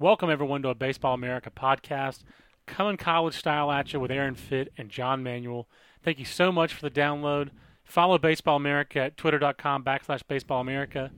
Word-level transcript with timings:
Welcome, 0.00 0.28
everyone, 0.28 0.60
to 0.62 0.70
a 0.70 0.74
Baseball 0.74 1.14
America 1.14 1.52
podcast, 1.56 2.24
coming 2.66 2.96
college 2.96 3.36
style 3.38 3.70
at 3.70 3.92
you 3.92 4.00
with 4.00 4.10
Aaron 4.10 4.34
Fitt 4.34 4.72
and 4.76 4.88
John 4.88 5.22
Manuel. 5.22 5.68
Thank 6.02 6.18
you 6.18 6.24
so 6.24 6.50
much 6.50 6.74
for 6.74 6.82
the 6.82 6.90
download. 6.90 7.50
Follow 7.84 8.18
Baseball 8.18 8.56
America 8.56 9.02
at 9.02 9.16
twitter.com 9.16 9.84
backslash 9.84 10.22
Baseball 10.26 10.60
America. 10.60 11.12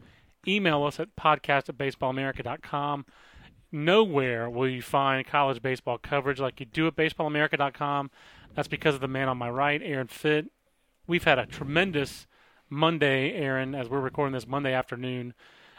Email 0.47 0.85
us 0.85 1.01
at 1.01 1.17
podcast 1.17 1.71
at 1.71 1.79
baseballamerica.com. 1.79 3.07
Nowhere 3.73 4.51
will 4.51 4.69
you 4.69 4.83
find 4.83 5.27
college 5.27 5.63
baseball 5.63 5.97
coverage 5.97 6.39
like 6.39 6.61
you 6.61 6.67
do 6.67 6.87
at 6.87 6.97
baseballamerica.com. 6.97 8.11
That's 8.55 8.69
because 8.69 8.95
of 8.95 9.01
the 9.01 9.09
man 9.09 9.31
on 9.31 9.39
my 9.39 9.49
right, 9.49 9.81
Aaron 9.83 10.09
Fitt. 10.09 10.51
We've 11.07 11.25
had 11.25 11.39
a 11.39 11.47
tremendous 11.47 12.27
Monday, 12.69 13.33
Aaron, 13.33 13.75
as 13.75 13.89
we're 13.89 14.01
recording 14.01 14.35
this 14.35 14.47
Monday 14.47 14.75
afternoon 14.75 15.33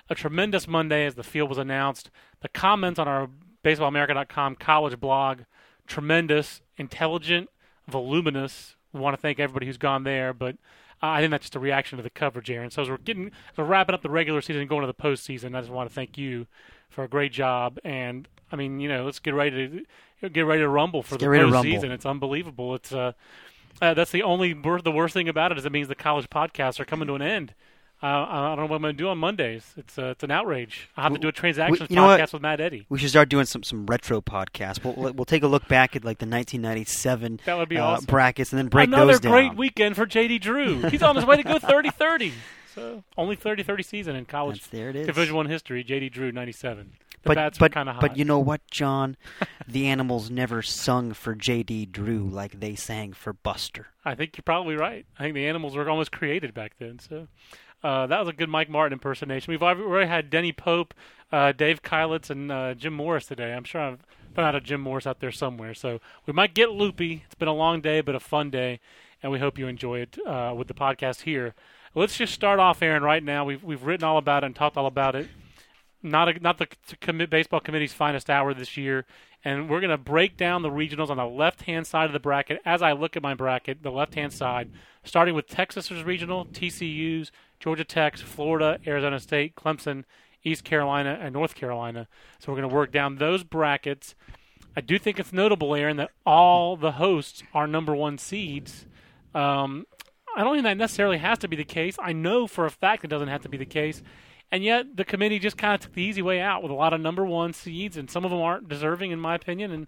a 0.09 0.15
tremendous 0.15 0.67
Monday 0.67 1.05
as 1.05 1.15
the 1.15 1.23
field 1.23 1.49
was 1.49 1.57
announced. 1.57 2.09
The 2.41 2.49
comments 2.49 2.99
on 2.99 3.07
our 3.07 3.29
baseballamerica.com 3.63 4.55
college 4.55 4.99
blog, 4.99 5.41
tremendous, 5.85 6.61
intelligent, 6.77 7.49
voluminous. 7.87 8.75
We 8.93 8.99
want 8.99 9.15
to 9.15 9.21
thank 9.21 9.39
everybody 9.39 9.65
who's 9.65 9.77
gone 9.77 10.03
there, 10.03 10.33
but 10.33 10.55
uh, 11.03 11.07
I 11.07 11.19
think 11.19 11.31
that's 11.31 11.43
just 11.43 11.55
a 11.55 11.59
reaction 11.59 11.97
to 11.97 12.03
the 12.03 12.09
coverage, 12.09 12.49
Aaron. 12.49 12.71
So 12.71 12.81
as 12.81 12.89
we're 12.89 12.97
getting, 12.97 13.27
as 13.27 13.57
we're 13.57 13.65
wrapping 13.65 13.93
up 13.93 14.01
the 14.01 14.09
regular 14.09 14.41
season 14.41 14.61
and 14.61 14.69
going 14.69 14.81
to 14.81 14.87
the 14.87 14.93
postseason, 14.93 15.55
I 15.55 15.61
just 15.61 15.71
want 15.71 15.89
to 15.89 15.93
thank 15.93 16.17
you 16.17 16.47
for 16.89 17.03
a 17.03 17.07
great 17.07 17.31
job. 17.31 17.79
And 17.83 18.27
I 18.51 18.55
mean, 18.55 18.79
you 18.79 18.89
know, 18.89 19.05
let's 19.05 19.19
get 19.19 19.33
ready 19.33 19.85
to 20.21 20.29
get 20.29 20.41
ready 20.41 20.61
to 20.61 20.69
rumble 20.69 21.03
for 21.03 21.15
let's 21.15 21.23
the 21.23 21.27
postseason. 21.27 21.91
It's 21.91 22.05
unbelievable. 22.05 22.73
It's 22.75 22.91
uh, 22.91 23.11
uh, 23.81 23.93
that's 23.93 24.11
the 24.11 24.23
only 24.23 24.53
the 24.53 24.91
worst 24.91 25.13
thing 25.13 25.29
about 25.29 25.51
it 25.51 25.57
is 25.57 25.65
it 25.65 25.71
means 25.71 25.87
the 25.87 25.95
college 25.95 26.29
podcasts 26.29 26.79
are 26.79 26.85
coming 26.85 27.07
to 27.07 27.13
an 27.15 27.21
end. 27.21 27.53
Uh, 28.01 28.05
I 28.05 28.55
don't 28.55 28.57
know 28.57 28.65
what 28.67 28.75
I'm 28.75 28.81
going 28.83 28.93
to 28.95 28.97
do 28.97 29.07
on 29.09 29.17
Mondays. 29.17 29.73
It's 29.75 29.97
uh, 29.97 30.07
it's 30.07 30.23
an 30.23 30.29
outrage. 30.29 30.87
I 30.95 31.01
have 31.01 31.13
to 31.13 31.19
do 31.19 31.29
a 31.29 31.31
transactions 31.31 31.89
podcast 31.89 32.31
with 32.31 32.43
Matt 32.43 32.61
Eddy. 32.61 32.85
We 32.89 32.99
should 32.99 33.09
start 33.09 33.27
doing 33.27 33.45
some, 33.45 33.63
some 33.63 33.87
retro 33.87 34.21
podcasts. 34.21 34.83
We'll 34.83 35.13
we'll 35.13 35.25
take 35.25 35.41
a 35.41 35.47
look 35.47 35.67
back 35.67 35.95
at 35.95 36.05
like 36.05 36.19
the 36.19 36.27
1997 36.27 37.39
that 37.45 37.57
would 37.57 37.69
be 37.69 37.77
uh, 37.77 37.85
awesome. 37.85 38.05
brackets 38.05 38.51
and 38.51 38.59
then 38.59 38.67
break 38.67 38.87
Another 38.87 39.13
those 39.13 39.21
down. 39.21 39.31
great 39.31 39.55
weekend 39.55 39.95
for 39.95 40.05
JD 40.05 40.41
Drew. 40.41 40.81
He's 40.89 41.01
on 41.01 41.15
his 41.15 41.25
way 41.25 41.37
to 41.37 41.43
go 41.43 41.57
30-30. 41.57 42.33
So 42.75 43.03
only 43.17 43.35
30-30 43.35 43.83
season 43.83 44.15
in 44.15 44.25
college 44.25 44.59
That's, 44.59 44.67
there 44.67 44.89
it 44.91 44.95
is. 44.95 45.07
Division 45.07 45.35
One 45.35 45.47
history. 45.47 45.83
JD 45.83 46.11
Drew 46.11 46.31
97. 46.31 46.91
The 47.23 47.33
but 47.33 47.57
but 47.57 47.71
kind 47.71 47.89
of 47.89 47.95
hot. 47.95 48.01
but 48.01 48.17
you 48.17 48.25
know 48.25 48.37
what, 48.37 48.61
John? 48.69 49.17
the 49.67 49.87
animals 49.87 50.29
never 50.29 50.61
sung 50.61 51.13
for 51.13 51.33
J.D. 51.33 51.87
Drew 51.87 52.29
like 52.29 52.59
they 52.59 52.75
sang 52.75 53.13
for 53.13 53.33
Buster. 53.33 53.87
I 54.05 54.13
think 54.13 54.37
you're 54.37 54.43
probably 54.43 54.75
right. 54.75 55.07
I 55.17 55.23
think 55.23 55.33
the 55.33 55.47
animals 55.47 55.75
were 55.75 55.89
almost 55.89 56.11
created 56.11 56.53
back 56.53 56.73
then. 56.77 56.99
So. 56.99 57.27
Uh, 57.83 58.07
that 58.07 58.19
was 58.19 58.27
a 58.27 58.33
good 58.33 58.49
Mike 58.49 58.69
Martin 58.69 58.93
impersonation. 58.93 59.51
We've 59.51 59.63
already 59.63 60.07
had 60.07 60.29
Denny 60.29 60.51
Pope, 60.51 60.93
uh, 61.31 61.51
Dave 61.51 61.83
Keilitz, 61.83 62.29
and 62.29 62.51
uh, 62.51 62.73
Jim 62.73 62.93
Morris 62.93 63.27
today. 63.27 63.53
I'm 63.53 63.63
sure 63.63 63.81
I've 63.81 64.05
found 64.33 64.47
out 64.47 64.55
a 64.55 64.61
Jim 64.61 64.81
Morris 64.81 65.05
out 65.05 65.19
there 65.19 65.31
somewhere. 65.31 65.73
So 65.73 65.99
we 66.25 66.33
might 66.33 66.53
get 66.53 66.71
loopy. 66.71 67.23
It's 67.25 67.35
been 67.35 67.47
a 67.47 67.53
long 67.53 67.81
day, 67.81 68.01
but 68.01 68.15
a 68.15 68.19
fun 68.19 68.49
day, 68.49 68.79
and 69.21 69.31
we 69.31 69.39
hope 69.39 69.57
you 69.57 69.67
enjoy 69.67 69.99
it 69.99 70.17
uh, 70.25 70.53
with 70.57 70.67
the 70.67 70.73
podcast 70.73 71.21
here. 71.21 71.53
Let's 71.93 72.17
just 72.17 72.33
start 72.33 72.59
off, 72.59 72.81
Aaron. 72.81 73.03
Right 73.03 73.23
now, 73.23 73.45
we've 73.45 73.63
we've 73.63 73.83
written 73.83 74.03
all 74.03 74.17
about 74.17 74.43
it 74.43 74.47
and 74.47 74.55
talked 74.55 74.77
all 74.77 74.85
about 74.85 75.15
it. 75.15 75.27
Not 76.03 76.29
a, 76.29 76.39
not 76.39 76.59
the 76.59 76.67
commit 77.01 77.29
baseball 77.29 77.59
committee's 77.59 77.93
finest 77.93 78.29
hour 78.29 78.53
this 78.53 78.77
year, 78.77 79.05
and 79.43 79.69
we're 79.69 79.79
going 79.79 79.89
to 79.89 79.97
break 79.97 80.37
down 80.37 80.61
the 80.61 80.69
regionals 80.69 81.09
on 81.09 81.17
the 81.17 81.25
left 81.25 81.63
hand 81.63 81.87
side 81.87 82.05
of 82.05 82.13
the 82.13 82.19
bracket. 82.19 82.61
As 82.65 82.81
I 82.81 82.91
look 82.91 83.15
at 83.17 83.23
my 83.23 83.33
bracket, 83.33 83.81
the 83.81 83.91
left 83.91 84.13
hand 84.13 84.31
side, 84.33 84.69
starting 85.03 85.33
with 85.33 85.47
Texas's 85.47 86.03
regional, 86.03 86.45
TCU's, 86.45 87.31
Georgia 87.59 87.83
Tech, 87.83 88.17
Florida, 88.17 88.79
Arizona 88.85 89.19
State, 89.19 89.55
Clemson, 89.55 90.03
East 90.43 90.63
Carolina, 90.63 91.17
and 91.21 91.33
North 91.33 91.55
Carolina. 91.55 92.07
So 92.39 92.51
we're 92.51 92.59
going 92.59 92.69
to 92.69 92.75
work 92.75 92.91
down 92.91 93.17
those 93.17 93.43
brackets. 93.43 94.15
I 94.75 94.81
do 94.81 94.99
think 94.99 95.19
it's 95.19 95.33
notable, 95.33 95.73
Aaron, 95.73 95.97
that 95.97 96.11
all 96.25 96.77
the 96.77 96.93
hosts 96.93 97.43
are 97.53 97.67
number 97.67 97.95
one 97.95 98.17
seeds. 98.17 98.85
Um, 99.33 99.85
I 100.35 100.43
don't 100.43 100.53
think 100.53 100.65
that 100.65 100.77
necessarily 100.77 101.17
has 101.17 101.39
to 101.39 101.47
be 101.47 101.55
the 101.55 101.63
case. 101.63 101.97
I 101.99 102.13
know 102.13 102.45
for 102.45 102.65
a 102.65 102.71
fact 102.71 103.03
it 103.03 103.07
doesn't 103.07 103.27
have 103.27 103.41
to 103.41 103.49
be 103.49 103.57
the 103.57 103.65
case. 103.65 104.03
And 104.51 104.63
yet 104.63 104.95
the 104.95 105.03
committee 105.03 105.39
just 105.39 105.57
kind 105.57 105.73
of 105.73 105.81
took 105.81 105.93
the 105.93 106.03
easy 106.03 106.21
way 106.21 106.39
out 106.39 106.61
with 106.61 106.71
a 106.71 106.75
lot 106.75 106.93
of 106.93 107.01
number 107.01 107.25
one 107.25 107.53
seeds, 107.53 107.97
and 107.97 108.09
some 108.09 108.23
of 108.23 108.31
them 108.31 108.39
aren't 108.39 108.69
deserving, 108.69 109.11
in 109.11 109.19
my 109.19 109.35
opinion. 109.35 109.71
And 109.71 109.87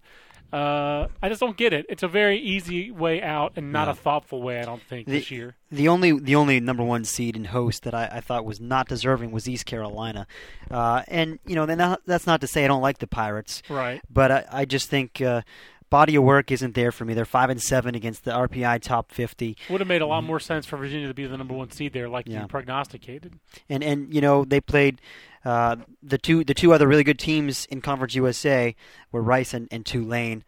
uh, 0.52 1.08
I 1.22 1.30
just 1.30 1.40
don't 1.40 1.58
get 1.58 1.74
it. 1.74 1.86
It's 1.90 2.04
a 2.04 2.08
very 2.08 2.40
easy 2.40 2.92
way 2.92 3.22
out 3.22 3.54
and 3.56 3.72
not 3.72 3.88
yeah. 3.88 3.92
a 3.92 3.96
thoughtful 3.96 4.42
way. 4.42 4.60
I 4.60 4.64
don't 4.64 4.82
think 4.82 5.06
the, 5.06 5.14
this 5.14 5.30
year. 5.30 5.56
The 5.72 5.88
only 5.88 6.18
the 6.18 6.36
only 6.36 6.60
number 6.60 6.84
one 6.84 7.06
seed 7.06 7.36
and 7.36 7.48
host 7.48 7.84
that 7.84 7.94
I, 7.94 8.10
I 8.14 8.20
thought 8.22 8.46
was 8.46 8.60
not 8.60 8.88
deserving 8.88 9.32
was 9.32 9.48
East 9.48 9.66
Carolina, 9.66 10.26
uh, 10.72 11.04
and 11.08 11.40
you 11.46 11.56
know 11.56 11.66
not, 11.66 12.02
that's 12.06 12.26
not 12.26 12.42
to 12.42 12.48
say 12.48 12.66
I 12.66 12.68
don't 12.68 12.82
like 12.82 12.98
the 12.98 13.08
Pirates, 13.08 13.62
right? 13.70 14.02
But 14.10 14.32
I, 14.32 14.46
I 14.52 14.66
just 14.66 14.90
think. 14.90 15.22
Uh, 15.22 15.42
body 15.90 16.16
of 16.16 16.24
work 16.24 16.52
isn't 16.52 16.76
there 16.76 16.92
for 16.92 17.06
me. 17.06 17.14
They're 17.14 17.26
five 17.26 17.50
and 17.50 17.62
seven 17.62 17.96
against 17.96 18.24
the 18.24 18.32
RPI 18.32 18.82
top 18.82 19.12
fifty. 19.12 19.58
Would 19.70 19.82
have 19.82 19.88
made 19.88 20.02
a 20.02 20.08
lot 20.08 20.24
more 20.24 20.40
sense 20.40 20.66
for 20.66 20.78
Virginia 20.78 21.08
to 21.08 21.14
be 21.14 21.26
the 21.26 21.38
number 21.38 21.54
one 21.54 21.72
seed 21.72 21.94
there, 21.94 22.10
like 22.10 22.28
yeah. 22.28 22.42
you 22.42 22.48
prognosticated. 22.48 23.40
And 23.70 23.84
and 23.84 24.14
you 24.14 24.22
know 24.22 24.46
they 24.46 24.62
played 24.62 25.02
uh, 25.46 25.78
the 26.04 26.18
two 26.18 26.44
the 26.44 26.54
two 26.54 26.74
other 26.74 26.88
really 26.88 27.04
good 27.04 27.20
teams 27.20 27.66
in 27.66 27.82
Conference 27.82 28.16
USA 28.16 28.76
were 29.12 29.22
Rice 29.22 29.54
and, 29.54 29.68
and 29.72 29.86
Tulane 29.86 30.44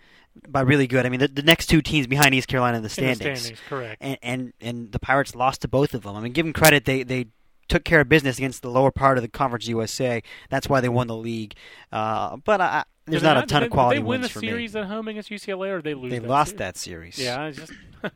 by 0.48 0.62
really 0.62 0.88
good. 0.88 1.06
I 1.06 1.10
mean, 1.10 1.20
the, 1.20 1.28
the 1.28 1.44
next 1.44 1.68
two 1.68 1.82
teams 1.82 2.08
behind 2.08 2.34
East 2.34 2.48
Carolina 2.48 2.78
in 2.78 2.84
the 2.84 2.90
standings. 2.90 3.22
In 3.22 3.30
the 3.30 3.36
standings 3.38 3.62
correct. 3.68 3.98
And, 4.02 4.18
and 4.22 4.54
and 4.62 4.92
the 4.92 5.00
Pirates 5.00 5.36
lost 5.36 5.62
to 5.62 5.68
both 5.68 5.94
of 5.94 6.04
them. 6.04 6.16
I 6.16 6.22
mean, 6.22 6.34
give 6.34 6.46
them 6.46 6.54
credit. 6.54 6.86
They 6.86 7.04
they 7.04 7.28
took 7.72 7.86
care 7.86 8.02
of 8.02 8.10
business 8.10 8.38
against 8.38 8.62
the 8.62 8.70
lower 8.70 8.92
part 8.92 9.18
of 9.18 9.22
the 9.22 9.30
Conference 9.30 9.68
USA. 9.68 10.22
That's 10.50 10.68
why 10.68 10.82
they 10.82 10.90
won 10.90 11.08
the 11.08 11.16
league. 11.16 11.56
Uh, 11.90 12.36
but 12.44 12.60
I, 12.60 12.84
there's 13.06 13.24
not, 13.24 13.36
not, 13.36 13.46
a 13.46 13.48
ton 13.48 13.62
they, 13.62 13.68
of 13.68 13.72
quality 13.72 13.98
they 13.98 14.04
win 14.04 14.22
wins 14.22 14.34
the 14.34 14.40
series 14.42 14.76
me. 14.76 14.82
at 14.82 14.88
home 14.88 15.08
against 15.08 15.30
UCLA, 15.30 15.72
or 15.72 15.82
they 15.82 15.94
lose? 15.94 16.12
They 16.12 16.20
that 16.20 16.28
lost 16.28 16.50
series? 16.50 16.60
that 16.60 16.78
series. 16.78 17.18
Yeah, 17.18 17.46
it's 17.46 17.58
just. 17.58 17.72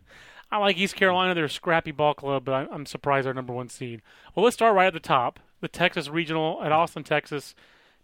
I 0.52 0.58
like 0.58 0.78
East 0.78 0.96
Carolina. 0.96 1.34
They're 1.34 1.46
a 1.46 1.50
scrappy 1.50 1.92
ball 1.92 2.14
club, 2.14 2.46
but 2.46 2.54
I, 2.54 2.68
I'm 2.74 2.86
surprised 2.86 3.26
they're 3.26 3.34
number 3.34 3.54
one 3.54 3.70
seed. 3.70 4.02
Well, 4.36 4.44
let's 4.44 4.56
start 4.56 4.76
right 4.76 4.88
at 4.88 4.94
the 4.94 5.00
top. 5.00 5.40
The 5.62 5.68
Texas 5.70 6.10
Regional 6.10 6.62
at 6.62 6.72
Austin, 6.74 7.04
Texas. 7.04 7.56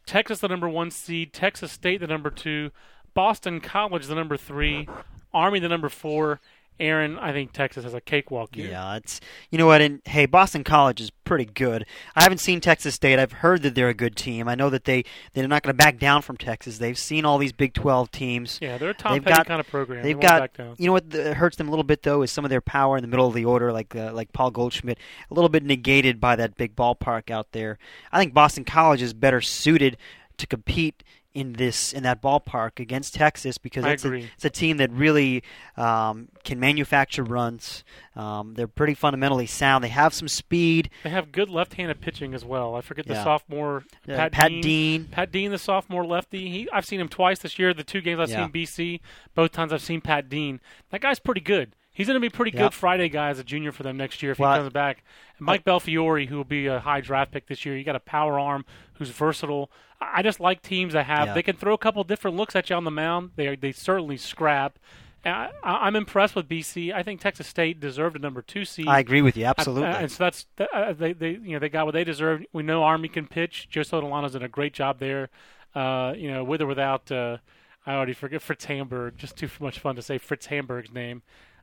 Texas, 0.06 0.40
the 0.40 0.48
number 0.48 0.70
one 0.70 0.90
seed. 0.90 1.34
Texas 1.34 1.72
State, 1.74 2.00
the 2.00 2.08
number 2.08 2.30
two. 2.30 2.72
Boston 3.14 3.60
College, 3.60 4.08
the 4.08 4.16
number 4.16 4.38
three. 4.38 4.88
Army, 5.34 5.60
the 5.60 5.70
number 5.70 5.90
four. 5.90 6.40
Aaron, 6.80 7.20
I 7.20 7.32
think 7.32 7.52
Texas 7.52 7.84
has 7.84 7.94
a 7.94 8.02
cakewalk 8.02 8.56
here. 8.56 8.72
Yeah, 8.72 8.96
it's 8.96 9.22
you 9.52 9.58
know 9.58 9.68
what? 9.68 9.82
And 9.82 10.02
hey, 10.06 10.26
Boston 10.26 10.64
College 10.64 11.00
is 11.00 11.12
pretty 11.24 11.46
good. 11.46 11.86
I 12.16 12.24
haven't 12.24 12.40
seen 12.40 12.60
Texas 12.60 12.96
State. 12.96 13.20
I've 13.20 13.32
heard 13.34 13.62
that 13.62 13.76
they're 13.76 13.90
a 13.90 13.94
good 13.94 14.16
team. 14.16 14.48
I 14.48 14.56
know 14.56 14.70
that 14.72 14.86
they 14.86 15.04
they're 15.34 15.48
not 15.48 15.62
going 15.62 15.74
to 15.74 15.78
back 15.78 16.00
down 16.00 16.24
from 16.24 16.38
Texas. 16.38 16.80
They've 16.80 16.98
seen 16.98 17.24
all 17.24 17.38
these 17.38 17.54
Big 17.54 17.74
Twelve 17.74 18.10
teams. 18.12 18.58
Yeah, 18.62 18.78
they're 18.78 18.90
a 18.90 18.94
Tom 18.94 19.14
they've 19.14 19.24
got, 19.24 19.46
kind 19.46 19.60
of 19.60 19.68
program. 19.68 20.04
They've 20.04 20.20
they 20.20 20.28
got 20.28 20.52
you 20.78 20.88
know 20.88 20.94
what 20.94 21.10
the, 21.10 21.36
hurts 21.36 21.58
them 21.58 21.68
a 21.68 21.70
little 21.70 21.84
bit 21.84 22.04
though 22.04 22.24
is 22.24 22.32
some 22.32 22.46
of 22.46 22.50
their 22.50 22.62
power 22.62 22.98
in 22.98 23.04
the 23.04 23.08
middle 23.08 23.28
of 23.28 23.36
the 23.36 23.46
order, 23.46 23.72
like 23.72 23.96
uh, 23.96 24.12
like 24.14 24.34
Paul 24.34 24.52
Goldschmidt, 24.52 24.98
a 25.30 25.34
little 25.34 25.50
bit 25.50 25.64
negated 25.64 26.20
by 26.20 26.36
that 26.36 26.58
big 26.58 26.76
ballpark 26.76 27.30
out 27.30 27.52
there. 27.52 27.78
I 28.12 28.20
think 28.20 28.34
Boston 28.34 28.66
College 28.66 29.02
is 29.02 29.14
better 29.14 29.42
suited 29.42 29.98
to 30.38 30.48
compete 30.48 31.04
in 31.34 31.54
this 31.54 31.94
in 31.94 32.04
that 32.04 32.22
ballpark 32.22 32.80
against 32.80 33.14
Texas 33.14 33.58
because 33.58 33.86
it's 33.86 34.04
a, 34.04 34.14
it's 34.14 34.46
a, 34.46 34.50
team 34.50 34.78
that 34.78 34.92
really 34.92 35.44
um, 35.78 36.28
can 36.44 36.60
manufacture 36.60 37.24
runs. 37.24 37.84
Um, 38.16 38.54
they're 38.56 38.68
pretty 38.68 38.94
fundamentally 38.94 39.46
sound. 39.46 39.84
They 39.84 39.90
have 39.90 40.14
some 40.14 40.28
speed. 40.28 40.90
They 41.04 41.10
have 41.10 41.32
good 41.32 41.50
left-handed 41.50 42.02
pitching 42.02 42.34
as 42.34 42.44
well. 42.44 42.76
I 42.76 42.82
forget 42.82 43.08
the 43.08 43.14
yeah. 43.14 43.24
sophomore 43.24 43.84
yeah, 44.06 44.18
Pat, 44.18 44.32
Pat 44.34 44.50
Dean. 44.50 44.62
Dean. 44.62 45.06
Pat 45.06 45.32
Dean, 45.32 45.52
the 45.52 45.58
sophomore 45.58 46.06
lefty. 46.06 46.50
He, 46.50 46.70
I've 46.72 46.86
seen 46.86 47.00
him 47.00 47.10
twice 47.10 47.40
this 47.40 47.58
year. 47.58 47.74
The 47.74 47.84
two 47.84 48.02
games 48.02 48.20
I've 48.20 48.30
yeah. 48.30 48.46
seen 48.46 48.52
BC, 48.52 49.00
both 49.34 49.52
times 49.52 49.72
I've 49.72 49.82
seen 49.82 50.02
Pat 50.02 50.28
Dean. 50.28 50.60
That 50.90 51.02
guy's 51.02 51.20
pretty 51.20 51.42
good. 51.42 51.76
He's 51.94 52.08
going 52.08 52.16
to 52.16 52.22
be 52.22 52.30
pretty 52.30 52.56
yep. 52.56 52.68
good 52.68 52.74
Friday 52.74 53.10
guy 53.10 53.30
as 53.30 53.40
a 53.40 53.44
junior 53.44 53.72
for 53.72 53.84
them 53.84 53.98
next 53.98 54.24
year 54.24 54.32
if 54.32 54.40
well, 54.40 54.54
he 54.54 54.60
comes 54.60 54.72
back. 54.72 55.04
And 55.38 55.46
Mike 55.46 55.66
Belfiore, 55.66 56.28
who 56.28 56.38
will 56.38 56.44
be 56.44 56.68
a 56.68 56.80
high 56.80 57.02
draft 57.02 57.32
pick 57.32 57.48
this 57.48 57.66
year, 57.66 57.78
you 57.78 57.84
got 57.84 57.98
a 57.98 58.02
power 58.02 58.40
arm 58.40 58.66
who's 58.94 59.10
versatile. 59.10 59.70
I 60.00 60.22
just 60.22 60.40
like 60.40 60.62
teams 60.62 60.94
that 60.94 61.06
have 61.06 61.28
yeah. 61.28 61.34
they 61.34 61.44
can 61.44 61.56
throw 61.56 61.74
a 61.74 61.78
couple 61.78 62.04
different 62.04 62.38
looks 62.38 62.56
at 62.56 62.70
you 62.70 62.76
on 62.76 62.86
the 62.86 62.92
mound. 62.92 63.32
They 63.36 63.56
they 63.56 63.72
certainly 63.72 64.18
scrap. 64.18 64.80
I, 65.24 65.46
am 65.46 65.52
I'm 65.64 65.96
impressed 65.96 66.36
with 66.36 66.50
BC. 66.50 66.94
I 66.94 67.04
think 67.04 67.22
Texas 67.22 67.46
State 67.46 67.80
deserved 67.80 68.16
a 68.16 68.20
number 68.20 68.42
two 68.42 68.66
seed. 68.66 68.88
I 68.88 69.00
agree 69.00 69.22
with 69.22 69.38
you 69.38 69.46
absolutely. 69.46 69.90
Uh, 69.90 69.98
and 69.98 70.12
so 70.12 70.24
that's 70.24 70.48
uh, 70.74 70.94
they 70.94 71.14
they 71.14 71.32
you 71.32 71.52
know 71.52 71.60
they 71.60 71.70
got 71.70 71.86
what 71.86 71.94
they 71.94 72.04
deserved. 72.04 72.46
We 72.54 72.64
know 72.64 72.84
Army 72.84 73.08
can 73.08 73.28
pitch. 73.28 73.68
Joe 73.70 73.82
Sottolano's 73.82 74.34
done 74.34 74.44
a 74.44 74.50
great 74.50 74.74
job 74.74 75.00
there. 75.00 75.30
Uh, 75.76 76.14
you 76.18 76.32
know, 76.32 76.44
with 76.44 76.62
or 76.62 76.68
without, 76.68 77.10
uh, 77.12 77.38
I 77.86 77.94
already 77.94 78.14
forget 78.14 78.42
Fritz 78.42 78.66
Hamburg. 78.66 79.18
Just 79.18 79.38
too 79.38 79.50
much 79.60 79.80
fun 79.80 79.96
to 79.96 80.02
say 80.02 80.18
Fritz 80.18 80.48
Hamburg's 80.48 80.92
name. 80.92 81.22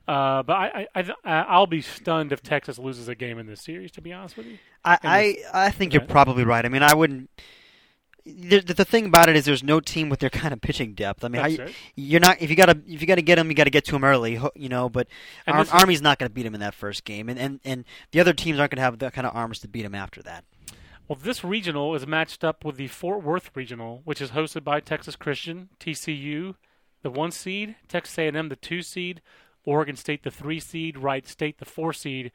Uh, 0.09 0.41
but 0.41 0.53
I, 0.53 0.87
I, 0.95 1.01
I, 1.23 1.41
I'll 1.41 1.67
be 1.67 1.81
stunned 1.81 2.31
if 2.31 2.41
Texas 2.41 2.79
loses 2.79 3.07
a 3.07 3.13
game 3.13 3.37
in 3.37 3.45
this 3.45 3.61
series. 3.61 3.91
To 3.91 4.01
be 4.01 4.11
honest 4.11 4.37
with 4.37 4.47
you, 4.47 4.57
I, 4.83 4.97
I, 5.03 5.37
I 5.67 5.69
think 5.69 5.93
you're 5.93 6.01
probably 6.01 6.43
right. 6.43 6.65
I 6.65 6.69
mean, 6.69 6.81
I 6.81 6.95
wouldn't. 6.95 7.29
The, 8.25 8.59
the, 8.61 8.85
thing 8.85 9.05
about 9.05 9.29
it 9.29 9.35
is, 9.35 9.45
there's 9.45 9.63
no 9.63 9.79
team 9.79 10.09
with 10.09 10.19
their 10.19 10.31
kind 10.31 10.51
of 10.51 10.61
pitching 10.61 10.95
depth. 10.95 11.23
I 11.23 11.27
mean, 11.27 11.43
That's 11.43 11.57
how, 11.57 11.63
right. 11.65 11.75
you're 11.95 12.19
not 12.19 12.41
if 12.41 12.49
you 12.49 12.55
gotta 12.55 12.81
if 12.87 13.01
you 13.01 13.07
gotta 13.07 13.21
get 13.21 13.35
them, 13.35 13.49
you 13.49 13.55
gotta 13.55 13.69
get 13.69 13.85
to 13.85 13.91
them 13.91 14.03
early, 14.03 14.39
you 14.55 14.67
know. 14.67 14.89
But 14.89 15.07
Ar- 15.45 15.61
is- 15.61 15.69
Army's 15.69 16.01
not 16.01 16.17
gonna 16.17 16.31
beat 16.31 16.43
them 16.43 16.55
in 16.55 16.59
that 16.61 16.73
first 16.73 17.03
game, 17.03 17.29
and, 17.29 17.39
and 17.39 17.59
and 17.63 17.85
the 18.11 18.19
other 18.19 18.33
teams 18.33 18.57
aren't 18.57 18.71
gonna 18.71 18.81
have 18.81 18.97
the 18.97 19.11
kind 19.11 19.27
of 19.27 19.35
arms 19.35 19.59
to 19.59 19.67
beat 19.67 19.83
them 19.83 19.93
after 19.93 20.23
that. 20.23 20.43
Well, 21.07 21.19
this 21.21 21.43
regional 21.43 21.93
is 21.93 22.07
matched 22.07 22.43
up 22.43 22.65
with 22.65 22.77
the 22.77 22.87
Fort 22.87 23.21
Worth 23.23 23.51
regional, 23.53 24.01
which 24.05 24.21
is 24.21 24.31
hosted 24.31 24.63
by 24.63 24.79
Texas 24.79 25.15
Christian, 25.15 25.69
TCU, 25.79 26.55
the 27.03 27.11
one 27.11 27.29
seed, 27.29 27.75
Texas 27.87 28.17
A&M, 28.17 28.49
the 28.49 28.55
two 28.55 28.81
seed, 28.81 29.21
Oregon 29.69 29.95
State, 29.95 30.23
the 30.23 30.31
three 30.31 30.59
seed, 30.59 30.97
Wright 30.97 31.27
State, 31.27 31.59
the 31.59 31.65
four 31.65 31.93
seed. 31.93 32.31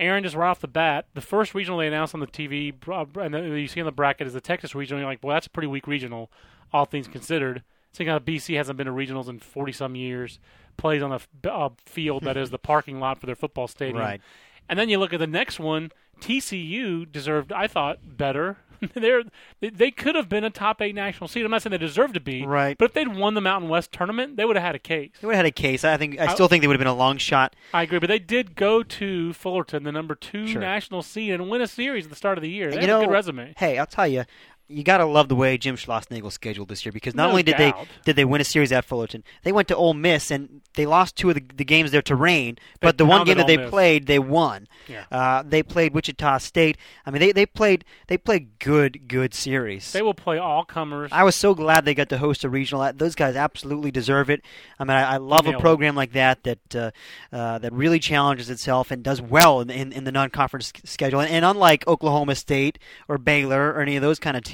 Aaron, 0.00 0.24
just 0.24 0.34
right 0.34 0.50
off 0.50 0.60
the 0.60 0.66
bat, 0.66 1.06
the 1.14 1.20
first 1.20 1.54
regional 1.54 1.78
they 1.78 1.86
announced 1.86 2.12
on 2.12 2.20
the 2.20 2.26
TV, 2.26 2.74
and 3.16 3.60
you 3.60 3.68
see 3.68 3.80
on 3.80 3.86
the 3.86 3.92
bracket 3.92 4.26
is 4.26 4.32
the 4.32 4.40
Texas 4.40 4.74
regional. 4.74 5.00
You're 5.00 5.08
like, 5.08 5.20
well, 5.22 5.36
that's 5.36 5.46
a 5.46 5.50
pretty 5.50 5.68
weak 5.68 5.86
regional, 5.86 6.30
all 6.72 6.84
things 6.86 7.06
considered. 7.06 7.62
Seeing 7.92 8.08
how 8.08 8.18
BC 8.18 8.56
hasn't 8.56 8.78
been 8.78 8.86
to 8.86 8.92
regionals 8.92 9.28
in 9.28 9.38
40 9.38 9.70
some 9.70 9.94
years, 9.94 10.40
plays 10.76 11.02
on 11.02 11.12
a 11.12 11.48
uh, 11.48 11.68
field 11.86 12.24
that 12.24 12.36
is 12.36 12.50
the 12.50 12.58
parking 12.58 12.98
lot 12.98 13.18
for 13.18 13.26
their 13.26 13.36
football 13.36 13.68
stadium. 13.68 13.98
Right. 13.98 14.20
And 14.68 14.76
then 14.78 14.88
you 14.88 14.98
look 14.98 15.12
at 15.12 15.20
the 15.20 15.26
next 15.26 15.60
one. 15.60 15.92
TCU 16.20 17.10
deserved, 17.10 17.52
I 17.52 17.66
thought, 17.68 17.98
better. 18.16 18.56
They're, 18.94 19.22
they 19.60 19.90
could 19.90 20.14
have 20.14 20.28
been 20.28 20.44
a 20.44 20.50
top 20.50 20.82
eight 20.82 20.94
national 20.94 21.28
seed. 21.28 21.44
I'm 21.44 21.50
not 21.50 21.62
saying 21.62 21.70
they 21.72 21.78
deserve 21.78 22.12
to 22.14 22.20
be, 22.20 22.44
Right. 22.44 22.76
But 22.76 22.86
if 22.86 22.92
they'd 22.92 23.08
won 23.16 23.34
the 23.34 23.40
Mountain 23.40 23.68
West 23.70 23.92
tournament, 23.92 24.36
they 24.36 24.44
would 24.44 24.56
have 24.56 24.64
had 24.64 24.74
a 24.74 24.78
case. 24.78 25.10
They 25.20 25.26
would 25.26 25.34
have 25.36 25.44
had 25.44 25.46
a 25.46 25.52
case. 25.52 25.84
I 25.84 25.96
think. 25.96 26.18
I 26.18 26.32
still 26.34 26.48
think 26.48 26.62
they 26.62 26.66
would 26.66 26.74
have 26.74 26.80
been 26.80 26.86
a 26.86 26.94
long 26.94 27.16
shot. 27.18 27.54
I 27.72 27.82
agree, 27.82 27.98
but 27.98 28.08
they 28.08 28.18
did 28.18 28.54
go 28.54 28.82
to 28.82 29.32
Fullerton, 29.32 29.84
the 29.84 29.92
number 29.92 30.14
two 30.14 30.46
Sure. 30.46 30.60
national 30.60 31.02
seed, 31.02 31.32
and 31.32 31.48
win 31.48 31.60
a 31.60 31.66
series 31.66 32.04
at 32.04 32.10
the 32.10 32.16
start 32.16 32.38
of 32.38 32.42
the 32.42 32.50
year. 32.50 32.70
They 32.70 32.86
you 32.86 32.96
a 32.96 33.00
good 33.00 33.10
resume. 33.10 33.54
Hey, 33.56 33.78
I'll 33.78 33.86
tell 33.86 34.08
you, 34.08 34.24
you 34.68 34.82
got 34.84 34.98
to 34.98 35.04
love 35.06 35.28
the 35.28 35.34
way 35.36 35.58
Jim 35.58 35.76
Schlossnagle 35.76 36.32
scheduled 36.32 36.68
this 36.68 36.84
year 36.84 36.92
because 36.92 37.14
not 37.14 37.24
No 37.24 37.30
only 37.30 37.42
did 37.42 37.56
doubt. 37.56 37.76
they 37.76 37.88
did 38.04 38.16
they 38.16 38.24
win 38.24 38.40
a 38.40 38.44
series 38.44 38.72
at 38.72 38.84
Fullerton, 38.84 39.22
they 39.42 39.52
went 39.52 39.68
to 39.68 39.76
Ole 39.76 39.94
Miss 39.94 40.30
and 40.30 40.62
they 40.74 40.86
lost 40.86 41.16
two 41.16 41.28
of 41.28 41.34
the, 41.34 41.42
the 41.54 41.64
games 41.64 41.90
there 41.90 42.00
to 42.02 42.16
rain, 42.16 42.56
but 42.80 42.96
the 42.96 43.04
one 43.04 43.24
game 43.26 43.36
that 43.36 43.42
Ole 43.42 43.48
they 43.48 43.56
Miss. 43.58 43.70
played, 43.70 44.06
they 44.06 44.18
won. 44.18 44.66
Yeah. 44.88 45.04
Uh, 45.10 45.42
they 45.46 45.62
played 45.62 45.92
Wichita 45.94 46.38
State. 46.38 46.78
I 47.04 47.10
mean, 47.10 47.20
they, 47.20 47.32
they 47.32 47.44
played 47.46 47.84
they 48.06 48.16
played 48.16 48.58
good 48.58 49.08
good 49.08 49.34
series. 49.34 49.92
They 49.92 50.00
will 50.02 50.14
play 50.14 50.38
all 50.38 50.64
comers. 50.64 51.10
I 51.12 51.24
was 51.24 51.34
so 51.36 51.54
glad 51.54 51.84
they 51.84 51.94
got 51.94 52.08
to 52.10 52.18
host 52.18 52.44
a 52.44 52.48
regional. 52.48 52.90
Those 52.94 53.14
guys 53.14 53.36
absolutely 53.36 53.90
deserve 53.90 54.30
it. 54.30 54.42
I 54.78 54.84
mean, 54.84 54.96
I, 54.96 55.14
I 55.14 55.16
love 55.18 55.46
a 55.46 55.50
Nailed 55.50 55.60
it. 55.60 55.64
program 55.64 55.94
like 55.94 56.12
that 56.12 56.44
that 56.44 56.74
uh, 56.74 56.90
uh, 57.30 57.58
that 57.58 57.72
really 57.72 57.98
challenges 57.98 58.48
itself 58.48 58.90
and 58.90 59.02
does 59.02 59.20
well 59.20 59.60
in, 59.60 59.68
in, 59.70 59.92
in 59.92 60.04
the 60.04 60.12
non-conference 60.12 60.72
schedule. 60.84 61.20
And, 61.20 61.30
and 61.30 61.44
unlike 61.44 61.86
Oklahoma 61.86 62.34
State 62.36 62.78
or 63.08 63.18
Baylor 63.18 63.72
or 63.72 63.80
any 63.82 63.96
of 63.96 64.02
those 64.02 64.18
kind 64.18 64.36
of 64.36 64.42
teams, 64.44 64.51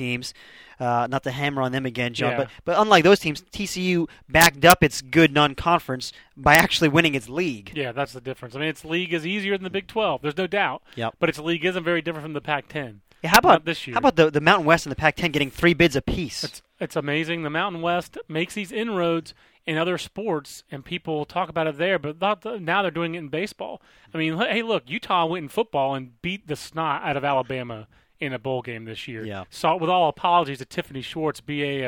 uh, 0.80 1.06
not 1.10 1.22
to 1.24 1.30
hammer 1.30 1.62
on 1.62 1.72
them 1.72 1.84
again, 1.86 2.14
John, 2.14 2.32
Yeah. 2.32 2.36
but 2.38 2.48
but 2.64 2.78
unlike 2.78 3.04
those 3.04 3.18
teams, 3.18 3.42
TCU 3.52 4.08
backed 4.28 4.64
up 4.64 4.82
its 4.82 5.00
good 5.02 5.32
non-conference 5.32 6.12
by 6.36 6.54
actually 6.54 6.88
winning 6.88 7.14
its 7.14 7.28
league. 7.28 7.72
Yeah, 7.74 7.92
that's 7.92 8.12
the 8.12 8.20
difference. 8.20 8.54
I 8.54 8.60
mean, 8.60 8.68
its 8.68 8.84
league 8.84 9.12
is 9.12 9.26
easier 9.26 9.56
than 9.56 9.64
the 9.64 9.70
Big 9.70 9.86
12. 9.88 10.22
There's 10.22 10.36
no 10.36 10.46
doubt. 10.46 10.82
Yep. 10.94 11.14
But 11.18 11.28
its 11.28 11.38
league 11.38 11.64
isn't 11.64 11.82
very 11.84 12.00
different 12.02 12.24
from 12.24 12.32
the 12.34 12.40
Pac-10. 12.40 13.00
Yeah, 13.22 13.30
how 13.30 13.38
about 13.38 13.64
this 13.64 13.86
year. 13.86 13.94
How 13.94 13.98
about 13.98 14.14
the 14.14 14.30
the 14.30 14.40
Mountain 14.40 14.66
West 14.66 14.86
and 14.86 14.92
the 14.92 14.96
Pac-10 14.96 15.32
getting 15.32 15.50
three 15.50 15.74
bids 15.74 15.96
apiece? 15.96 16.44
It's 16.44 16.62
it's 16.78 16.94
amazing. 16.96 17.42
The 17.42 17.50
Mountain 17.50 17.82
West 17.82 18.16
makes 18.28 18.54
these 18.54 18.70
inroads 18.70 19.34
in 19.66 19.76
other 19.76 19.98
sports, 19.98 20.62
and 20.70 20.84
people 20.84 21.24
talk 21.24 21.48
about 21.48 21.66
it 21.66 21.76
there. 21.76 21.98
But 21.98 22.20
now 22.62 22.82
they're 22.82 22.90
doing 22.92 23.16
it 23.16 23.18
in 23.18 23.28
baseball. 23.28 23.82
I 24.14 24.18
mean, 24.18 24.38
hey, 24.38 24.62
look, 24.62 24.84
Utah 24.86 25.26
went 25.26 25.42
in 25.42 25.48
football 25.48 25.94
and 25.96 26.22
beat 26.22 26.46
the 26.46 26.54
snot 26.54 27.02
out 27.02 27.16
of 27.16 27.24
Alabama 27.24 27.88
in 28.20 28.32
a 28.32 28.38
bowl 28.38 28.62
game 28.62 28.84
this 28.84 29.06
year. 29.08 29.24
Yeah. 29.24 29.44
So, 29.50 29.76
with 29.76 29.90
all 29.90 30.08
apologies 30.08 30.58
to 30.58 30.64
Tiffany 30.64 31.02
Schwartz, 31.02 31.40
BA 31.40 31.84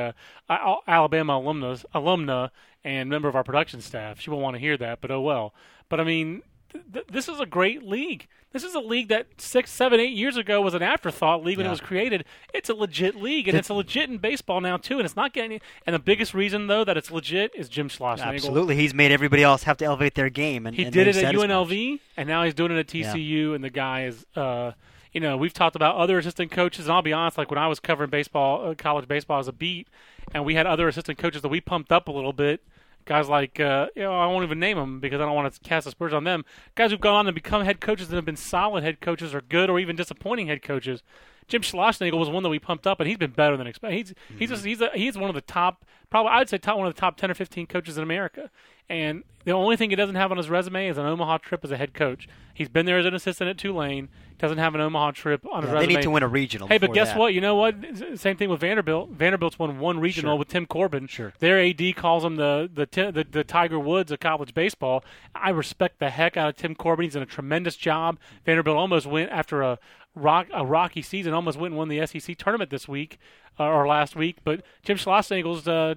uh, 0.49 0.77
Alabama 0.87 1.39
alumnus, 1.39 1.85
alumna 1.95 2.51
and 2.85 3.11
member 3.11 3.29
of 3.29 3.37
our 3.37 3.45
production 3.45 3.81
staff, 3.81 4.21
she 4.21 4.31
won't 4.31 4.43
want 4.43 4.55
to 4.57 4.61
hear 4.61 4.77
that, 4.77 5.01
but 5.01 5.11
oh 5.11 5.21
well. 5.21 5.55
But 5.89 6.01
I 6.01 6.05
mean, 6.05 6.43
th- 6.73 6.85
th- 6.93 7.07
this 7.11 7.29
is 7.29 7.41
a 7.41 7.47
great 7.47 7.83
league. 7.83 8.27
This 8.53 8.65
is 8.65 8.75
a 8.75 8.81
league 8.81 9.09
that 9.11 9.27
six, 9.41 9.71
seven, 9.71 10.01
eight 10.01 10.17
years 10.17 10.37
ago 10.37 10.61
was 10.61 10.75
an 10.75 10.83
afterthought 10.83 11.45
league 11.45 11.59
when 11.59 11.67
Yeah. 11.67 11.71
it 11.71 11.73
was 11.73 11.81
created. 11.81 12.25
It's 12.53 12.69
a 12.69 12.75
legit 12.75 13.15
league, 13.15 13.47
and 13.47 13.57
it's 13.57 13.69
a 13.69 13.75
legit 13.75 14.11
in 14.11 14.19
baseball 14.19 14.61
now 14.61 14.77
too. 14.77 14.97
And 14.99 15.05
it's 15.05 15.15
not 15.15 15.33
getting. 15.33 15.61
And 15.87 15.95
the 15.95 16.01
biggest 16.01 16.35
reason 16.35 16.67
though 16.67 16.83
that 16.85 16.97
it's 16.97 17.13
legit 17.13 17.53
is 17.55 17.69
Jim 17.69 17.89
Schlossnagle. 17.89 18.23
Absolutely, 18.35 18.75
he's 18.75 18.93
made 18.93 19.13
everybody 19.13 19.45
else 19.45 19.63
have 19.65 19.77
to 19.77 19.85
elevate 19.85 20.15
their 20.17 20.31
game, 20.31 20.67
and 20.67 20.75
He 20.75 20.83
and 20.85 20.93
did 20.93 21.07
it 21.07 21.17
at. 21.17 21.33
UNLV, 21.35 22.01
and 22.17 22.29
now 22.29 22.43
he's 22.43 22.55
doing 22.55 22.73
it 22.73 22.79
at 22.79 22.89
TCU. 22.89 23.55
And 23.55 23.63
the 23.63 23.71
guy 23.71 24.07
is, 24.07 24.27
uh, 24.35 24.73
you 25.13 25.21
know, 25.21 25.37
we've 25.37 25.53
talked 25.53 25.77
about 25.77 25.97
other 25.97 26.19
assistant 26.19 26.51
coaches, 26.51 26.87
and 26.87 26.93
I'll 26.93 27.03
be 27.03 27.13
honest, 27.13 27.37
like 27.39 27.51
when 27.51 27.59
I 27.59 27.67
was 27.67 27.81
covering 27.81 28.11
baseball, 28.11 28.69
uh, 28.71 28.75
college 28.75 29.09
baseball 29.09 29.41
as 29.41 29.49
a 29.49 29.53
beat, 29.53 29.89
and 30.33 30.45
we 30.45 30.55
had 30.55 30.67
other 30.67 30.89
assistant 30.89 31.19
coaches 31.19 31.43
that 31.43 31.49
we 31.49 31.61
pumped 31.61 31.91
up 31.91 32.09
a 32.09 32.13
little 32.13 32.33
bit. 32.33 32.63
Guys 33.07 33.29
like, 33.29 33.59
uh, 33.59 33.89
you 33.97 34.03
know, 34.03 34.13
I 34.13 34.27
won't 34.27 34.45
even 34.45 34.61
name 34.61 34.77
them 34.77 35.01
because 35.01 35.21
I 35.21 35.25
don't 35.25 35.35
want 35.35 35.53
to 35.53 35.61
cast 35.61 35.87
aspersions 35.87 36.17
on 36.17 36.25
them. 36.25 36.45
Guys 36.75 36.91
who've 36.91 37.01
gone 37.01 37.15
on 37.15 37.25
to 37.25 37.33
become 37.33 37.65
head 37.65 37.81
coaches 37.81 38.09
and 38.09 38.17
have 38.17 38.25
been 38.25 38.37
solid 38.37 38.85
head 38.85 39.01
coaches, 39.01 39.35
or 39.35 39.41
good, 39.41 39.71
or 39.71 39.81
even 39.81 39.97
disappointing 39.97 40.47
head 40.47 40.63
coaches. 40.63 41.03
Jim 41.49 41.63
Schlossnagle 41.63 42.19
was 42.19 42.29
one 42.31 42.43
that 42.43 42.49
we 42.49 42.59
pumped 42.59 42.87
up, 42.87 43.01
and 43.01 43.09
he's 43.09 43.19
been 43.19 43.33
better 43.33 43.57
than 43.57 43.67
expected. 43.67 43.97
He's 43.97 44.39
he's 44.39 44.49
just, 44.51 44.65
he's 44.65 44.81
a, 44.81 44.91
he's 44.95 45.17
one 45.19 45.29
of 45.31 45.35
the 45.35 45.41
top, 45.41 45.85
probably 46.11 46.33
I'd 46.33 46.49
say 46.49 46.59
top 46.59 46.79
one 46.79 46.87
of 46.87 46.95
the 46.95 47.01
top 47.01 47.17
ten 47.17 47.31
or 47.31 47.35
fifteen 47.35 47.67
coaches 47.67 47.97
in 47.97 48.03
America. 48.03 48.51
And 48.89 49.23
the 49.45 49.53
only 49.53 49.77
thing 49.77 49.91
he 49.91 49.97
doesn't 49.97 50.17
have 50.17 50.33
on 50.33 50.37
his 50.37 50.51
resume 50.51 50.89
is 50.89 50.99
an 50.99 51.07
Omaha 51.07 51.39
trip 51.39 51.65
as 51.65 51.71
a 51.71 51.77
head 51.77 51.95
coach. 51.95 52.29
He's 52.55 52.69
been 52.69 52.87
there 52.87 52.99
as 52.99 53.07
an 53.07 53.15
assistant 53.15 53.49
at 53.49 53.57
Tulane. 53.57 54.09
Doesn't 54.39 54.59
have 54.59 54.75
an 54.75 54.81
Omaha 54.81 55.13
trip 55.13 55.47
on 55.47 55.63
his 55.63 55.69
Yeah, 55.69 55.75
they 55.75 55.87
resume. 55.87 55.95
need 55.97 56.03
to 56.03 56.11
win 56.11 56.23
a 56.25 56.29
regional. 56.29 56.67
Hey, 56.67 56.79
but 56.79 56.93
guess 56.93 57.11
that. 57.11 57.19
what? 57.19 57.33
You 57.33 57.41
know 57.41 57.55
what? 57.55 57.77
Same 58.17 58.37
thing 58.37 58.49
with 58.49 58.61
Vanderbilt. 58.61 59.11
Vanderbilt's 59.11 59.59
won 59.61 59.79
one 59.79 60.01
regional 60.01 60.33
Sure. 60.33 60.39
with 60.41 60.49
Tim 60.49 60.67
Corbin. 60.67 61.07
Sure. 61.07 61.33
Their 61.39 61.61
AD 61.61 61.95
calls 61.95 62.25
him 62.25 62.35
the 62.37 62.69
the, 62.73 62.87
the 63.13 63.25
the 63.31 63.45
Tiger 63.45 63.79
Woods 63.79 64.11
of 64.11 64.19
college 64.19 64.55
baseball. 64.55 65.05
I 65.37 65.51
respect 65.51 66.01
the 66.01 66.11
heck 66.11 66.37
out 66.37 66.49
of 66.49 66.57
Tim 66.57 66.75
Corbin. 66.75 67.05
He's 67.05 67.15
done 67.15 67.23
a 67.23 67.27
tremendous 67.27 67.77
job. 67.77 68.19
Vanderbilt 68.45 68.77
almost 68.77 69.07
went 69.07 69.31
after 69.31 69.63
a 69.63 69.79
rock 70.21 70.47
a 70.53 70.65
rocky 70.65 71.03
season. 71.03 71.33
Almost 71.33 71.59
went 71.59 71.73
and 71.73 71.79
won 71.79 71.89
the 71.89 72.07
SEC 72.07 72.37
tournament 72.37 72.71
this 72.71 72.87
week 72.87 73.19
uh, 73.59 73.65
or 73.65 73.87
last 73.87 74.17
week. 74.17 74.39
But 74.45 74.63
Jim 74.83 74.97
Schlossnagle's 74.97 75.67
uh, 75.67 75.95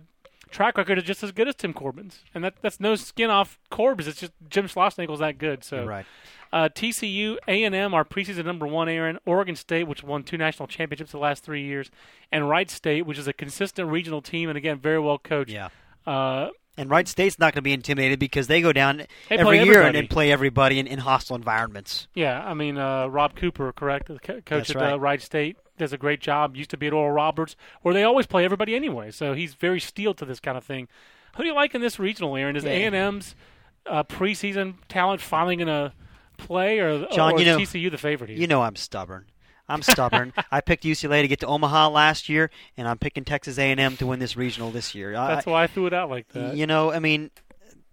track 0.49 0.77
record 0.77 0.97
is 0.97 1.03
just 1.03 1.23
as 1.23 1.31
good 1.31 1.47
as 1.47 1.55
Tim 1.55 1.73
Corbin's, 1.73 2.23
and 2.33 2.43
that 2.43 2.55
that's 2.61 2.79
no 2.79 2.95
skin 2.95 3.29
off 3.29 3.59
Corbin's. 3.69 4.07
It's 4.07 4.19
just 4.19 4.33
Jim 4.49 4.67
Schlossnagle's 4.67 5.19
that 5.19 5.37
good. 5.37 5.63
So 5.63 5.77
You're 5.77 5.85
right. 5.85 6.05
uh, 6.51 6.69
TCU, 6.69 7.37
A&M 7.47 7.93
are 7.93 8.05
preseason 8.05 8.45
number 8.45 8.67
one, 8.67 8.87
Aaron. 8.89 9.19
Oregon 9.25 9.55
State, 9.55 9.85
which 9.87 10.03
won 10.03 10.23
two 10.23 10.37
national 10.37 10.67
championships 10.67 11.11
the 11.11 11.17
last 11.17 11.43
three 11.43 11.63
years, 11.63 11.91
and 12.31 12.49
Wright 12.49 12.69
State, 12.69 13.05
which 13.05 13.17
is 13.17 13.27
a 13.27 13.33
consistent 13.33 13.89
regional 13.89 14.21
team 14.21 14.49
and 14.49 14.57
again 14.57 14.79
very 14.79 14.99
well 14.99 15.17
coached. 15.17 15.51
Yeah. 15.51 15.69
Uh, 16.05 16.49
And 16.77 16.89
Wright 16.89 17.07
State's 17.07 17.37
not 17.37 17.53
going 17.53 17.59
to 17.59 17.61
be 17.61 17.73
intimidated 17.73 18.17
because 18.19 18.47
they 18.47 18.59
go 18.61 18.73
down 18.73 19.03
They 19.29 19.37
every 19.37 19.57
year 19.57 19.65
and, 19.65 19.71
everybody. 19.95 19.99
and 19.99 20.09
play 20.09 20.31
everybody 20.31 20.79
in, 20.79 20.87
in 20.87 20.99
hostile 20.99 21.35
environments. 21.35 22.07
yeah, 22.15 22.43
I 22.43 22.53
mean 22.55 22.77
uh, 22.77 23.07
Rob 23.07 23.35
Cooper, 23.35 23.71
correct? 23.73 24.07
The 24.07 24.17
co- 24.19 24.41
coach 24.41 24.67
That's 24.67 24.69
at 24.71 24.75
right. 24.77 24.93
uh, 24.93 24.99
Wright 24.99 25.21
State 25.21 25.57
does 25.77 25.93
a 25.93 25.97
great 25.97 26.19
job. 26.19 26.55
Used 26.55 26.71
to 26.71 26.77
be 26.77 26.87
at 26.87 26.93
Oral 26.93 27.11
Roberts, 27.11 27.55
where 27.83 27.93
they 27.93 28.03
always 28.03 28.25
play 28.25 28.43
everybody 28.45 28.75
anyway. 28.75 29.11
So 29.11 29.33
he's 29.33 29.53
very 29.53 29.79
steeled 29.79 30.17
to 30.17 30.25
this 30.25 30.39
kind 30.39 30.57
of 30.57 30.63
thing. 30.63 30.87
Who 31.35 31.43
do 31.43 31.49
you 31.49 31.55
like 31.55 31.73
in 31.75 31.81
this 31.81 31.99
regional, 31.99 32.35
Aaron? 32.35 32.55
Is 32.55 32.63
Yeah. 32.63 32.71
A&M's 32.71 33.35
uh, 33.85 34.03
preseason 34.03 34.75
talent 34.87 35.19
finally 35.21 35.55
going 35.55 35.67
to 35.67 35.93
play, 36.37 36.79
or, 36.79 37.07
John, 37.11 37.33
or 37.33 37.39
you 37.41 37.45
is 37.51 37.57
know- 37.57 37.63
TCU 37.63 37.91
the 37.91 37.97
favorite 37.97 38.29
here? 38.31 38.39
You 38.39 38.47
know 38.47 38.61
I'm 38.63 38.75
stubborn. 38.75 39.25
I'm 39.73 39.81
stubborn. 39.81 40.33
I 40.51 40.61
picked 40.61 40.83
UCLA 40.83 41.21
to 41.23 41.27
get 41.27 41.39
to 41.39 41.47
Omaha 41.47 41.89
last 41.89 42.29
year, 42.29 42.51
and 42.77 42.87
I'm 42.87 42.97
picking 42.99 43.25
Texas 43.25 43.57
A&M 43.57 43.97
to 43.97 44.05
win 44.05 44.19
this 44.19 44.37
regional 44.37 44.69
this 44.71 44.93
year. 44.93 45.15
I- 45.15 45.33
That's 45.35 45.45
why 45.47 45.63
I 45.63 45.67
threw 45.67 45.87
it 45.87 45.93
out 45.93 46.09
like 46.09 46.27
that. 46.29 46.55
You 46.55 46.67
know, 46.67 46.91
I 46.91 46.99
mean, 46.99 47.31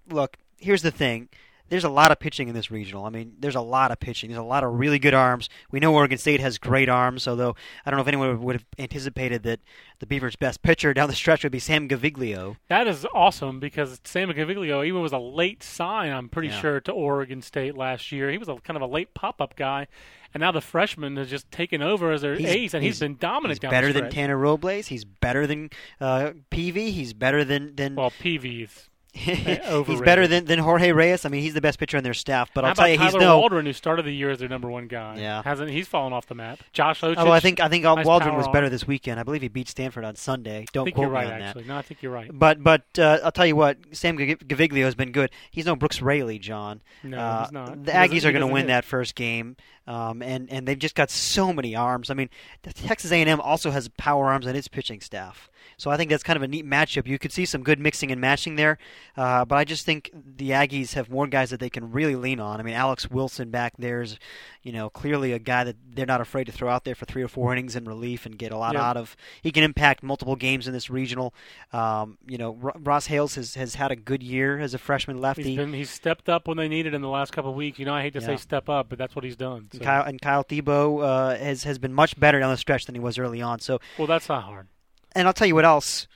look, 0.08 0.36
here's 0.58 0.82
the 0.82 0.90
thing. 0.90 1.28
There's 1.70 1.84
a 1.84 1.88
lot 1.88 2.10
of 2.10 2.18
pitching 2.18 2.48
in 2.48 2.54
this 2.54 2.70
regional. 2.70 3.04
I 3.06 3.10
mean, 3.10 3.34
there's 3.38 3.54
a 3.54 3.60
lot 3.60 3.90
of 3.92 3.98
pitching. 4.00 4.28
There's 4.30 4.40
a 4.40 4.42
lot 4.42 4.64
of 4.64 4.72
really 4.78 4.98
good 4.98 5.14
arms. 5.14 5.48
We 5.70 5.80
know 5.80 5.94
Oregon 5.94 6.18
State 6.18 6.40
has 6.40 6.58
great 6.58 6.88
arms, 6.88 7.26
although 7.26 7.54
I 7.86 7.90
don't 7.90 7.96
know 7.98 8.02
if 8.02 8.08
anyone 8.08 8.42
would 8.42 8.56
have 8.56 8.66
anticipated 8.78 9.44
that 9.44 9.60
the 10.00 10.06
Beavers' 10.06 10.36
best 10.36 10.62
pitcher 10.62 10.92
down 10.92 11.08
the 11.08 11.14
stretch 11.14 11.42
would 11.44 11.52
be 11.52 11.58
Sam 11.60 11.88
Gaviglio. 11.88 12.56
That 12.68 12.86
is 12.88 13.06
awesome 13.14 13.60
because 13.60 14.00
Sam 14.04 14.30
Gaviglio 14.30 14.84
even 14.84 15.00
was 15.00 15.12
a 15.12 15.18
late 15.18 15.62
sign, 15.62 16.12
I'm 16.12 16.28
pretty 16.28 16.48
Yeah. 16.48 16.60
sure, 16.60 16.80
to 16.80 16.92
Oregon 16.92 17.40
State 17.40 17.76
last 17.76 18.10
year. 18.12 18.30
He 18.30 18.38
was 18.38 18.48
a 18.48 18.56
kind 18.56 18.76
of 18.76 18.82
a 18.82 18.86
late 18.86 19.14
pop 19.14 19.40
up 19.40 19.54
guy, 19.56 19.86
and 20.34 20.40
now 20.40 20.50
the 20.52 20.60
freshman 20.60 21.16
has 21.18 21.30
just 21.30 21.50
taken 21.52 21.82
over 21.82 22.10
as 22.12 22.22
their 22.22 22.34
He's- 22.34 22.50
ace, 22.50 22.74
and 22.74 22.82
he's 22.82 22.94
he's- 22.98 23.00
been 23.00 23.16
dominant 23.16 23.62
He's 23.62 23.70
better 23.70 23.92
than. 23.92 24.10
Tanner 24.10 24.36
Robles. 24.36 24.88
He's 24.88 25.04
better 25.04 25.46
than 25.46 25.70
uh, 26.00 26.32
Peavey. 26.50 26.90
He's 26.90 27.12
better 27.12 27.44
than 27.44 27.76
than 27.76 27.94
Well, 27.94 28.10
PV's. 28.10 28.88
he's 29.14 30.00
better 30.00 30.26
than, 30.26 30.44
than 30.44 30.58
Jorge 30.58 30.92
Reyes. 30.92 31.24
I 31.24 31.28
mean, 31.28 31.42
he's 31.42 31.54
the 31.54 31.60
best 31.60 31.78
pitcher 31.78 31.96
on 31.96 32.04
their 32.04 32.14
staff. 32.14 32.50
But 32.54 32.62
How 32.64 32.68
I'll 32.68 32.72
about 32.72 32.82
tell 32.82 32.92
you, 32.92 32.98
he's 32.98 33.12
Tyler 33.12 33.20
no. 33.24 33.38
Waldron, 33.38 33.66
who 33.66 33.72
started 33.72 34.04
the 34.04 34.12
year 34.14 34.30
as 34.30 34.38
their 34.38 34.48
number 34.48 34.70
one 34.70 34.86
guy? 34.86 35.18
Yeah. 35.18 35.42
hasn't 35.42 35.70
he's 35.70 35.88
fallen 35.88 36.12
off 36.12 36.26
the 36.26 36.34
map? 36.34 36.60
Josh 36.72 37.00
Osich. 37.00 37.16
Although 37.16 37.32
I 37.32 37.40
think 37.40 37.60
I 37.60 37.68
think 37.68 37.84
nice 37.84 38.06
Waldron 38.06 38.36
was 38.36 38.46
arm. 38.46 38.52
better 38.52 38.68
this 38.68 38.86
weekend. 38.86 39.18
I 39.18 39.22
believe 39.22 39.42
he 39.42 39.48
beat 39.48 39.68
Stanford 39.68 40.04
on 40.04 40.16
Sunday. 40.16 40.64
Don't 40.72 40.84
think 40.84 40.94
quote 40.96 41.06
you're 41.06 41.12
right. 41.12 41.26
me 41.28 41.32
on 41.34 41.40
that. 41.40 41.66
No, 41.66 41.76
I 41.76 41.82
think 41.82 42.02
you're 42.02 42.12
right. 42.12 42.30
But 42.32 42.62
but 42.62 42.82
uh, 42.98 43.18
I'll 43.24 43.32
tell 43.32 43.46
you 43.46 43.56
what, 43.56 43.78
Sam 43.92 44.16
Gaviglio 44.16 44.84
has 44.84 44.94
been 44.94 45.12
good. 45.12 45.30
He's 45.50 45.66
no 45.66 45.76
Brooks 45.76 46.00
Raley, 46.00 46.38
John. 46.38 46.80
No, 47.02 47.18
Uh, 47.18 47.42
he's 47.44 47.52
not. 47.52 47.84
The 47.84 47.92
He 47.92 47.98
Aggies 47.98 48.24
are 48.24 48.32
going 48.32 48.40
to 48.46 48.46
win 48.46 48.62
hit. 48.62 48.68
that 48.68 48.84
first 48.84 49.14
game, 49.14 49.56
um, 49.90 50.22
and 50.22 50.50
and 50.50 50.66
they've 50.68 50.78
just 50.78 50.94
got 50.94 51.10
so 51.10 51.52
many 51.52 51.74
arms. 51.74 52.10
I 52.10 52.14
mean, 52.14 52.30
Texas 52.62 53.10
A&M 53.12 53.40
also 53.40 53.70
has 53.70 53.88
power 53.88 54.26
arms 54.26 54.46
on 54.46 54.54
its 54.54 54.68
pitching 54.68 55.00
staff. 55.00 55.50
So 55.76 55.90
I 55.90 55.96
think 55.96 56.10
that's 56.10 56.22
kind 56.22 56.36
of 56.36 56.42
a 56.42 56.48
neat 56.48 56.66
matchup. 56.66 57.06
You 57.06 57.18
could 57.18 57.32
see 57.32 57.44
some 57.46 57.62
good 57.62 57.78
mixing 57.78 58.10
and 58.12 58.20
matching 58.20 58.56
there, 58.56 58.76
uh, 59.16 59.44
but 59.46 59.56
I 59.56 59.64
just 59.64 59.84
think 59.86 60.10
the 60.14 60.50
Aggies 60.50 60.92
have 60.94 61.08
more 61.10 61.26
guys 61.26 61.50
that 61.50 61.60
they 61.60 61.70
can 61.70 61.90
really 61.90 62.16
lean 62.16 62.38
on. 62.40 62.60
I 62.60 62.62
mean, 62.62 62.74
Alex 62.74 63.10
Wilson 63.10 63.50
back 63.50 63.74
there 63.78 64.02
is, 64.02 64.18
you 64.62 64.72
know, 64.72 64.90
clearly 64.90 65.32
a 65.32 65.38
guy 65.38 65.64
that 65.64 65.76
they're 65.94 66.06
not 66.06 66.20
afraid 66.20 66.44
to 66.44 66.52
throw 66.52 66.68
out 66.70 66.84
there 66.84 66.94
for 66.94 67.06
three 67.06 67.22
or 67.22 67.28
four 67.28 67.52
innings 67.52 67.76
in 67.76 67.84
relief 67.84 68.26
and 68.26 68.38
get 68.38 68.52
a 68.52 68.56
lot 68.58 68.74
Yeah. 68.74 68.82
out 68.88 68.96
of. 68.96 69.16
He 69.42 69.50
can 69.50 69.62
impact 69.64 70.02
multiple 70.02 70.36
games 70.36 70.66
in 70.66 70.72
this 70.74 70.88
regional. 70.90 71.34
Um, 71.72 72.18
you 72.26 72.36
know, 72.38 72.54
Ro- 72.54 72.76
Ross 72.78 73.06
Hales 73.06 73.34
has, 73.36 73.54
has 73.54 73.74
had 73.74 73.90
a 73.90 73.96
good 73.96 74.22
year 74.22 74.58
as 74.58 74.74
a 74.74 74.78
freshman 74.78 75.18
lefty. 75.20 75.42
He's 75.44 75.56
been 75.56 75.72
he's 75.72 75.90
stepped 75.90 76.28
up 76.28 76.46
when 76.48 76.56
they 76.58 76.68
needed 76.68 76.94
in 76.94 77.00
the 77.02 77.08
last 77.08 77.32
couple 77.32 77.50
of 77.50 77.56
weeks. 77.56 77.78
You 77.78 77.86
know, 77.86 77.94
I 77.94 78.02
hate 78.02 78.12
to 78.14 78.20
Yeah. 78.20 78.26
say 78.26 78.36
step 78.36 78.68
up, 78.68 78.88
but 78.90 78.98
that's 78.98 79.14
what 79.16 79.24
he's 79.24 79.36
done. 79.36 79.68
So- 79.80 79.84
Kyle, 79.84 80.04
and 80.04 80.20
Kyle 80.20 80.42
Thebeau 80.44 80.98
uh, 81.00 81.36
has 81.36 81.64
has 81.64 81.78
been 81.78 81.92
much 81.92 82.18
better 82.18 82.38
down 82.40 82.50
the 82.50 82.56
stretch 82.56 82.86
than 82.86 82.94
he 82.94 83.00
was 83.00 83.18
early 83.18 83.42
on. 83.42 83.58
So, 83.60 83.80
well, 83.98 84.06
that's 84.06 84.28
not 84.28 84.44
hard. 84.44 84.68
and 85.16 85.26
I'll 85.26 85.32
tell 85.34 85.48
you 85.48 85.54
what 85.56 85.64
else. 85.64 86.06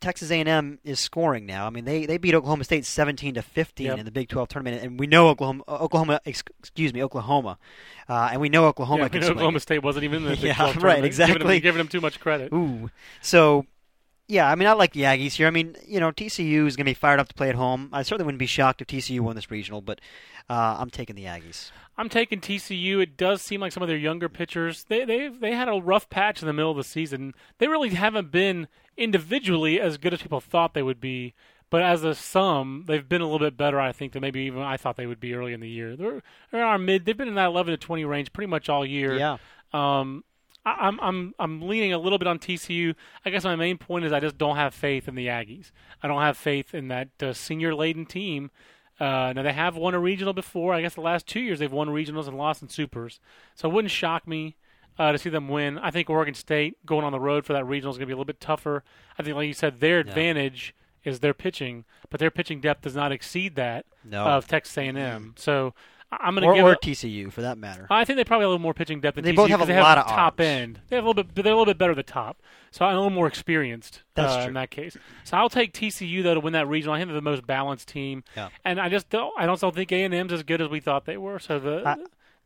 Texas 0.00 0.30
A&M 0.30 0.78
is 0.82 0.98
scoring 0.98 1.44
now. 1.44 1.66
I 1.66 1.70
mean, 1.70 1.84
they, 1.84 2.06
they 2.06 2.16
beat 2.16 2.34
Oklahoma 2.34 2.64
State 2.64 2.86
17 2.86 3.34
to 3.34 3.42
15 3.42 3.86
Yep. 3.86 3.98
in 3.98 4.04
the 4.06 4.10
Big 4.10 4.30
12 4.30 4.48
tournament, 4.48 4.82
and 4.82 4.98
we 4.98 5.06
know 5.06 5.28
Oklahoma 5.28 5.62
uh, 5.68 5.72
Oklahoma 5.76 6.20
excuse 6.24 6.94
me 6.94 7.02
Oklahoma, 7.02 7.58
uh, 8.08 8.30
and 8.32 8.40
we 8.40 8.48
know 8.48 8.64
Oklahoma 8.64 9.02
yeah, 9.02 9.08
can 9.08 9.14
you 9.16 9.20
know, 9.20 9.26
swing. 9.26 9.36
Oklahoma 9.36 9.60
State 9.60 9.82
wasn't 9.82 10.04
even 10.04 10.22
in 10.24 10.30
the 10.30 10.30
Big 10.36 10.40
Yeah, 10.44 10.54
12 10.54 10.68
right, 10.76 10.80
tournament. 10.80 11.04
exactly. 11.04 11.34
Giving 11.34 11.48
them, 11.48 11.60
giving 11.60 11.78
them 11.80 11.88
too 11.88 12.00
much 12.00 12.18
credit. 12.18 12.50
Ooh, 12.50 12.88
so 13.20 13.66
yeah, 14.30 14.48
I 14.48 14.54
mean, 14.54 14.68
I 14.68 14.72
like 14.72 14.92
the 14.92 15.02
Aggies 15.02 15.32
here. 15.32 15.48
I 15.48 15.50
mean, 15.50 15.76
you 15.86 15.98
know, 15.98 16.12
TCU 16.12 16.66
is 16.66 16.76
going 16.76 16.86
to 16.86 16.90
be 16.90 16.94
fired 16.94 17.18
up 17.18 17.28
to 17.28 17.34
play 17.34 17.48
at 17.48 17.56
home. 17.56 17.90
I 17.92 18.02
certainly 18.02 18.24
wouldn't 18.26 18.38
be 18.38 18.46
shocked 18.46 18.80
if 18.80 18.86
TCU 18.86 19.20
won 19.20 19.34
this 19.34 19.50
regional, 19.50 19.80
but 19.80 20.00
uh, 20.48 20.76
I'm 20.78 20.88
taking 20.88 21.16
the 21.16 21.24
Aggies. 21.24 21.72
I'm 21.98 22.08
taking 22.08 22.40
TCU. 22.40 23.02
It 23.02 23.16
does 23.16 23.42
seem 23.42 23.60
like 23.60 23.72
some 23.72 23.82
of 23.82 23.88
their 23.88 23.98
younger 23.98 24.28
pitchers 24.28 24.84
they 24.84 25.04
they 25.04 25.28
they 25.28 25.52
had 25.52 25.68
a 25.68 25.74
rough 25.82 26.08
patch 26.08 26.40
in 26.40 26.46
the 26.46 26.52
middle 26.52 26.70
of 26.70 26.76
the 26.76 26.84
season. 26.84 27.34
They 27.58 27.68
really 27.68 27.90
haven't 27.90 28.30
been 28.30 28.68
individually 28.96 29.80
as 29.80 29.98
good 29.98 30.14
as 30.14 30.22
people 30.22 30.40
thought 30.40 30.74
they 30.74 30.82
would 30.82 31.00
be, 31.00 31.34
but 31.68 31.82
as 31.82 32.04
a 32.04 32.14
sum, 32.14 32.84
they've 32.86 33.08
been 33.08 33.20
a 33.20 33.24
little 33.24 33.38
bit 33.40 33.56
better. 33.56 33.80
I 33.80 33.92
think 33.92 34.12
than 34.12 34.22
maybe 34.22 34.42
even 34.42 34.62
I 34.62 34.76
thought 34.76 34.96
they 34.96 35.06
would 35.06 35.20
be 35.20 35.34
early 35.34 35.52
in 35.52 35.60
the 35.60 35.68
year. 35.68 35.96
They're, 35.96 36.22
they're 36.50 36.60
in 36.60 36.66
our 36.66 36.78
mid. 36.78 37.04
They've 37.04 37.16
been 37.16 37.28
in 37.28 37.34
that 37.34 37.46
11 37.46 37.72
to 37.72 37.76
20 37.76 38.04
range 38.04 38.32
pretty 38.32 38.48
much 38.48 38.68
all 38.68 38.86
year. 38.86 39.16
Yeah, 39.18 39.38
Um, 39.72 40.24
I, 40.64 40.76
I'm 40.80 41.00
I'm 41.00 41.34
I'm 41.38 41.62
leaning 41.62 41.92
a 41.92 41.98
little 41.98 42.18
bit 42.18 42.28
on 42.28 42.38
TCU. 42.38 42.94
I 43.24 43.30
guess 43.30 43.44
my 43.44 43.56
main 43.56 43.78
point 43.78 44.04
is 44.04 44.12
I 44.12 44.20
just 44.20 44.38
don't 44.38 44.56
have 44.56 44.74
faith 44.74 45.08
in 45.08 45.14
the 45.14 45.26
Aggies. 45.26 45.70
I 46.02 46.08
don't 46.08 46.20
have 46.20 46.36
faith 46.36 46.74
in 46.74 46.88
that 46.88 47.08
uh, 47.22 47.32
senior 47.32 47.74
laden 47.74 48.06
team. 48.06 48.50
Uh, 48.98 49.32
now 49.34 49.42
they 49.42 49.52
have 49.52 49.76
won 49.76 49.94
a 49.94 49.98
regional 49.98 50.34
before. 50.34 50.74
I 50.74 50.82
guess 50.82 50.94
the 50.94 51.00
last 51.00 51.26
two 51.26 51.40
years 51.40 51.58
they've 51.58 51.72
won 51.72 51.88
regionals 51.88 52.28
and 52.28 52.36
lost 52.36 52.60
in 52.60 52.68
supers. 52.68 53.18
So 53.54 53.68
it 53.68 53.72
wouldn't 53.72 53.90
shock 53.90 54.28
me 54.28 54.56
uh, 54.98 55.12
to 55.12 55.18
see 55.18 55.30
them 55.30 55.48
win. 55.48 55.78
I 55.78 55.90
think 55.90 56.10
Oregon 56.10 56.34
State 56.34 56.84
going 56.84 57.04
on 57.04 57.12
the 57.12 57.20
road 57.20 57.46
for 57.46 57.54
that 57.54 57.64
regional 57.64 57.90
is 57.90 57.96
going 57.96 58.06
to 58.06 58.06
be 58.06 58.12
a 58.12 58.16
little 58.16 58.26
bit 58.26 58.40
tougher. 58.40 58.84
I 59.18 59.22
think, 59.22 59.34
like 59.34 59.48
you 59.48 59.54
said, 59.54 59.80
their 59.80 59.98
advantage 59.98 60.74
is 61.04 61.20
their 61.20 61.32
pitching, 61.32 61.86
but 62.10 62.20
their 62.20 62.30
pitching 62.30 62.60
depth 62.60 62.82
does 62.82 62.94
not 62.94 63.10
exceed 63.10 63.54
that 63.54 63.86
no, 64.04 64.26
of 64.26 64.46
Texas 64.46 64.76
A&M. 64.76 65.34
So 65.38 65.72
I'm 66.12 66.34
going 66.34 66.42
to 66.42 66.48
or, 66.48 66.54
give 66.54 66.64
or 66.64 66.72
it- 66.72 66.80
TCU 66.80 67.32
for 67.32 67.42
that 67.42 67.56
matter. 67.58 67.86
I 67.90 68.04
think 68.04 68.16
they 68.16 68.24
probably 68.24 68.44
have 68.44 68.48
a 68.48 68.52
little 68.52 68.62
more 68.62 68.74
pitching 68.74 69.00
depth 69.00 69.14
than 69.16 69.24
They 69.24 69.32
TCU 69.32 69.36
both 69.36 69.50
have 69.50 69.60
a 69.60 69.66
they 69.66 69.78
lot 69.78 69.96
have 69.96 70.06
of 70.06 70.10
top 70.12 70.40
arms. 70.40 70.48
end. 70.48 70.80
They 70.88 70.96
have 70.96 71.04
a 71.04 71.08
little 71.08 71.22
bit. 71.22 71.34
They're 71.34 71.52
a 71.52 71.56
little 71.56 71.64
bit 71.66 71.78
better 71.78 71.92
at 71.92 71.96
the 71.96 72.02
top, 72.02 72.42
so 72.70 72.84
I'm 72.84 72.94
a 72.94 72.98
little 72.98 73.10
more 73.10 73.26
experienced. 73.28 74.02
That's 74.14 74.32
uh, 74.32 74.36
true. 74.38 74.48
in 74.48 74.54
that 74.54 74.70
case. 74.70 74.96
So 75.24 75.36
I'll 75.36 75.48
take 75.48 75.72
TCU 75.72 76.22
though 76.22 76.34
to 76.34 76.40
win 76.40 76.52
that 76.54 76.66
regional. 76.66 76.94
I 76.94 76.98
think 76.98 77.08
they're 77.08 77.14
the 77.14 77.22
most 77.22 77.46
balanced 77.46 77.88
team, 77.88 78.24
Yeah. 78.36 78.48
and 78.64 78.80
I 78.80 78.88
just 78.88 79.08
don't. 79.10 79.32
I 79.38 79.46
don't 79.46 79.60
think 79.74 79.92
A 79.92 80.02
and 80.04 80.12
M's 80.14 80.32
as 80.32 80.42
good 80.42 80.60
as 80.60 80.68
we 80.68 80.80
thought 80.80 81.04
they 81.06 81.16
were. 81.16 81.38
So 81.38 81.58
the. 81.58 81.82
I- 81.86 81.96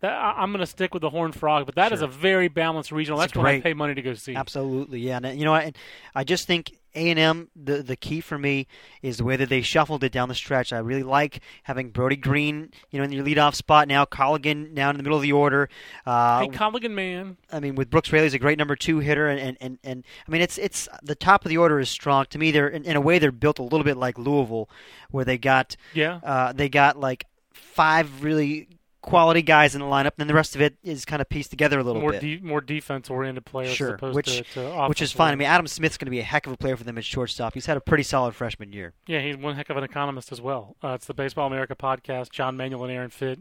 that, 0.05 0.13
I- 0.13 0.43
I'm 0.43 0.51
going 0.53 0.61
to 0.61 0.67
stick 0.67 0.95
with 0.95 1.01
the 1.03 1.11
Horned 1.11 1.35
Frog, 1.35 1.67
but 1.67 1.75
that 1.77 1.93
is 1.93 2.01
Sure. 2.01 2.09
a 2.09 2.11
very 2.11 2.49
balanced 2.49 2.93
regional. 2.93 3.21
It's 3.21 3.33
That's 3.33 3.39
what 3.43 3.47
I 3.47 3.61
pay 3.61 3.75
money 3.75 3.95
to 3.95 4.03
go 4.03 4.15
see. 4.15 4.35
Absolutely, 4.35 5.01
yeah. 5.01 5.17
And 5.17 5.27
uh, 5.27 5.29
you 5.31 5.45
know, 5.45 5.55
I, 5.55 5.73
I 6.15 6.25
just 6.25 6.47
think 6.47 6.77
A 6.95 7.11
and 7.11 7.19
M. 7.19 7.49
The 7.57 7.83
the 7.83 7.97
key 7.97 8.21
for 8.21 8.39
me 8.39 8.67
is 9.03 9.17
the 9.19 9.25
way 9.25 9.37
that 9.37 9.49
they 9.49 9.63
shuffled 9.63 10.05
it 10.05 10.13
down 10.13 10.29
the 10.29 10.35
stretch. 10.35 10.73
I 10.73 10.79
really 10.79 11.03
like 11.03 11.41
having 11.65 11.91
Brodie 11.91 12.17
Greene, 12.17 12.71
you 12.91 12.99
know, 12.99 13.05
in 13.05 13.13
your 13.13 13.25
leadoff 13.25 13.55
spot 13.55 13.89
now. 13.89 14.05
Colligan 14.05 14.75
down 14.75 14.91
in 14.91 14.97
the 14.97 15.03
middle 15.03 15.17
of 15.19 15.23
the 15.23 15.33
order. 15.33 15.69
Uh, 16.07 16.41
Hey, 16.41 16.49
Colligan, 16.49 16.93
man, 16.93 17.37
I 17.51 17.61
mean, 17.61 17.75
with 17.75 17.91
Brooks 17.91 18.13
Raley's 18.13 18.35
a 18.35 18.39
great 18.39 18.59
number 18.59 18.77
two 18.77 18.99
hitter, 19.01 19.29
and, 19.29 19.41
and, 19.41 19.57
and, 19.61 19.79
and 19.83 20.05
I 20.27 20.31
mean, 20.31 20.43
it's 20.43 20.59
it's 20.59 20.89
the 21.03 21.15
top 21.17 21.45
of 21.45 21.49
the 21.49 21.57
order 21.57 21.81
is 21.81 21.89
strong. 21.89 22.27
To 22.31 22.39
me, 22.39 22.51
they're 22.51 22.69
in, 22.69 22.85
in 22.85 22.97
a 22.97 23.01
way 23.01 23.19
they're 23.19 23.33
built 23.33 23.59
a 23.59 23.63
little 23.63 23.85
bit 23.85 23.97
like 23.97 24.19
Louisville, 24.19 24.69
where 25.11 25.25
they 25.25 25.39
got 25.39 25.77
yeah, 25.95 26.21
uh, 26.23 26.53
they 26.53 26.69
got 26.69 26.99
like 27.01 27.25
five 27.53 28.23
really 28.23 28.69
quality 29.05 29.43
guys 29.43 29.75
in 29.75 29.81
the 29.81 29.87
lineup, 29.87 30.07
and 30.07 30.15
then 30.17 30.27
the 30.27 30.35
rest 30.35 30.55
of 30.55 30.61
it 30.63 30.77
is 30.83 31.05
kind 31.05 31.21
of 31.23 31.29
pieced 31.29 31.51
together 31.51 31.79
a 31.79 31.85
little 31.85 32.01
more 32.01 32.13
bit. 32.13 32.21
de- 32.21 32.41
more 32.41 32.61
defense 32.61 33.11
oriented 33.11 33.45
players 33.45 33.71
as 33.71 33.77
Sure, 33.77 33.95
opposed 33.95 34.17
which- 34.17 34.39
to, 34.39 34.43
to 34.55 34.87
which 34.89 35.03
is 35.03 35.13
fine. 35.13 35.33
I 35.33 35.37
mean, 35.37 35.47
Adam 35.47 35.67
Smith's 35.67 35.97
going 35.99 36.07
to 36.07 36.11
be 36.11 36.21
a 36.21 36.25
heck 36.25 36.47
of 36.47 36.53
a 36.53 36.57
player 36.57 36.77
for 36.77 36.85
them 36.85 36.97
at 36.99 37.05
shortstop. 37.05 37.55
He's 37.55 37.67
had 37.67 37.77
a 37.77 37.81
pretty 37.81 38.03
solid 38.03 38.35
freshman 38.35 38.73
year. 38.73 38.95
Yeah, 39.07 39.21
he's 39.21 39.37
one 39.37 39.57
heck 39.57 39.71
of 39.71 39.77
an 39.77 39.85
economist 39.85 40.33
as 40.33 40.41
well. 40.41 40.77
Uh, 40.83 40.89
it's 40.95 41.07
the 41.07 41.15
Baseball 41.15 41.47
America 41.47 41.75
podcast. 41.77 42.31
John 42.31 42.57
Manuel 42.57 42.85
and 42.85 42.93
Aaron 42.93 43.11
Fitt. 43.11 43.41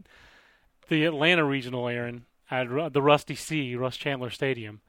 The 0.88 1.04
Atlanta 1.06 1.44
Regional, 1.44 1.88
Aaron, 1.88 2.26
at 2.50 2.68
the 2.92 3.02
Rusty 3.02 3.34
C, 3.34 3.74
Russ 3.74 3.96
Chandler 3.96 4.30
Stadium. 4.30 4.82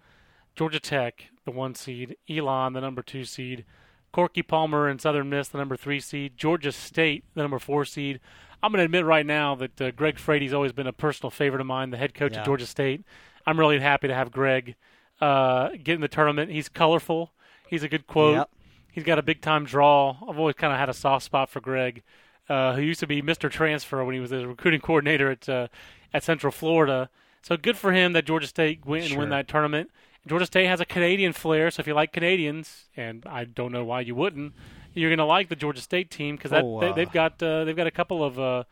Georgia 0.56 0.80
Tech, 0.80 1.28
the 1.46 1.52
one 1.52 1.74
seed. 1.76 2.18
Elon, 2.30 2.74
the 2.74 2.82
number 2.82 3.02
two 3.02 3.24
seed. 3.24 3.64
Corky 4.12 4.42
Palmer 4.42 4.88
and 4.88 5.02
Southern 5.02 5.30
Miss, 5.30 5.48
the 5.50 5.58
number 5.58 5.76
three 5.78 6.00
seed. 6.00 6.38
Georgia 6.38 6.72
State, 6.72 7.24
the 7.34 7.42
number 7.42 7.60
four 7.60 7.86
seed. 7.86 8.20
I'm 8.66 8.72
going 8.72 8.80
to 8.80 8.86
admit 8.86 9.06
right 9.06 9.26
now 9.26 9.54
that 9.56 9.80
uh, 9.80 9.92
Greg 9.92 10.18
Frady's 10.18 10.54
always 10.54 10.72
been 10.72 10.88
a 10.88 10.94
personal 10.94 11.30
favorite 11.30 11.62
of 11.62 11.68
mine, 11.68 11.92
the 11.92 11.98
head 11.98 12.14
coach 12.16 12.34
Yeah. 12.34 12.40
of 12.40 12.46
Georgia 12.46 12.66
State. 12.66 13.04
I'm 13.46 13.60
really 13.60 13.80
happy 13.80 14.08
to 14.08 14.14
have 14.16 14.32
Greg 14.32 14.76
uh, 15.22 15.70
get 15.84 15.94
in 15.96 16.02
the 16.02 16.08
tournament. 16.08 16.50
He's 16.52 16.68
colorful. 16.68 17.32
He's 17.70 17.84
a 17.84 17.88
good 17.88 18.08
quote. 18.08 18.36
Yep. 18.36 18.50
He's 18.92 19.04
got 19.04 19.20
a 19.20 19.22
big 19.22 19.42
time 19.42 19.66
draw. 19.66 20.18
I've 20.28 20.40
always 20.40 20.56
kind 20.56 20.74
of 20.74 20.80
had 20.80 20.90
a 20.90 20.94
soft 20.94 21.26
spot 21.26 21.50
for 21.50 21.60
Greg, 21.62 22.02
uh, 22.50 22.74
who 22.74 22.82
used 22.82 23.00
to 23.02 23.08
be 23.08 23.22
Mr. 23.22 23.52
Transfer 23.52 24.04
when 24.04 24.16
he 24.16 24.20
was 24.20 24.32
the 24.32 24.48
recruiting 24.48 24.82
coordinator 24.82 25.30
at 25.32 25.48
uh, 25.48 25.68
at 26.14 26.24
Central 26.24 26.52
Florida. 26.52 27.10
So 27.44 27.58
good 27.58 27.78
for 27.78 27.92
him 27.92 28.14
that 28.14 28.26
Georgia 28.26 28.48
State 28.48 28.84
went 28.86 29.04
and 29.04 29.12
Sure. 29.12 29.20
win 29.20 29.30
that 29.30 29.48
tournament. 29.48 29.92
Georgia 30.26 30.48
State 30.48 30.66
has 30.66 30.80
a 30.80 30.86
Canadian 30.86 31.34
flair, 31.34 31.70
so 31.70 31.82
if 31.82 31.88
you 31.88 31.94
like 31.94 32.12
Canadians, 32.12 32.86
and 32.98 33.24
I 33.28 33.44
don't 33.44 33.72
know 33.72 33.84
why 33.84 34.02
you 34.02 34.16
wouldn't, 34.16 34.54
you're 34.96 35.10
going 35.10 35.20
to 35.20 35.26
like 35.26 35.50
the 35.50 35.56
Georgia 35.56 35.82
State 35.82 36.10
team 36.10 36.36
because 36.36 36.52
Oh, 36.54 36.80
they, 36.80 36.90
uh, 36.90 36.94
they've 36.94 37.12
got 37.12 37.42
uh, 37.44 37.64
they've 37.64 37.76
got 37.76 37.88
a 37.88 37.92
couple 37.92 38.24
of 38.24 38.40
uh, 38.40 38.64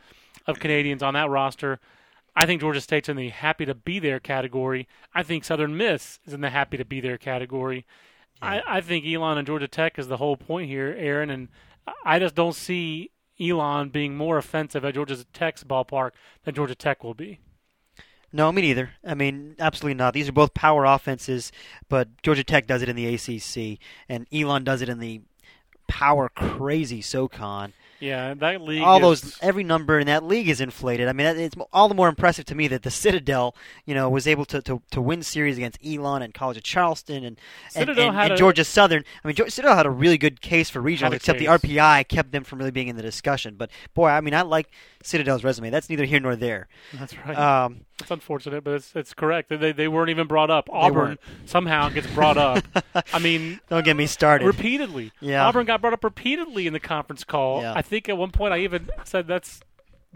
of 0.47 0.59
Canadians 0.59 1.03
on 1.03 1.13
that 1.13 1.29
roster. 1.29 1.79
I 2.35 2.47
think 2.47 2.61
Georgia 2.61 2.81
State's 2.81 3.09
in 3.09 3.15
the 3.17 3.29
happy 3.29 3.65
to 3.65 3.75
be 3.75 3.99
there 3.99 4.19
category. 4.19 4.87
I 5.13 5.21
think 5.21 5.43
Southern 5.43 5.77
Miss 5.77 6.19
is 6.25 6.33
in 6.33 6.41
the 6.41 6.49
happy 6.49 6.77
to 6.77 6.85
be 6.85 6.99
there 6.99 7.17
category. 7.19 7.85
I, 8.41 8.61
I 8.65 8.81
think 8.81 9.05
Elon 9.05 9.37
and 9.37 9.45
Georgia 9.47 9.67
Tech 9.67 9.99
is 9.99 10.07
the 10.07 10.17
whole 10.17 10.35
point 10.35 10.67
here, 10.67 10.95
Aaron, 10.97 11.29
and 11.29 11.47
I 12.03 12.19
just 12.19 12.35
don't 12.35 12.55
see 12.55 13.11
Elon 13.39 13.89
being 13.89 14.17
more 14.17 14.37
offensive 14.37 14.83
at 14.83 14.95
Georgia 14.95 15.23
Tech's 15.31 15.63
ballpark 15.63 16.11
than 16.43 16.55
Georgia 16.55 16.75
Tech 16.75 17.03
will 17.03 17.13
be. 17.13 17.39
No, 18.33 18.51
me 18.51 18.63
neither. 18.63 18.91
I 19.05 19.13
mean, 19.13 19.55
absolutely 19.59 19.93
not. 19.93 20.13
These 20.15 20.27
are 20.27 20.33
both 20.33 20.55
power 20.55 20.85
offenses, 20.85 21.51
but 21.87 22.09
Georgia 22.23 22.43
Tech 22.43 22.65
does 22.65 22.81
it 22.81 22.89
in 22.89 22.95
the 22.95 23.13
ACC, 23.13 23.77
and 24.09 24.27
Elon 24.33 24.63
does 24.63 24.81
it 24.81 24.89
in 24.89 24.99
the 24.99 25.21
power 25.93 26.27
crazy 26.27 27.01
SoCon. 27.01 27.71
Yeah, 27.99 28.33
that 28.33 28.61
league. 28.61 28.81
all 28.81 28.97
is- 29.11 29.21
those 29.21 29.37
every 29.41 29.63
number 29.63 29.97
in 29.99 30.07
that 30.07 30.23
league 30.25 30.49
is 30.49 30.59
inflated. 30.59 31.07
I 31.07 31.13
mean, 31.13 31.27
it's 31.37 31.55
all 31.71 31.87
the 31.87 31.93
more 31.95 32.09
impressive 32.09 32.45
to 32.45 32.55
me 32.55 32.67
that 32.69 32.81
the 32.81 32.89
Citadel, 32.91 33.55
you 33.85 33.93
know, 33.93 34.09
was 34.09 34.27
able 34.27 34.43
to, 34.45 34.61
to, 34.63 34.81
to 34.91 34.99
win 35.01 35.21
series 35.23 35.55
against 35.55 35.77
Elon 35.85 36.21
and 36.23 36.33
College 36.33 36.57
of 36.57 36.63
Charleston 36.63 37.23
and 37.23 37.39
and, 37.75 37.89
and, 37.91 37.99
and 37.99 38.33
a- 38.33 38.35
Georgia 38.35 38.65
Southern. 38.65 39.05
I 39.23 39.27
mean, 39.27 39.37
Citadel 39.37 39.77
had 39.77 39.85
a 39.85 39.91
really 39.91 40.17
good 40.17 40.41
case 40.41 40.69
for 40.69 40.81
regionals, 40.81 41.13
except 41.13 41.39
the. 41.39 41.45
RPI 41.45 42.07
kept 42.09 42.31
them 42.31 42.43
from 42.43 42.57
really 42.59 42.71
being 42.71 42.87
in 42.87 42.95
the 42.97 43.03
discussion. 43.03 43.55
But 43.55 43.69
boy, 43.93 44.07
I 44.09 44.19
mean, 44.19 44.33
I 44.33 44.41
like 44.41 44.71
Citadel's 45.03 45.43
resume. 45.43 45.69
That's 45.69 45.89
neither 45.89 46.05
here 46.05 46.19
nor 46.19 46.35
there. 46.35 46.67
That's 46.93 47.15
right. 47.19 47.37
Um, 47.37 47.81
it's 48.01 48.11
unfortunate, 48.11 48.63
but 48.63 48.73
it's 48.75 48.95
it's 48.95 49.13
correct. 49.13 49.49
They 49.49 49.71
they 49.71 49.87
weren't 49.87 50.09
even 50.09 50.27
brought 50.27 50.49
up. 50.49 50.67
Auburn 50.71 51.17
somehow 51.45 51.89
gets 51.89 52.07
brought 52.07 52.37
up. 52.37 52.63
I 53.13 53.19
mean, 53.19 53.59
don't 53.69 53.85
get 53.85 53.95
me 53.95 54.07
started. 54.07 54.45
repeatedly. 54.45 55.11
Yeah. 55.21 55.45
Auburn 55.45 55.65
got 55.65 55.81
brought 55.81 55.93
up 55.93 56.03
repeatedly 56.03 56.67
in 56.67 56.73
the 56.73 56.79
conference 56.79 57.23
call. 57.23 57.61
Yeah. 57.61 57.73
I 57.75 57.81
think 57.81 58.09
at 58.09 58.17
one 58.17 58.31
point 58.31 58.53
I 58.53 58.59
even 58.59 58.89
said 59.05 59.27
that's 59.27 59.61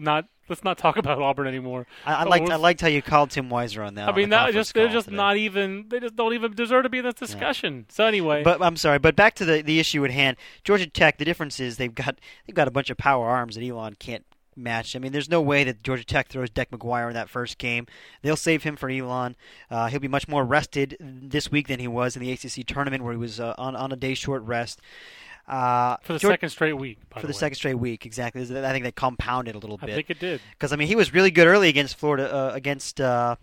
not 0.00 0.26
let's 0.48 0.62
not 0.64 0.78
talk 0.78 0.96
about 0.96 1.20
Auburn 1.20 1.46
anymore. 1.46 1.86
I, 2.06 2.14
I 2.14 2.24
Oh, 2.24 2.28
liked 2.28 2.50
I 2.50 2.56
liked 2.56 2.80
how 2.80 2.88
you 2.88 3.02
called 3.02 3.30
Tim 3.30 3.48
Weiser 3.48 3.86
on 3.86 3.94
that. 3.94 4.08
I 4.08 4.12
mean 4.14 4.30
that 4.30 4.52
just 4.52 4.74
they're 4.74 4.88
just 4.88 5.06
today. 5.06 5.16
not 5.16 5.36
even 5.36 5.86
they 5.88 6.00
just 6.00 6.14
don't 6.16 6.34
even 6.34 6.54
deserve 6.54 6.82
to 6.84 6.88
be 6.88 6.98
in 6.98 7.04
this 7.04 7.14
discussion. 7.14 7.86
So 7.88 8.04
anyway, 8.04 8.42
But 8.42 8.62
I'm 8.62 8.76
sorry, 8.76 8.98
but 8.98 9.14
back 9.16 9.34
to 9.36 9.44
the 9.44 9.62
the 9.62 9.78
issue 9.80 10.04
at 10.04 10.10
hand. 10.10 10.36
Georgia 10.64 10.86
Tech. 10.88 11.18
The 11.18 11.24
difference 11.24 11.58
is 11.60 11.76
they've 11.78 11.94
got 11.94 12.18
they've 12.46 12.54
got 12.56 12.68
a 12.68 12.72
bunch 12.72 12.90
of 12.90 12.96
power 12.96 13.26
arms 13.28 13.54
that 13.56 13.64
Elon 13.64 13.94
can't 13.98 14.24
match. 14.58 14.94
I 14.96 14.98
mean, 14.98 15.12
there's 15.12 15.30
no 15.30 15.40
way 15.40 15.64
that 15.64 15.82
Georgia 15.82 16.04
Tech 16.04 16.28
throws 16.28 16.50
Deck 16.50 16.70
McGuire 16.70 17.08
in 17.08 17.14
that 17.14 17.28
first 17.28 17.58
game. 17.58 17.86
They'll 18.22 18.36
save 18.36 18.62
him 18.64 18.76
for 18.76 18.90
Elon. 18.90 19.36
Uh, 19.70 19.86
he'll 19.88 20.00
be 20.00 20.08
much 20.08 20.28
more 20.28 20.44
rested 20.44 20.96
this 21.00 21.50
week 21.50 21.68
than 21.68 21.80
he 21.80 21.88
was 21.88 22.16
in 22.16 22.22
the 22.22 22.32
ACC 22.32 22.66
tournament, 22.66 23.02
where 23.04 23.12
he 23.12 23.18
was 23.18 23.40
uh, 23.40 23.54
on 23.58 23.74
on 23.76 23.92
a 23.92 23.96
day 23.96 24.14
short 24.14 24.42
rest. 24.42 24.80
Uh, 25.46 25.96
for 26.02 26.12
the 26.12 26.18
Geor- 26.18 26.28
second 26.28 26.50
straight 26.50 26.74
week. 26.74 26.98
By 27.08 27.22
for 27.22 27.26
the 27.26 27.32
way. 27.32 27.38
second 27.38 27.56
straight 27.56 27.74
week, 27.78 28.04
exactly. 28.04 28.42
I 28.42 28.72
think 28.72 28.84
they 28.84 28.92
compounded 28.92 29.54
a 29.54 29.58
little 29.58 29.78
bit. 29.78 29.90
I 29.90 29.94
think 29.94 30.10
it 30.10 30.18
did. 30.20 30.42
because 30.50 30.74
I 30.74 30.76
mean 30.76 30.88
he 30.88 30.96
was 30.96 31.14
really 31.14 31.30
good 31.30 31.46
early 31.46 31.70
against 31.70 31.96
Florida 31.96 32.30
uh, 32.30 32.50
against 32.52 33.00
uh, 33.00 33.36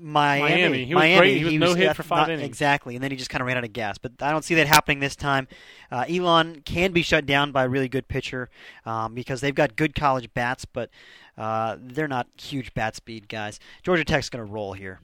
Miami. 0.00 0.42
Miami. 0.42 0.84
He 0.84 0.94
was 0.94 1.00
Miami. 1.02 1.18
great. 1.18 1.38
He 1.38 1.58
was 1.58 1.70
no 1.70 1.74
hit 1.74 1.96
for 1.96 2.02
five 2.02 2.28
not- 2.28 2.30
innings. 2.30 2.46
Exactly, 2.46 2.94
and 2.94 3.02
then 3.02 3.10
he 3.10 3.16
just 3.16 3.30
kind 3.30 3.40
of 3.40 3.46
ran 3.46 3.56
out 3.56 3.64
of 3.64 3.72
gas. 3.72 3.98
But 3.98 4.12
I 4.20 4.30
don't 4.30 4.44
see 4.44 4.54
that 4.56 4.66
happening 4.66 5.00
this 5.00 5.16
time. 5.16 5.48
Uh, 5.90 6.04
Elon 6.08 6.62
can 6.64 6.92
be 6.92 7.02
shut 7.02 7.26
down 7.26 7.52
by 7.52 7.64
a 7.64 7.68
really 7.68 7.88
good 7.88 8.08
pitcher 8.08 8.50
um, 8.86 9.14
because 9.14 9.40
they've 9.40 9.54
got 9.54 9.76
good 9.76 9.94
college 9.94 10.32
bats, 10.34 10.64
but 10.64 10.90
uh, 11.36 11.76
they're 11.80 12.08
not 12.08 12.28
huge 12.36 12.74
bat 12.74 12.96
speed 12.96 13.28
guys. 13.28 13.60
Georgia 13.82 14.04
Tech's 14.04 14.28
going 14.28 14.44
to 14.46 14.52
roll 14.52 14.72
here. 14.72 15.00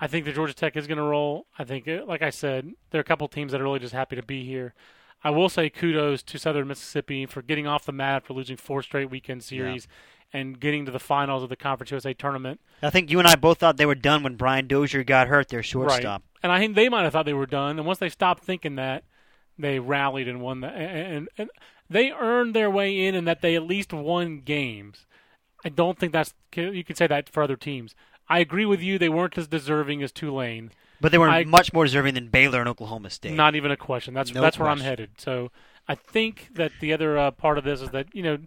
I 0.00 0.06
think 0.06 0.24
the 0.24 0.32
Georgia 0.32 0.54
Tech 0.54 0.76
is 0.76 0.86
going 0.86 0.98
to 0.98 1.04
roll. 1.04 1.46
I 1.58 1.64
think, 1.64 1.86
uh, 1.86 2.04
like 2.06 2.22
I 2.22 2.30
said, 2.30 2.72
there 2.90 2.98
are 2.98 3.02
a 3.02 3.04
couple 3.04 3.28
teams 3.28 3.52
that 3.52 3.60
are 3.60 3.64
really 3.64 3.78
just 3.78 3.92
happy 3.92 4.16
to 4.16 4.22
be 4.22 4.44
here. 4.44 4.74
I 5.22 5.28
will 5.28 5.50
say 5.50 5.68
kudos 5.68 6.22
to 6.22 6.38
Southern 6.38 6.66
Mississippi 6.68 7.26
for 7.26 7.42
getting 7.42 7.66
off 7.66 7.84
the 7.84 7.92
mat 7.92 8.24
for 8.24 8.32
losing 8.32 8.56
four 8.56 8.82
straight 8.82 9.10
weekend 9.10 9.42
series 9.44 9.86
and 10.32 10.58
getting 10.60 10.86
to 10.86 10.92
the 10.92 10.98
finals 10.98 11.42
of 11.42 11.48
the 11.48 11.56
Conference 11.56 11.90
USA 11.90 12.14
tournament. 12.14 12.60
I 12.82 12.90
think 12.90 13.10
you 13.10 13.18
and 13.18 13.28
I 13.28 13.36
both 13.36 13.58
thought 13.58 13.76
they 13.76 13.86
were 13.86 13.94
done 13.94 14.22
when 14.22 14.36
Brian 14.36 14.66
Dozier 14.66 15.04
got 15.04 15.28
hurt, 15.28 15.48
their 15.48 15.62
shortstop. 15.62 16.22
And 16.42 16.52
I 16.52 16.58
think 16.58 16.74
they 16.74 16.88
might 16.88 17.02
have 17.02 17.12
thought 17.12 17.26
they 17.26 17.32
were 17.32 17.46
done. 17.46 17.78
And 17.78 17.86
once 17.86 17.98
they 17.98 18.08
stopped 18.08 18.44
thinking 18.44 18.76
that, 18.76 19.04
they 19.58 19.78
rallied 19.78 20.28
and 20.28 20.40
won. 20.40 20.60
The, 20.60 20.68
and, 20.68 21.28
and, 21.36 21.50
they 21.88 22.12
earned 22.12 22.54
their 22.54 22.70
way 22.70 23.06
in, 23.06 23.14
and 23.14 23.26
that 23.26 23.42
they 23.42 23.56
at 23.56 23.64
least 23.64 23.92
won 23.92 24.40
games. 24.40 25.06
I 25.64 25.68
don't 25.68 25.98
think 25.98 26.12
that's 26.12 26.32
you 26.54 26.84
can 26.84 26.96
say 26.96 27.06
that 27.08 27.28
for 27.28 27.42
other 27.42 27.56
teams. 27.56 27.94
I 28.28 28.38
agree 28.38 28.64
with 28.64 28.80
you. 28.80 28.96
They 28.98 29.08
weren't 29.08 29.36
as 29.36 29.48
deserving 29.48 30.02
as 30.02 30.12
Tulane. 30.12 30.70
But 31.00 31.12
they 31.12 31.18
were 31.18 31.28
I- 31.28 31.44
much 31.44 31.72
more 31.72 31.84
deserving 31.84 32.14
than 32.14 32.28
Baylor 32.28 32.60
and 32.60 32.68
Oklahoma 32.68 33.10
State. 33.10 33.34
Not 33.34 33.56
even 33.56 33.70
a 33.70 33.76
question. 33.76 34.14
That's 34.14 34.32
No 34.32 34.40
that's 34.40 34.58
where 34.58 34.68
I'm 34.68 34.80
headed. 34.80 35.10
So 35.18 35.50
I 35.88 35.96
think 35.96 36.50
that 36.54 36.72
the 36.80 36.92
other 36.92 37.18
uh, 37.18 37.30
part 37.32 37.58
of 37.58 37.64
this 37.64 37.82
is 37.82 37.90
that 37.90 38.06
you 38.14 38.22
know 38.22 38.38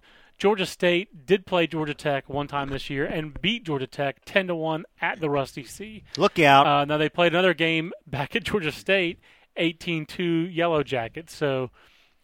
Georgia 0.43 0.65
State 0.65 1.25
did 1.25 1.45
play 1.45 1.67
Georgia 1.67 1.93
Tech 1.93 2.27
one 2.27 2.47
time 2.47 2.67
this 2.67 2.89
year 2.89 3.05
and 3.05 3.41
beat 3.41 3.63
Georgia 3.63 3.88
Tech 3.88 4.17
ten 4.25 4.47
to 4.47 4.55
one 4.55 4.83
at 5.00 5.21
the 5.21 5.29
Rusty 5.29 5.63
C. 5.63 6.03
Look 6.17 6.38
out. 6.38 6.67
Uh, 6.67 6.83
now 6.83 6.97
they 6.97 7.07
played 7.07 7.31
another 7.31 7.53
game 7.53 7.93
back 8.05 8.35
at 8.35 8.43
Georgia 8.43 8.73
State, 8.73 9.19
18-2 9.57 10.53
Yellow 10.53 10.83
Jackets. 10.83 11.33
So 11.33 11.71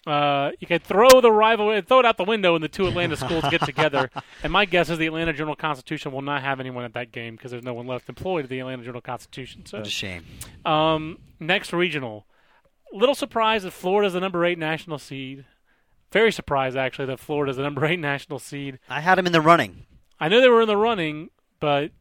uh, 0.05 0.51
you 0.59 0.67
can 0.67 0.79
throw 0.79 1.21
the 1.21 1.31
rival, 1.31 1.71
and 1.71 1.87
throw 1.87 2.01
it 2.01 2.05
out 2.05 2.17
the 2.17 2.25
window 2.25 2.51
when 2.51 2.61
the 2.61 2.67
two 2.67 2.87
Atlanta 2.87 3.15
schools 3.15 3.45
get 3.49 3.61
together. 3.61 4.11
And 4.43 4.51
my 4.51 4.65
guess 4.65 4.89
is 4.89 4.97
the 4.97 5.07
Atlanta 5.07 5.31
Journal 5.31 5.55
Constitution 5.55 6.11
will 6.11 6.21
not 6.21 6.41
have 6.41 6.59
anyone 6.59 6.83
at 6.83 6.95
that 6.95 7.13
game 7.13 7.37
because 7.37 7.51
there's 7.51 7.63
no 7.63 7.73
one 7.73 7.87
left 7.87 8.09
employed 8.09 8.43
at 8.43 8.49
the 8.49 8.59
Atlanta 8.59 8.83
Journal 8.83 8.99
Constitution. 8.99 9.65
So 9.65 9.77
what 9.77 9.87
a 9.87 9.89
shame. 9.89 10.25
um, 10.65 11.19
next 11.39 11.71
regional, 11.71 12.25
little 12.91 13.15
surprise 13.15 13.63
that 13.63 13.71
Florida's 13.71 14.11
the 14.11 14.19
number 14.19 14.43
eight 14.43 14.57
national 14.59 14.97
seed. 14.97 15.45
Very 16.11 16.31
surprised 16.31 16.75
actually 16.75 17.05
that 17.07 17.19
Florida's 17.19 17.57
the 17.57 17.63
number 17.63 17.85
eight 17.85 17.99
national 17.99 18.39
seed. 18.39 18.79
I 18.89 19.01
had 19.01 19.17
them 19.17 19.27
in 19.27 19.31
the 19.33 19.41
running. 19.41 19.85
I 20.19 20.27
knew 20.27 20.41
they 20.41 20.49
were 20.49 20.61
in 20.61 20.67
the 20.67 20.77
running, 20.77 21.29
but 21.59 21.91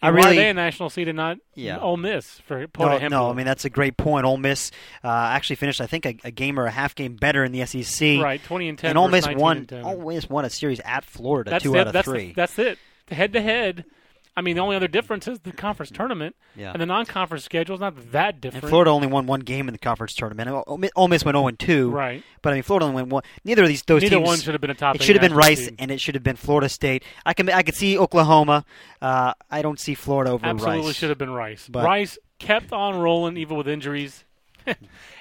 I 0.00 0.10
why 0.10 0.30
are 0.30 0.34
they 0.34 0.50
a 0.50 0.54
national 0.54 0.90
seed 0.90 1.08
and 1.08 1.16
not 1.16 1.38
Yeah. 1.54 1.78
Ole 1.78 1.96
Miss 1.96 2.38
for 2.40 2.66
Porter 2.68 3.08
No, 3.08 3.08
no, 3.08 3.30
I 3.30 3.32
mean 3.34 3.46
that's 3.46 3.64
a 3.64 3.70
great 3.70 3.96
point. 3.96 4.26
Ole 4.26 4.36
Miss 4.36 4.70
uh, 5.04 5.08
actually 5.08 5.56
finished, 5.56 5.80
I 5.80 5.86
think, 5.86 6.06
a, 6.06 6.16
a 6.24 6.30
game 6.30 6.58
or 6.58 6.66
a 6.66 6.70
half 6.70 6.94
game 6.94 7.16
better 7.16 7.44
in 7.44 7.52
the 7.52 7.64
SEC. 7.66 8.20
right, 8.20 8.42
twenty 8.42 8.68
and 8.68 8.78
ten. 8.78 8.90
And 8.90 8.98
Ole 8.98 9.08
Miss 9.08 9.26
won. 9.28 9.66
Ole 9.72 10.12
Miss 10.12 10.28
won 10.28 10.44
a 10.44 10.50
series 10.50 10.80
at 10.80 11.04
Florida, 11.04 11.50
that's 11.50 11.62
two 11.64 11.74
it. 11.74 11.80
out 11.80 11.86
of 11.88 11.92
that's 11.92 12.06
three. 12.06 12.28
The, 12.28 12.34
that's 12.34 12.58
it. 12.58 12.78
Head 13.10 13.32
to 13.34 13.40
head. 13.40 13.84
I 14.34 14.40
mean, 14.40 14.56
the 14.56 14.62
only 14.62 14.76
other 14.76 14.88
difference 14.88 15.28
is 15.28 15.40
the 15.40 15.52
conference 15.52 15.90
tournament, 15.90 16.36
yeah. 16.56 16.72
and 16.72 16.80
the 16.80 16.86
non-conference 16.86 17.44
schedule 17.44 17.74
is 17.74 17.80
not 17.80 18.12
that 18.12 18.40
different. 18.40 18.64
And 18.64 18.70
Florida 18.70 18.90
only 18.90 19.06
won 19.06 19.26
one 19.26 19.40
game 19.40 19.68
in 19.68 19.72
the 19.74 19.78
conference 19.78 20.14
tournament. 20.14 20.48
Ole- 20.48 20.78
Miss- 21.08 21.24
went 21.24 21.36
0 21.36 21.48
and 21.48 21.58
2. 21.58 21.90
right? 21.90 22.22
But 22.40 22.52
I 22.52 22.56
mean, 22.56 22.62
Florida 22.62 22.86
only 22.86 22.96
went 22.96 23.08
one. 23.08 23.22
Neither 23.44 23.62
of 23.62 23.68
these 23.68 23.82
those 23.82 24.02
Neither 24.02 24.16
teams. 24.16 24.26
one 24.26 24.38
should 24.38 24.54
have 24.54 24.60
been 24.62 24.70
a 24.70 24.74
top. 24.74 24.96
it 24.96 25.02
should 25.02 25.16
have 25.16 25.20
been 25.22 25.34
Rice, 25.34 25.66
seed. 25.66 25.76
and 25.78 25.90
it 25.90 26.00
should 26.00 26.14
have 26.14 26.24
been 26.24 26.36
Florida 26.36 26.68
State. 26.70 27.04
I 27.26 27.34
can 27.34 27.48
I 27.50 27.62
could 27.62 27.74
see 27.74 27.98
Oklahoma. 27.98 28.64
Uh, 29.02 29.34
I 29.50 29.60
don't 29.60 29.78
see 29.78 29.94
Florida 29.94 30.30
over 30.30 30.44
Rice. 30.44 30.54
Absolutely 30.54 30.86
Rice. 30.86 30.96
should 30.96 31.08
have 31.10 31.18
been 31.18 31.32
Rice. 31.32 31.68
But- 31.68 31.84
Rice 31.84 32.18
kept 32.38 32.72
on 32.72 32.98
rolling 32.98 33.36
even 33.36 33.56
with 33.58 33.68
injuries. 33.68 34.24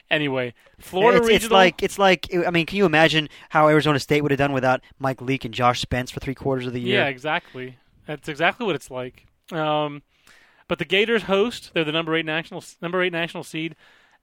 anyway, 0.10 0.54
Florida 0.80 1.18
it's, 1.18 1.28
regional. 1.28 1.46
it's 1.46 1.52
like 1.52 1.84
it's 1.84 2.00
like 2.00 2.28
I 2.48 2.50
mean, 2.52 2.66
can 2.66 2.78
you 2.78 2.86
imagine 2.86 3.28
how 3.50 3.68
Arizona 3.68 4.00
State 4.00 4.22
would 4.22 4.32
have 4.32 4.38
done 4.38 4.54
without 4.54 4.82
Mike 5.00 5.22
Leake 5.22 5.46
and 5.46 5.54
Josh 5.54 5.82
Spence 5.82 6.12
for 6.12 6.20
three 6.20 6.36
quarters 6.36 6.66
of 6.68 6.74
the 6.74 6.80
year? 6.82 7.00
yeah, 7.00 7.08
exactly. 7.08 7.78
That's 8.12 8.30
exactly 8.30 8.66
what 8.66 8.76
it's 8.76 8.92
like. 8.92 9.26
Um, 9.52 10.02
but 10.68 10.80
the 10.80 10.86
Gators 10.86 11.24
host. 11.24 11.72
They're 11.74 11.84
the 11.84 11.92
number 11.92 12.16
eight 12.16 12.26
national 12.26 12.64
number 12.82 13.02
eight 13.02 13.14
national 13.14 13.44
seed. 13.44 13.76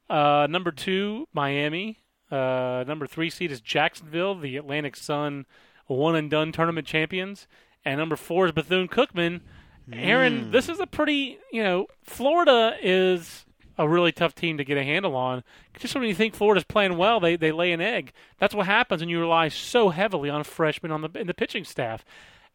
Uh, 0.08 0.46
number 0.48 0.70
two, 0.70 1.26
Miami. 1.32 1.98
Uh, 2.30 2.84
number 2.86 3.06
three 3.06 3.30
seed 3.30 3.50
is 3.50 3.60
Jacksonville, 3.60 4.38
the 4.38 4.56
Atlantic 4.56 4.96
Sun 4.96 5.46
one 5.86 6.14
and 6.14 6.30
done 6.30 6.52
tournament 6.52 6.86
champions. 6.86 7.46
And 7.84 7.98
number 7.98 8.16
four 8.16 8.46
is 8.46 8.52
Bethune 8.52 8.88
Cookman. 8.88 9.40
Aaron, 9.90 10.50
this 10.50 10.68
is 10.68 10.80
a 10.80 10.86
pretty 10.86 11.38
you 11.50 11.62
know 11.62 11.86
Florida 12.02 12.76
is 12.82 13.46
a 13.78 13.88
really 13.88 14.12
tough 14.12 14.34
team 14.34 14.58
to 14.58 14.64
get 14.64 14.76
a 14.76 14.84
handle 14.84 15.16
on. 15.16 15.44
Just 15.78 15.94
when 15.94 16.04
you 16.04 16.14
think 16.14 16.34
Florida's 16.34 16.64
playing 16.64 16.98
well, 16.98 17.20
they 17.20 17.36
they 17.36 17.52
lay 17.52 17.72
an 17.72 17.80
egg. 17.80 18.12
That's 18.38 18.54
what 18.54 18.66
happens 18.66 19.00
when 19.00 19.08
you 19.08 19.18
rely 19.18 19.48
so 19.48 19.88
heavily 19.88 20.28
on 20.28 20.44
freshmen 20.44 20.92
on 20.92 21.00
the 21.00 21.10
in 21.14 21.26
the 21.26 21.34
pitching 21.34 21.64
staff. 21.64 22.04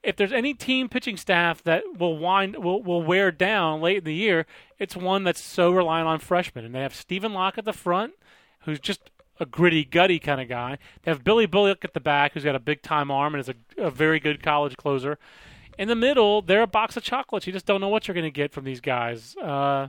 If 0.03 0.17
there's 0.17 0.33
any 0.33 0.53
team 0.53 0.89
pitching 0.89 1.15
staff 1.17 1.63
that 1.63 1.83
will 1.97 2.17
wind 2.17 2.57
will 2.57 2.83
will 2.83 3.01
wear 3.01 3.31
down 3.31 3.81
late 3.81 3.99
in 3.99 4.03
the 4.03 4.13
year, 4.13 4.45
it's 4.77 4.95
one 4.95 5.23
that's 5.23 5.41
so 5.41 5.71
reliant 5.71 6.07
on 6.07 6.19
freshmen. 6.19 6.65
And 6.65 6.75
they 6.75 6.81
have 6.81 6.93
Stephen 6.93 7.33
Locke 7.33 7.57
at 7.57 7.65
the 7.65 7.73
front, 7.73 8.13
who's 8.61 8.79
just 8.79 9.11
a 9.39 9.45
gritty, 9.45 9.83
gutty 9.83 10.19
kind 10.19 10.41
of 10.41 10.47
guy. 10.49 10.77
They 11.01 11.11
have 11.11 11.23
Billy 11.23 11.45
Bullock 11.45 11.83
at 11.85 11.93
the 11.93 11.99
back, 11.99 12.33
who's 12.33 12.43
got 12.43 12.55
a 12.55 12.59
big 12.59 12.81
time 12.81 13.09
arm 13.09 13.33
and 13.33 13.41
is 13.41 13.49
a, 13.49 13.55
a 13.77 13.89
very 13.89 14.19
good 14.19 14.43
college 14.43 14.75
closer. 14.77 15.17
In 15.79 15.87
the 15.87 15.95
middle, 15.95 16.41
they're 16.41 16.61
a 16.61 16.67
box 16.67 16.95
of 16.97 17.03
chocolates. 17.03 17.47
You 17.47 17.53
just 17.53 17.65
don't 17.65 17.81
know 17.81 17.89
what 17.89 18.07
you're 18.07 18.13
going 18.13 18.25
to 18.25 18.31
get 18.31 18.51
from 18.51 18.63
these 18.63 18.79
guys. 18.79 19.35
Uh, 19.37 19.87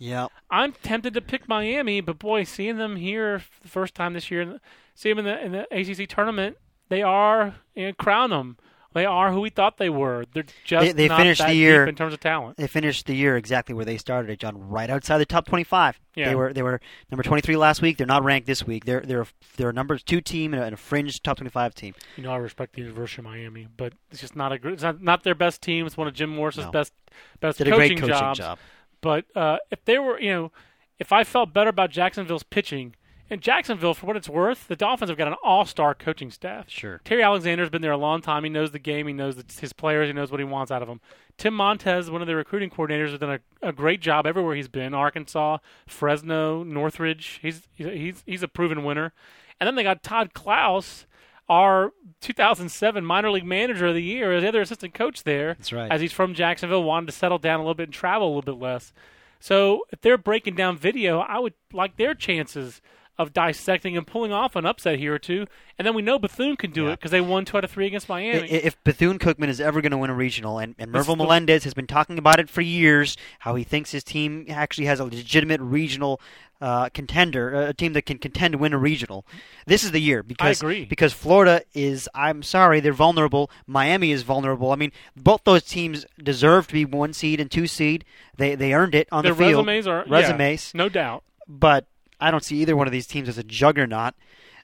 Yeah. 0.00 0.26
I'm 0.50 0.72
tempted 0.72 1.14
to 1.14 1.22
pick 1.22 1.48
Miami, 1.48 2.00
but 2.02 2.18
boy, 2.18 2.44
seeing 2.44 2.76
them 2.76 2.96
here 2.96 3.38
for 3.38 3.62
the 3.62 3.68
first 3.68 3.94
time 3.94 4.12
this 4.12 4.30
year, 4.30 4.60
see 4.94 5.10
them 5.10 5.20
in 5.20 5.24
the 5.24 5.44
in 5.44 5.52
the 5.52 5.66
ACC 6.02 6.08
tournament, 6.08 6.58
they 6.90 7.02
are 7.02 7.54
you 7.74 7.86
know, 7.86 7.92
crown 7.94 8.30
them. 8.30 8.58
They 8.92 9.04
are 9.06 9.30
who 9.32 9.40
we 9.40 9.50
thought 9.50 9.76
they 9.76 9.88
were. 9.88 10.24
They're 10.32 10.44
just 10.64 10.84
They- 10.86 10.92
they 10.92 11.08
not 11.08 11.18
finished 11.18 11.40
that 11.40 11.48
the 11.48 11.54
year- 11.54 11.84
deep 11.86 11.90
in 11.90 11.94
terms 11.94 12.12
of 12.12 12.18
talent. 12.18 12.56
They 12.56 12.66
finished 12.66 13.06
the 13.06 13.14
year 13.14 13.36
exactly 13.36 13.72
where 13.74 13.84
they 13.84 13.96
started 13.96 14.30
it, 14.32 14.40
John, 14.40 14.68
right 14.68 14.90
outside 14.90 15.18
the 15.18 15.26
top 15.26 15.46
25. 15.46 16.00
Yeah. 16.16 16.28
They 16.28 16.34
were 16.34 16.52
they 16.52 16.62
were 16.62 16.80
number 17.10 17.22
23 17.22 17.56
last 17.56 17.82
week. 17.82 17.98
They're 17.98 18.06
not 18.06 18.24
ranked 18.24 18.48
this 18.48 18.66
week. 18.66 18.84
They're 18.86 19.00
they're 19.00 19.26
they're 19.56 19.68
a 19.70 19.72
number 19.72 19.96
two 19.96 20.20
team 20.20 20.52
and 20.54 20.62
a, 20.62 20.66
and 20.66 20.74
a 20.74 20.76
fringe 20.76 21.22
top 21.22 21.36
25 21.36 21.72
team. 21.74 21.94
You 22.16 22.24
know, 22.24 22.32
I 22.32 22.36
respect 22.38 22.74
the 22.74 22.80
University 22.82 23.20
of 23.20 23.26
Miami, 23.26 23.68
but 23.76 23.92
it's 24.10 24.20
just 24.20 24.34
not 24.34 24.50
a 24.52 24.68
it's 24.68 24.82
not, 24.82 25.00
not 25.00 25.22
their 25.22 25.36
best 25.36 25.62
team. 25.62 25.86
It's 25.86 25.96
one 25.96 26.08
of 26.08 26.14
Jim 26.14 26.30
Morris's 26.30 26.64
No. 26.64 26.72
best 26.72 26.92
best 27.38 27.58
Did 27.58 27.68
a 27.68 27.70
coaching, 27.70 27.88
great 27.96 28.00
coaching 28.00 28.08
jobs. 28.16 28.38
job. 28.38 28.58
But 29.00 29.24
uh, 29.36 29.58
if 29.70 29.84
they 29.84 29.98
were, 30.00 30.20
you 30.20 30.30
know, 30.30 30.52
if 30.98 31.12
I 31.12 31.22
felt 31.24 31.52
better 31.54 31.70
about 31.70 31.90
Jacksonville's 31.90 32.42
pitching, 32.42 32.96
and 33.30 33.40
Jacksonville, 33.40 33.94
for 33.94 34.06
what 34.06 34.16
it's 34.16 34.28
worth, 34.28 34.66
the 34.66 34.74
Dolphins 34.74 35.08
have 35.08 35.16
got 35.16 35.28
an 35.28 35.36
all-star 35.42 35.94
coaching 35.94 36.32
staff. 36.32 36.68
Sure. 36.68 37.00
Terry 37.04 37.22
Alexander's 37.22 37.70
been 37.70 37.80
there 37.80 37.92
a 37.92 37.96
long 37.96 38.20
time. 38.20 38.42
He 38.42 38.50
knows 38.50 38.72
the 38.72 38.80
game. 38.80 39.06
He 39.06 39.12
knows 39.12 39.42
his 39.60 39.72
players. 39.72 40.08
He 40.08 40.12
knows 40.12 40.32
what 40.32 40.40
he 40.40 40.44
wants 40.44 40.72
out 40.72 40.82
of 40.82 40.88
them. 40.88 41.00
Tim 41.38 41.54
Montez, 41.54 42.10
one 42.10 42.20
of 42.20 42.26
the 42.26 42.34
recruiting 42.34 42.70
coordinators, 42.70 43.10
has 43.10 43.20
done 43.20 43.40
a, 43.62 43.68
a 43.68 43.72
great 43.72 44.00
job 44.00 44.26
everywhere 44.26 44.56
he's 44.56 44.68
been. 44.68 44.94
Arkansas, 44.94 45.58
Fresno, 45.86 46.64
Northridge. 46.64 47.38
He's 47.40 47.68
he's 47.74 48.22
he's 48.26 48.42
a 48.42 48.48
proven 48.48 48.82
winner. 48.82 49.12
And 49.60 49.66
then 49.66 49.76
they 49.76 49.82
got 49.82 50.02
Todd 50.02 50.34
Klaus, 50.34 51.06
our 51.48 51.92
2007 52.20 53.04
minor 53.04 53.30
league 53.30 53.44
manager 53.44 53.86
of 53.86 53.94
the 53.94 54.02
year, 54.02 54.32
as 54.32 54.42
the 54.42 54.48
other 54.48 54.62
assistant 54.62 54.92
coach 54.92 55.22
there. 55.22 55.54
That's 55.54 55.72
right. 55.72 55.90
As 55.90 56.00
he's 56.00 56.12
from 56.12 56.34
Jacksonville, 56.34 56.82
wanted 56.82 57.06
to 57.06 57.12
settle 57.12 57.38
down 57.38 57.60
a 57.60 57.62
little 57.62 57.74
bit 57.74 57.84
and 57.84 57.94
travel 57.94 58.26
a 58.26 58.32
little 58.34 58.54
bit 58.54 58.60
less. 58.60 58.92
So 59.38 59.84
if 59.90 60.00
they're 60.00 60.18
breaking 60.18 60.56
down 60.56 60.76
video, 60.76 61.20
I 61.20 61.38
would 61.38 61.54
like 61.72 61.96
their 61.96 62.14
chances 62.14 62.82
of 63.20 63.32
dissecting 63.32 63.96
and 63.96 64.06
pulling 64.06 64.32
off 64.32 64.56
an 64.56 64.64
upset 64.66 64.98
here 64.98 65.14
or 65.14 65.18
two. 65.18 65.46
And 65.78 65.86
then 65.86 65.94
we 65.94 66.02
know 66.02 66.18
Bethune 66.18 66.56
can 66.56 66.70
do 66.72 66.84
it 66.84 66.86
Yeah. 66.88 66.92
it 66.94 66.98
because 66.98 67.10
they 67.10 67.20
won 67.20 67.44
two 67.44 67.56
out 67.56 67.64
of 67.64 67.70
three 67.70 67.86
against 67.86 68.08
Miami. 68.08 68.48
If 68.50 68.82
Bethune 68.84 69.18
Cookman 69.18 69.48
is 69.48 69.60
ever 69.60 69.80
going 69.80 69.92
to 69.92 69.98
win 69.98 70.10
a 70.10 70.14
regional, 70.14 70.58
and, 70.58 70.74
and 70.78 70.92
This 70.92 71.06
Mervyl 71.06 71.16
the- 71.16 71.24
Melendez 71.24 71.64
has 71.64 71.74
been 71.74 71.86
talking 71.86 72.18
about 72.18 72.40
it 72.40 72.48
for 72.50 72.60
years, 72.62 73.16
how 73.40 73.54
he 73.54 73.64
thinks 73.64 73.90
his 73.92 74.02
team 74.02 74.46
actually 74.48 74.86
has 74.86 75.00
a 75.00 75.04
legitimate 75.04 75.60
regional 75.60 76.20
uh, 76.62 76.90
contender, 76.90 77.54
a 77.68 77.72
team 77.72 77.94
that 77.94 78.02
can 78.02 78.18
contend 78.18 78.52
to 78.52 78.58
win 78.58 78.74
a 78.74 78.78
regional. 78.78 79.24
This 79.66 79.82
is 79.82 79.92
the 79.92 79.98
year 80.00 80.22
because 80.22 80.60
agree. 80.60 80.84
because 80.84 81.14
Florida 81.14 81.62
is. 81.72 82.06
I'm 82.14 82.42
sorry, 82.42 82.80
they're 82.80 82.92
vulnerable. 82.92 83.50
Miami 83.66 84.10
is 84.12 84.24
vulnerable. 84.24 84.70
I 84.70 84.76
mean, 84.76 84.92
both 85.16 85.44
those 85.44 85.62
teams 85.62 86.04
deserve 86.22 86.66
to 86.66 86.74
be 86.74 86.84
one 86.84 87.14
seed 87.14 87.40
and 87.40 87.50
two 87.50 87.66
seed. 87.66 88.04
They 88.36 88.56
they 88.56 88.74
earned 88.74 88.94
it 88.94 89.08
on 89.10 89.24
Their 89.24 89.32
the 89.32 89.38
field. 89.38 89.66
resumes 89.66 89.86
are 89.86 90.04
yeah, 90.06 90.12
resumes, 90.14 90.72
no 90.74 90.90
doubt. 90.90 91.24
but 91.48 91.86
I 92.20 92.30
don't 92.30 92.44
see 92.44 92.56
either 92.58 92.76
one 92.76 92.86
of 92.86 92.92
these 92.92 93.06
teams 93.06 93.28
as 93.28 93.38
a 93.38 93.44
juggernaut. 93.44 94.14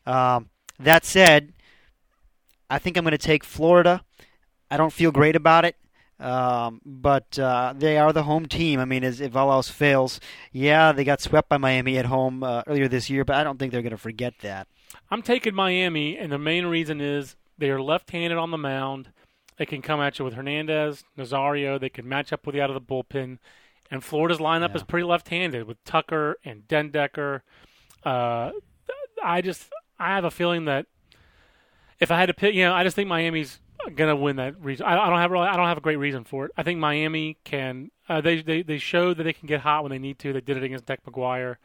Um, 0.05 0.51
that 0.79 1.05
said, 1.05 1.53
I 2.69 2.79
think 2.79 2.97
I'm 2.97 3.05
going 3.05 3.13
to 3.13 3.19
take 3.19 3.45
Florida. 3.45 4.05
I 4.71 4.77
don't 4.77 4.93
feel 4.93 5.13
great 5.13 5.37
about 5.37 5.65
it, 5.65 5.77
um, 6.19 6.81
but 6.85 7.39
uh, 7.39 7.73
they 7.77 7.99
are 7.99 8.13
the 8.13 8.25
home 8.25 8.47
team. 8.47 8.81
I 8.81 8.85
mean, 8.85 9.05
as, 9.05 9.21
if 9.21 9.37
all 9.37 9.53
else 9.53 9.69
fails, 9.69 10.21
yeah, 10.53 10.93
they 10.93 11.05
got 11.05 11.21
swept 11.21 11.49
by 11.49 11.57
Miami 11.57 11.99
at 11.99 12.07
home 12.07 12.43
uh, 12.43 12.63
earlier 12.67 12.89
this 12.89 13.09
year, 13.09 13.25
but 13.25 13.37
I 13.37 13.45
don't 13.45 13.59
think 13.59 13.73
they're 13.73 13.83
going 13.83 13.91
to 13.93 13.97
forget 13.97 14.35
that. 14.43 14.67
I'm 15.11 15.23
taking 15.23 15.55
Miami, 15.55 16.17
and 16.17 16.33
the 16.33 16.39
main 16.39 16.67
reason 16.67 17.01
is 17.01 17.37
they 17.59 17.71
are 17.71 17.81
left-handed 17.81 18.39
on 18.39 18.51
the 18.51 18.59
mound. 18.59 19.11
They 19.57 19.67
can 19.67 19.83
come 19.83 20.01
at 20.01 20.19
you 20.19 20.25
with 20.25 20.35
Hernandez, 20.35 21.05
Nazario. 21.17 21.81
They 21.81 21.89
can 21.89 22.09
match 22.09 22.33
up 22.33 22.45
with 22.45 22.55
you 22.55 22.63
out 22.63 22.71
of 22.71 22.75
the 22.75 22.81
bullpen, 22.81 23.39
and 23.91 24.03
Florida's 24.03 24.39
lineup 24.39 24.71
Yeah. 24.71 24.77
is 24.77 24.83
pretty 24.85 25.05
left-handed 25.05 25.67
with 25.67 25.83
Tucker 25.85 26.37
and 26.45 26.67
den 26.69 26.91
Dekker. 26.91 27.41
Uh, 28.05 28.53
I 29.23 29.41
just 29.41 29.71
I 29.99 30.15
have 30.15 30.25
a 30.25 30.31
feeling 30.31 30.67
that 30.67 30.87
if 31.99 32.11
I 32.11 32.19
had 32.19 32.27
to 32.27 32.35
pick, 32.35 32.55
you 32.55 32.65
know, 32.65 32.75
I 32.75 32.83
just 32.85 32.95
think 32.97 33.09
Miami's 33.09 33.61
gonna 33.95 34.17
win 34.17 34.37
that 34.37 34.61
reason. 34.63 34.87
I, 34.87 34.99
I 34.99 35.09
don't 35.11 35.19
have 35.19 35.31
really, 35.31 35.47
I 35.49 35.57
don't 35.57 35.67
have 35.67 35.79
a 35.79 35.83
great 35.83 35.97
reason 35.97 36.25
for 36.25 36.47
it. 36.47 36.53
I 36.57 36.63
think 36.63 36.79
Miami 36.79 37.39
can. 37.45 37.91
Uh, 38.09 38.21
they 38.21 38.43
they 38.43 38.63
they 38.63 38.79
showed 38.79 39.17
that 39.17 39.25
they 39.25 39.33
can 39.33 39.47
get 39.47 39.61
hot 39.61 39.83
when 39.83 39.91
they 39.91 39.99
need 39.99 40.19
to. 40.21 40.33
They 40.33 40.41
did 40.41 40.57
it 40.57 40.63
against 40.63 40.87
Deck 40.87 41.01
McGuire. 41.05 41.57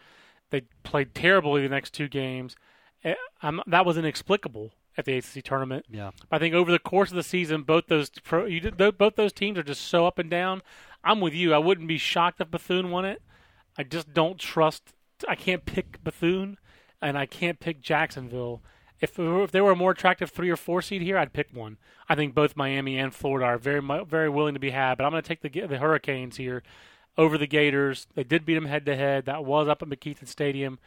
They 0.49 0.61
played 0.83 1.13
terribly 1.13 1.61
the 1.61 1.69
next 1.69 1.93
two 1.93 2.07
games. 2.07 2.55
Eh, 3.03 3.15
I'm, 3.41 3.61
that 3.67 3.85
was 3.85 3.97
inexplicable 3.97 4.71
at 4.97 5.05
the 5.05 5.17
ACC 5.17 5.43
tournament. 5.43 5.85
Yeah. 5.89 6.11
I 6.31 6.39
think 6.39 6.53
over 6.53 6.71
the 6.71 6.79
course 6.79 7.09
of 7.09 7.15
the 7.15 7.23
season, 7.23 7.63
both 7.63 7.87
those 7.87 8.09
pro, 8.09 8.45
you 8.45 8.59
did, 8.59 8.77
both 8.97 9.15
those 9.15 9.31
teams 9.33 9.57
are 9.57 9.63
just 9.63 9.81
so 9.81 10.05
up 10.05 10.19
and 10.19 10.29
down. 10.29 10.61
I'm 11.03 11.19
with 11.21 11.33
you. 11.33 11.53
I 11.53 11.57
wouldn't 11.57 11.87
be 11.87 11.97
shocked 11.97 12.41
if 12.41 12.51
Bethune 12.51 12.91
won 12.91 13.05
it. 13.05 13.21
I 13.77 13.83
just 13.83 14.13
don't 14.13 14.37
trust. 14.37 14.93
I 15.27 15.35
can't 15.35 15.65
pick 15.65 16.03
Bethune, 16.03 16.57
and 17.01 17.17
I 17.17 17.25
can't 17.25 17.59
pick 17.59 17.81
Jacksonville. 17.81 18.61
If 18.99 19.17
if 19.17 19.51
there 19.51 19.63
were 19.63 19.71
a 19.71 19.75
more 19.75 19.91
attractive 19.91 20.29
three 20.29 20.49
or 20.49 20.57
four 20.57 20.81
seed 20.81 21.01
here, 21.01 21.17
I'd 21.17 21.33
pick 21.33 21.47
one. 21.53 21.77
I 22.07 22.15
think 22.15 22.35
both 22.35 22.55
Miami 22.55 22.99
and 22.99 23.13
Florida 23.13 23.45
are 23.45 23.57
very 23.57 23.81
very 24.05 24.29
willing 24.29 24.53
to 24.53 24.59
be 24.59 24.71
had, 24.71 24.97
but 24.97 25.05
I'm 25.05 25.11
going 25.11 25.23
to 25.23 25.27
take 25.27 25.41
the 25.41 25.67
the 25.67 25.79
Hurricanes 25.79 26.37
here 26.37 26.61
over 27.17 27.37
the 27.37 27.47
Gators. 27.47 28.07
They 28.13 28.23
did 28.23 28.45
beat 28.45 28.55
them 28.55 28.65
head 28.65 28.85
to 28.85 28.95
head. 28.95 29.25
That 29.25 29.43
was 29.43 29.67
up 29.67 29.81
at 29.81 29.89
McKethan 29.89 30.27
Stadium. 30.27 30.79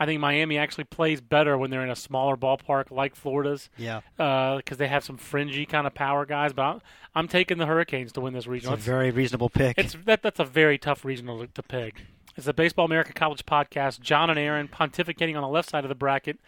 I 0.00 0.06
think 0.06 0.20
Miami 0.20 0.58
actually 0.58 0.84
plays 0.84 1.20
better 1.20 1.56
when 1.56 1.70
they're 1.70 1.82
in 1.84 1.90
a 1.90 1.96
smaller 1.96 2.36
ballpark 2.36 2.90
like 2.90 3.14
Florida's 3.14 3.68
Yeah. 3.76 4.00
because 4.16 4.78
they 4.78 4.88
have 4.88 5.04
some 5.04 5.16
fringy 5.16 5.64
kind 5.66 5.86
of 5.86 5.94
power 5.94 6.24
guys. 6.26 6.52
But 6.52 6.62
I'm, 6.62 6.80
I'm 7.14 7.28
taking 7.28 7.58
the 7.58 7.66
Hurricanes 7.66 8.12
to 8.12 8.20
win 8.20 8.32
this 8.32 8.46
It's 8.46 8.66
a 8.66 8.76
very 8.76 9.10
reasonable 9.10 9.48
pick. 9.50 9.78
It's 9.78 9.96
that 10.06 10.22
that's 10.22 10.40
a 10.40 10.44
very 10.44 10.78
tough 10.78 11.04
regional 11.04 11.40
to, 11.40 11.46
to 11.46 11.62
pick. 11.62 12.02
It's 12.36 12.46
the 12.46 12.54
Baseball 12.54 12.86
America 12.86 13.12
College 13.12 13.44
podcast. 13.44 14.00
John 14.00 14.30
and 14.30 14.38
Aaron 14.38 14.66
pontificating 14.66 15.36
on 15.36 15.42
the 15.42 15.48
left 15.48 15.68
side 15.70 15.84
of 15.84 15.88
the 15.90 15.94
bracket. 15.94 16.38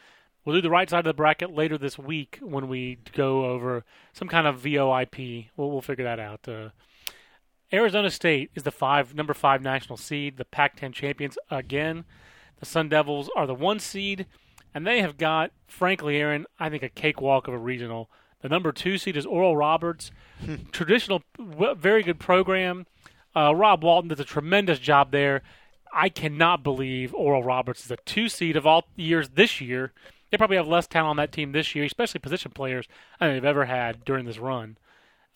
We'll 0.45 0.57
do 0.57 0.63
the 0.63 0.71
right 0.71 0.89
side 0.89 1.01
of 1.01 1.05
the 1.05 1.15
bracket 1.15 1.55
later 1.55 1.79
this 1.79 1.99
week 1.99 2.39
when 2.43 2.69
we 2.69 2.99
go 3.13 3.45
over 3.47 3.85
some 4.13 4.29
kind 4.29 4.47
of 4.47 4.61
VOIP. 4.61 5.49
We'll, 5.57 5.71
we'll 5.71 5.81
figure 5.83 6.05
that 6.05 6.19
out. 6.19 6.49
Uh, 6.49 6.71
Arizona 7.73 8.11
State 8.11 8.51
is 8.55 8.63
the 8.63 8.71
five 8.71 9.15
number 9.15 9.35
five 9.35 9.63
national 9.63 9.97
seed, 9.97 10.37
the 10.37 10.45
Pac-10 10.45 10.93
champions 10.93 11.37
again. 11.51 12.05
The 12.65 12.71
Sun 12.71 12.89
Devils 12.89 13.29
are 13.37 13.47
the 13.47 13.55
one 13.55 13.79
seed, 13.79 14.25
and 14.73 14.87
they 14.87 15.03
have 15.03 15.19
got, 15.19 15.51
frankly, 15.67 16.17
Aaron, 16.17 16.47
I 16.59 16.71
think 16.71 16.83
a 16.83 16.89
cakewalk 16.89 17.47
of 17.47 17.53
a 17.53 17.59
regional. 17.59 18.11
The 18.41 18.49
number 18.49 18.73
two 18.73 18.97
seed 18.97 19.19
is 19.19 19.27
Oral 19.27 19.55
Roberts, 19.55 20.11
traditional, 20.73 21.23
very 21.39 22.03
good 22.03 22.19
program. 22.19 22.87
Uh, 23.37 23.55
Rob 23.55 23.85
Walton 23.85 24.09
does 24.09 24.19
a 24.19 24.25
tremendous 24.25 24.79
job 24.79 25.11
there. 25.13 25.43
I 25.93 26.09
cannot 26.09 26.63
believe 26.63 27.13
Oral 27.13 27.43
Roberts 27.43 27.85
is 27.85 27.91
a 27.91 27.99
two 28.07 28.31
seed 28.31 28.57
of 28.57 28.67
all 28.67 28.87
years 28.97 29.29
this 29.35 29.61
year. 29.61 29.93
They 30.31 30.39
probably 30.39 30.57
have 30.57 30.67
less 30.67 30.87
talent 30.87 31.11
on 31.11 31.17
that 31.19 31.33
team 31.33 31.53
this 31.53 31.75
year, 31.75 31.85
especially 31.85 32.21
position 32.21 32.53
players, 32.53 32.89
than 33.21 33.35
they've 33.35 33.45
ever 33.45 33.67
had 33.67 34.07
during 34.07 34.25
this 34.25 34.39
run. 34.39 34.79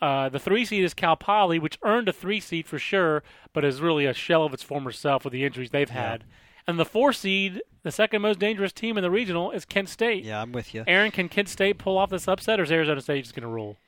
Uh, 0.00 0.30
the 0.30 0.38
three 0.38 0.64
seed 0.64 0.82
is 0.82 0.94
Cal 0.94 1.14
Poly, 1.16 1.58
which 1.58 1.78
earned 1.84 2.08
a 2.08 2.12
three 2.14 2.40
seed 2.40 2.66
for 2.66 2.78
sure, 2.78 3.22
but 3.52 3.66
is 3.66 3.82
really 3.82 4.06
a 4.06 4.14
shell 4.14 4.44
of 4.44 4.54
its 4.54 4.62
former 4.62 4.92
self 4.92 5.24
with 5.24 5.34
the 5.34 5.44
injuries 5.44 5.68
they've 5.68 5.90
had. 5.90 6.24
And 6.68 6.78
the 6.78 6.84
four 6.84 7.14
seed, 7.14 7.62
the 7.82 7.90
second 7.90 8.20
most 8.20 8.38
dangerous 8.38 8.74
team 8.74 8.98
in 8.98 9.02
the 9.02 9.10
regional, 9.10 9.50
is 9.50 9.64
Kent 9.64 9.88
State. 9.88 10.22
yeah, 10.22 10.42
I'm 10.42 10.52
with 10.52 10.74
you. 10.74 10.84
Aaron, 10.86 11.10
can 11.10 11.30
Kent 11.30 11.48
State 11.48 11.78
pull 11.78 11.96
off 11.96 12.10
this 12.10 12.28
upset, 12.28 12.60
or 12.60 12.64
is 12.64 12.70
Arizona 12.70 13.00
State 13.00 13.22
just 13.22 13.34
going 13.34 13.42
to 13.42 13.48
rule? 13.48 13.78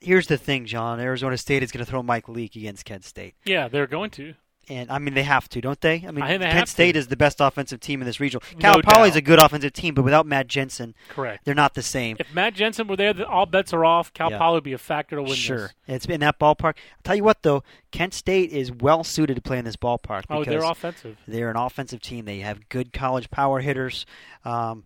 Here's 0.00 0.26
the 0.26 0.36
thing, 0.36 0.66
John. 0.66 0.98
Arizona 0.98 1.38
State 1.38 1.62
is 1.62 1.70
going 1.70 1.84
to 1.84 1.88
throw 1.88 2.02
Mike 2.02 2.28
Leake 2.28 2.56
against 2.56 2.84
Kent 2.84 3.04
State. 3.04 3.34
Yeah, 3.44 3.68
they're 3.68 3.86
going 3.86 4.10
to. 4.10 4.34
And 4.70 4.90
I 4.90 4.98
mean, 4.98 5.14
they 5.14 5.22
have 5.22 5.48
to, 5.50 5.60
don't 5.60 5.80
they? 5.80 6.04
I 6.06 6.10
mean, 6.10 6.22
I 6.22 6.28
think 6.28 6.40
they 6.40 6.46
Kent 6.46 6.58
have 6.58 6.68
State 6.68 6.92
to. 6.92 6.98
is 6.98 7.08
the 7.08 7.16
best 7.16 7.40
offensive 7.40 7.80
team 7.80 8.02
in 8.02 8.06
this 8.06 8.20
regional. 8.20 8.42
No 8.54 8.60
Cal 8.60 8.82
Poly's 8.82 9.12
doubt. 9.12 9.18
a 9.18 9.20
good 9.22 9.38
offensive 9.42 9.72
team, 9.72 9.94
but 9.94 10.02
without 10.04 10.26
Matt 10.26 10.46
Jensen, 10.46 10.94
Correct. 11.08 11.44
they're 11.44 11.54
not 11.54 11.74
the 11.74 11.82
same. 11.82 12.16
If 12.20 12.34
Matt 12.34 12.54
Jensen 12.54 12.86
were 12.86 12.96
there, 12.96 13.14
all 13.26 13.46
bets 13.46 13.72
are 13.72 13.84
off. 13.84 14.12
Cal 14.12 14.30
Yeah. 14.30 14.38
Poly 14.38 14.54
would 14.56 14.64
be 14.64 14.74
a 14.74 14.78
factor 14.78 15.16
to 15.16 15.22
win 15.22 15.32
Sure, 15.34 15.70
this. 15.86 15.96
it's 15.96 16.06
in 16.06 16.20
that 16.20 16.38
ballpark. 16.38 16.74
I'll 16.76 17.02
tell 17.04 17.16
you 17.16 17.24
what, 17.24 17.42
though, 17.42 17.62
Kent 17.92 18.12
State 18.12 18.50
is 18.50 18.70
well 18.70 19.04
suited 19.04 19.36
to 19.36 19.40
play 19.42 19.58
in 19.58 19.64
this 19.64 19.76
ballpark 19.76 20.24
Oh, 20.28 20.44
they're 20.44 20.62
offensive. 20.62 21.16
they're 21.26 21.50
an 21.50 21.56
offensive 21.56 22.00
team. 22.02 22.26
They 22.26 22.40
have 22.40 22.68
good 22.68 22.92
college 22.92 23.30
power 23.30 23.60
hitters. 23.60 24.04
Um, 24.44 24.84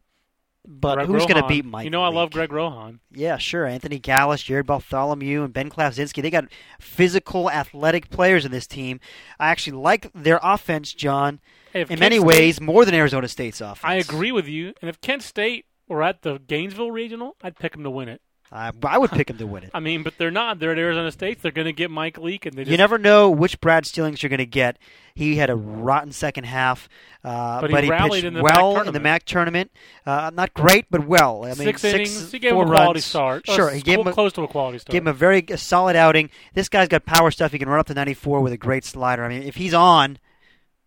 but 0.66 0.94
Greg 0.94 1.06
who's 1.08 1.26
going 1.26 1.42
to 1.42 1.48
beat 1.48 1.64
Mike? 1.64 1.84
You 1.84 1.90
know 1.90 2.02
I 2.02 2.08
love 2.08 2.30
Greg 2.30 2.52
Rohan. 2.52 3.00
Yeah, 3.10 3.36
sure. 3.36 3.66
Anthony 3.66 3.98
Gallas, 3.98 4.42
Jared 4.42 4.66
Bartholomew, 4.66 5.42
and 5.42 5.52
Ben 5.52 5.70
Klasinski. 5.70 6.22
They 6.22 6.30
got 6.30 6.44
physical, 6.80 7.50
athletic 7.50 8.10
players 8.10 8.44
in 8.44 8.52
this 8.52 8.66
team. 8.66 9.00
I 9.40 9.48
actually 9.50 9.78
like 9.78 10.10
their 10.14 10.38
offense, 10.42 10.92
John, 10.94 11.40
Hey, 11.72 11.82
in 11.82 11.88
Kent 11.88 12.00
many 12.00 12.16
State- 12.18 12.26
ways 12.26 12.60
more 12.60 12.84
than 12.84 12.94
Arizona 12.94 13.28
State's 13.28 13.60
offense. 13.60 13.80
I 13.82 13.94
agree 13.94 14.30
with 14.32 14.46
you. 14.46 14.74
And 14.80 14.88
if 14.88 15.00
Kent 15.00 15.22
State 15.22 15.66
were 15.88 16.02
at 16.02 16.22
the 16.22 16.38
Gainesville 16.38 16.90
regional, 16.90 17.36
I'd 17.42 17.56
pick 17.58 17.72
them 17.72 17.82
to 17.84 17.90
win 17.90 18.08
it. 18.08 18.20
I, 18.54 18.70
I 18.82 18.98
would 18.98 19.10
pick 19.10 19.28
them 19.28 19.38
to 19.38 19.46
win 19.46 19.62
it. 19.64 19.70
I 19.74 19.80
mean, 19.80 20.02
but 20.02 20.18
they're 20.18 20.30
not. 20.30 20.58
They're 20.58 20.72
at 20.72 20.78
Arizona 20.78 21.10
State. 21.10 21.40
They're 21.40 21.50
going 21.52 21.64
to 21.66 21.72
get 21.72 21.90
Mike 21.90 22.18
Leake, 22.18 22.44
and 22.44 22.54
they 22.54 22.64
just. 22.64 22.70
You 22.70 22.76
never 22.76 22.98
know 22.98 23.30
which 23.30 23.60
Brad 23.60 23.86
Stillings 23.86 24.22
you're 24.22 24.28
going 24.28 24.38
to 24.38 24.46
get. 24.46 24.78
He 25.14 25.36
had 25.36 25.48
a 25.50 25.56
rotten 25.56 26.12
second 26.12 26.44
half, 26.44 26.88
uh, 27.24 27.60
But 27.62 27.82
he 27.84 27.90
rallied 27.90 28.12
pitched 28.12 28.24
in 28.24 28.34
the 28.34 28.42
well 28.42 28.80
in 28.80 28.92
the. 28.92 29.00
MAC 29.00 29.24
tournament. 29.24 29.70
Uh, 30.06 30.30
not 30.34 30.52
great, 30.54 30.86
but 30.90 31.06
well. 31.06 31.44
I 31.44 31.48
mean, 31.48 31.56
six, 31.56 31.84
innings. 31.84 32.30
He 32.32 32.38
gave 32.38 32.52
four 32.52 32.62
him 32.64 32.68
a 32.68 32.72
quality 32.72 32.98
runs. 32.98 33.04
start. 33.04 33.46
Sure, 33.46 33.70
Uh, 33.70 33.72
he 33.74 33.80
gave 33.80 33.98
him 33.98 34.06
a, 34.06 34.12
close 34.12 34.32
to 34.34 34.42
a 34.42 34.48
quality 34.48 34.78
start. 34.78 34.92
gave 34.92 35.02
him 35.02 35.08
a 35.08 35.12
very 35.14 35.44
a 35.48 35.56
solid 35.58 35.96
outing. 35.96 36.30
This 36.54 36.68
guy's 36.68 36.88
got 36.88 37.04
power 37.06 37.30
stuff. 37.30 37.52
He 37.52 37.58
can 37.58 37.68
run 37.68 37.80
up 37.80 37.86
to 37.86 37.94
94 37.94 38.40
with 38.40 38.52
a 38.52 38.58
great 38.58 38.84
slider. 38.84 39.24
I 39.24 39.28
mean, 39.28 39.42
if 39.42 39.56
he's 39.56 39.74
on, 39.74 40.18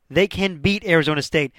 they 0.09 0.27
can 0.27 0.57
beat 0.57 0.85
Arizona 0.85 1.21
State. 1.21 1.51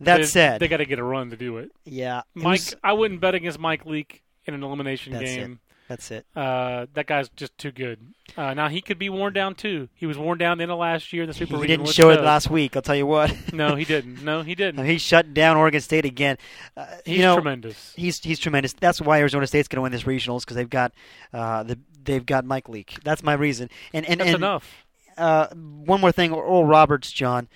That 0.00 0.16
they, 0.16 0.24
said, 0.24 0.60
they 0.60 0.66
got 0.66 0.78
to 0.78 0.84
get 0.84 0.98
a 0.98 1.04
run 1.04 1.30
to 1.30 1.36
do 1.36 1.58
it. 1.58 1.70
yeah, 1.84 2.22
Mike, 2.34 2.58
who's- 2.58 2.74
I 2.82 2.92
wouldn't 2.92 3.20
bet 3.20 3.36
against 3.36 3.60
Mike 3.60 3.86
Leake 3.86 4.21
in 4.46 4.54
an 4.54 4.62
elimination 4.62 5.12
That's 5.12 5.24
game. 5.24 5.60
That's 5.88 6.10
it. 6.10 6.24
Uh, 6.34 6.86
that 6.94 7.06
guy's 7.06 7.28
just 7.30 7.58
too 7.58 7.70
good. 7.70 7.98
Uh, 8.34 8.54
now 8.54 8.68
he 8.68 8.80
could 8.80 8.98
be 8.98 9.10
worn 9.10 9.34
down 9.34 9.54
too. 9.54 9.88
He 9.94 10.06
was 10.06 10.16
worn 10.16 10.38
down 10.38 10.60
in 10.60 10.68
the 10.68 10.76
last 10.76 11.12
year 11.12 11.24
in 11.24 11.28
the 11.28 11.34
Super 11.34 11.56
He 11.56 11.62
Regional 11.62 11.84
didn't 11.84 11.94
show 11.94 12.08
it 12.10 12.22
last 12.22 12.48
week. 12.48 12.76
I'll 12.76 12.82
tell 12.82 12.96
you 12.96 13.06
what. 13.06 13.34
No, 13.52 13.74
he 13.74 13.84
didn't. 13.84 14.24
No, 14.24 14.40
he 14.40 14.54
didn't. 14.54 14.86
he 14.86 14.96
shut 14.96 15.34
down 15.34 15.58
Oregon 15.58 15.82
State 15.82 16.06
again. 16.06 16.38
Uh, 16.74 16.86
He's 17.04 17.18
you 17.18 17.22
know, 17.22 17.34
tremendous. 17.34 17.92
He's 17.94 18.18
he's 18.20 18.38
tremendous. 18.38 18.72
That's 18.72 19.00
why 19.00 19.18
Arizona 19.18 19.46
State's 19.46 19.68
going 19.68 19.76
to 19.78 19.82
win 19.82 19.92
this 19.92 20.04
regionals 20.04 20.40
because 20.40 20.56
they've 20.56 20.70
got 20.70 20.92
uh, 21.34 21.64
the 21.64 21.78
they've 22.02 22.24
got 22.24 22.46
Mike 22.46 22.70
Leake. 22.70 22.96
That's 23.04 23.22
my 23.22 23.34
reason. 23.34 23.68
And 23.92 24.06
and 24.06 24.20
That's 24.20 24.28
and 24.30 24.36
enough. 24.36 24.86
uh, 25.18 25.48
one 25.48 26.00
more 26.00 26.12
thing, 26.12 26.32
Oral 26.32 26.64
Roberts, 26.64 27.12
John, 27.12 27.48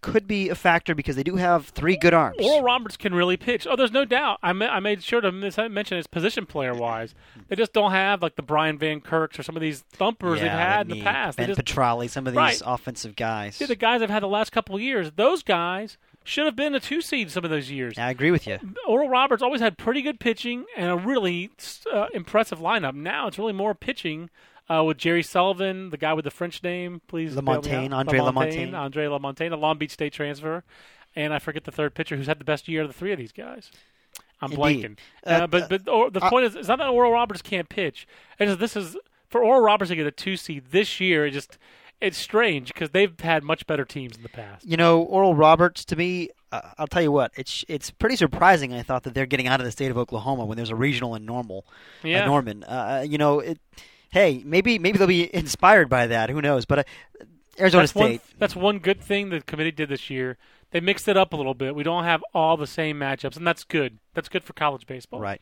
could 0.00 0.26
be 0.26 0.48
a 0.48 0.54
factor 0.54 0.94
because 0.94 1.16
they 1.16 1.22
do 1.22 1.36
have 1.36 1.66
three 1.68 1.96
good 1.96 2.14
arms. 2.14 2.36
Oral 2.40 2.62
Roberts 2.62 2.96
can 2.96 3.14
really 3.14 3.36
pitch. 3.36 3.66
Oh, 3.68 3.76
there's 3.76 3.92
no 3.92 4.04
doubt. 4.04 4.38
I, 4.42 4.52
ma- 4.52 4.66
I 4.68 4.80
made 4.80 5.02
sure 5.02 5.20
to 5.20 5.30
mis- 5.30 5.58
mention 5.58 5.96
his 5.96 6.06
position 6.06 6.46
player 6.46 6.74
wise. 6.74 7.14
They 7.48 7.56
just 7.56 7.72
don't 7.72 7.90
have 7.92 8.22
like 8.22 8.36
the 8.36 8.42
Brian 8.42 8.78
Van 8.78 9.00
Kirks 9.00 9.38
or 9.38 9.42
some 9.42 9.56
of 9.56 9.62
these 9.62 9.80
thumpers 9.92 10.38
yeah, 10.38 10.44
they've 10.44 10.52
had 10.52 10.88
they 10.88 10.92
in 10.92 10.98
the 10.98 11.04
past. 11.04 11.36
Ben 11.38 11.48
just, 11.48 11.60
Petrali, 11.60 12.08
some 12.08 12.26
of 12.26 12.32
these 12.32 12.38
Right. 12.38 12.62
offensive 12.64 13.16
guys. 13.16 13.56
see, 13.56 13.66
the 13.66 13.76
guys 13.76 14.00
I've 14.02 14.10
had 14.10 14.22
the 14.22 14.28
last 14.28 14.52
couple 14.52 14.74
of 14.74 14.80
years, 14.80 15.10
those 15.16 15.42
guys 15.42 15.98
should 16.24 16.44
have 16.46 16.56
been 16.56 16.74
a 16.74 16.80
two 16.80 17.00
seed 17.00 17.30
some 17.30 17.44
of 17.44 17.50
those 17.50 17.70
years. 17.70 17.98
I 17.98 18.10
agree 18.10 18.30
with 18.30 18.46
you. 18.46 18.58
Oral 18.86 19.08
Roberts 19.08 19.42
always 19.42 19.60
had 19.60 19.78
pretty 19.78 20.02
good 20.02 20.20
pitching 20.20 20.64
and 20.76 20.90
a 20.90 20.96
really 20.96 21.50
uh, 21.92 22.06
impressive 22.14 22.58
lineup. 22.58 22.94
Now 22.94 23.26
it's 23.26 23.38
really 23.38 23.52
more 23.54 23.74
pitching 23.74 24.28
uh, 24.70 24.84
with 24.84 24.98
Jerry 24.98 25.22
Sullivan, 25.22 25.90
the 25.90 25.96
guy 25.96 26.12
with 26.12 26.24
the 26.24 26.30
French 26.30 26.62
name. 26.62 27.00
Please, 27.08 27.34
Lamontagne. 27.34 27.92
Andre 27.92 28.20
Lamontagne. 28.20 28.74
Andre 28.74 29.06
Lamontagne, 29.06 29.52
a 29.52 29.56
Long 29.56 29.78
Beach 29.78 29.90
State 29.90 30.12
transfer, 30.12 30.62
and 31.16 31.34
I 31.34 31.38
forget 31.38 31.64
the 31.64 31.72
third 31.72 31.94
pitcher 31.94 32.16
who's 32.16 32.26
had 32.26 32.38
the 32.38 32.44
best 32.44 32.68
year 32.68 32.82
of 32.82 32.88
the 32.88 32.94
three 32.94 33.12
of 33.12 33.18
these 33.18 33.32
guys. 33.32 33.70
I'm 34.40 34.52
Indeed. 34.52 34.62
blanking. 34.62 34.98
Uh, 35.26 35.30
Uh, 35.30 35.46
but 35.46 35.68
but 35.68 35.88
or, 35.88 36.10
the 36.10 36.24
uh, 36.24 36.30
point 36.30 36.46
is, 36.46 36.54
it's 36.54 36.68
not 36.68 36.78
that 36.78 36.88
Oral 36.88 37.12
Roberts 37.12 37.42
can't 37.42 37.68
pitch. 37.68 38.06
It's 38.38 38.50
just 38.50 38.60
this 38.60 38.76
is 38.76 38.96
for 39.28 39.42
Oral 39.42 39.60
Roberts 39.60 39.90
to 39.90 39.96
get 39.96 40.06
a 40.06 40.10
two 40.10 40.36
seed 40.36 40.64
this 40.70 41.00
year. 41.00 41.26
It 41.26 41.32
just 41.32 41.58
it's 42.00 42.16
strange 42.16 42.72
because 42.72 42.90
they've 42.90 43.18
had 43.20 43.44
much 43.44 43.66
better 43.66 43.84
teams 43.84 44.16
in 44.16 44.22
the 44.22 44.28
past. 44.30 44.64
You 44.66 44.76
know, 44.76 45.02
Oral 45.02 45.34
Roberts, 45.34 45.84
to 45.86 45.96
me, 45.96 46.30
uh, 46.50 46.62
I'll 46.78 46.86
tell 46.86 47.02
you 47.02 47.12
what, 47.12 47.32
it's 47.36 47.64
it's 47.68 47.90
pretty 47.90 48.16
surprising. 48.16 48.72
I 48.72 48.82
thought 48.82 49.02
that 49.02 49.14
they're 49.14 49.26
getting 49.26 49.46
out 49.46 49.60
of 49.60 49.66
the 49.66 49.72
state 49.72 49.90
of 49.90 49.98
Oklahoma 49.98 50.46
when 50.46 50.56
there's 50.56 50.70
a 50.70 50.76
regional 50.76 51.14
in 51.14 51.26
Normal, 51.26 51.66
uh, 52.02 52.08
Norman. 52.08 52.64
Uh, 52.64 53.04
you 53.06 53.18
know, 53.18 53.40
it, 53.40 53.58
hey, 54.10 54.42
maybe 54.44 54.78
maybe 54.78 54.98
they'll 54.98 55.06
be 55.06 55.34
inspired 55.34 55.88
by 55.88 56.06
that. 56.08 56.30
Who 56.30 56.40
knows? 56.42 56.64
But 56.64 56.80
uh, 56.80 56.82
Arizona 57.58 57.82
that's 57.82 57.94
one, 57.94 58.06
State, 58.06 58.22
that's 58.38 58.56
one 58.56 58.78
good 58.78 59.00
thing 59.00 59.30
the 59.30 59.40
committee 59.40 59.72
did 59.72 59.88
this 59.88 60.10
year. 60.10 60.36
They 60.70 60.80
mixed 60.80 61.08
it 61.08 61.16
up 61.16 61.32
a 61.32 61.36
little 61.36 61.54
bit. 61.54 61.74
We 61.74 61.82
don't 61.82 62.04
have 62.04 62.22
all 62.32 62.56
the 62.56 62.66
same 62.66 62.98
matchups, 62.98 63.36
and 63.36 63.46
that's 63.46 63.64
good. 63.64 63.98
That's 64.14 64.28
good 64.28 64.44
for 64.44 64.52
college 64.52 64.86
baseball. 64.86 65.20
right? 65.20 65.40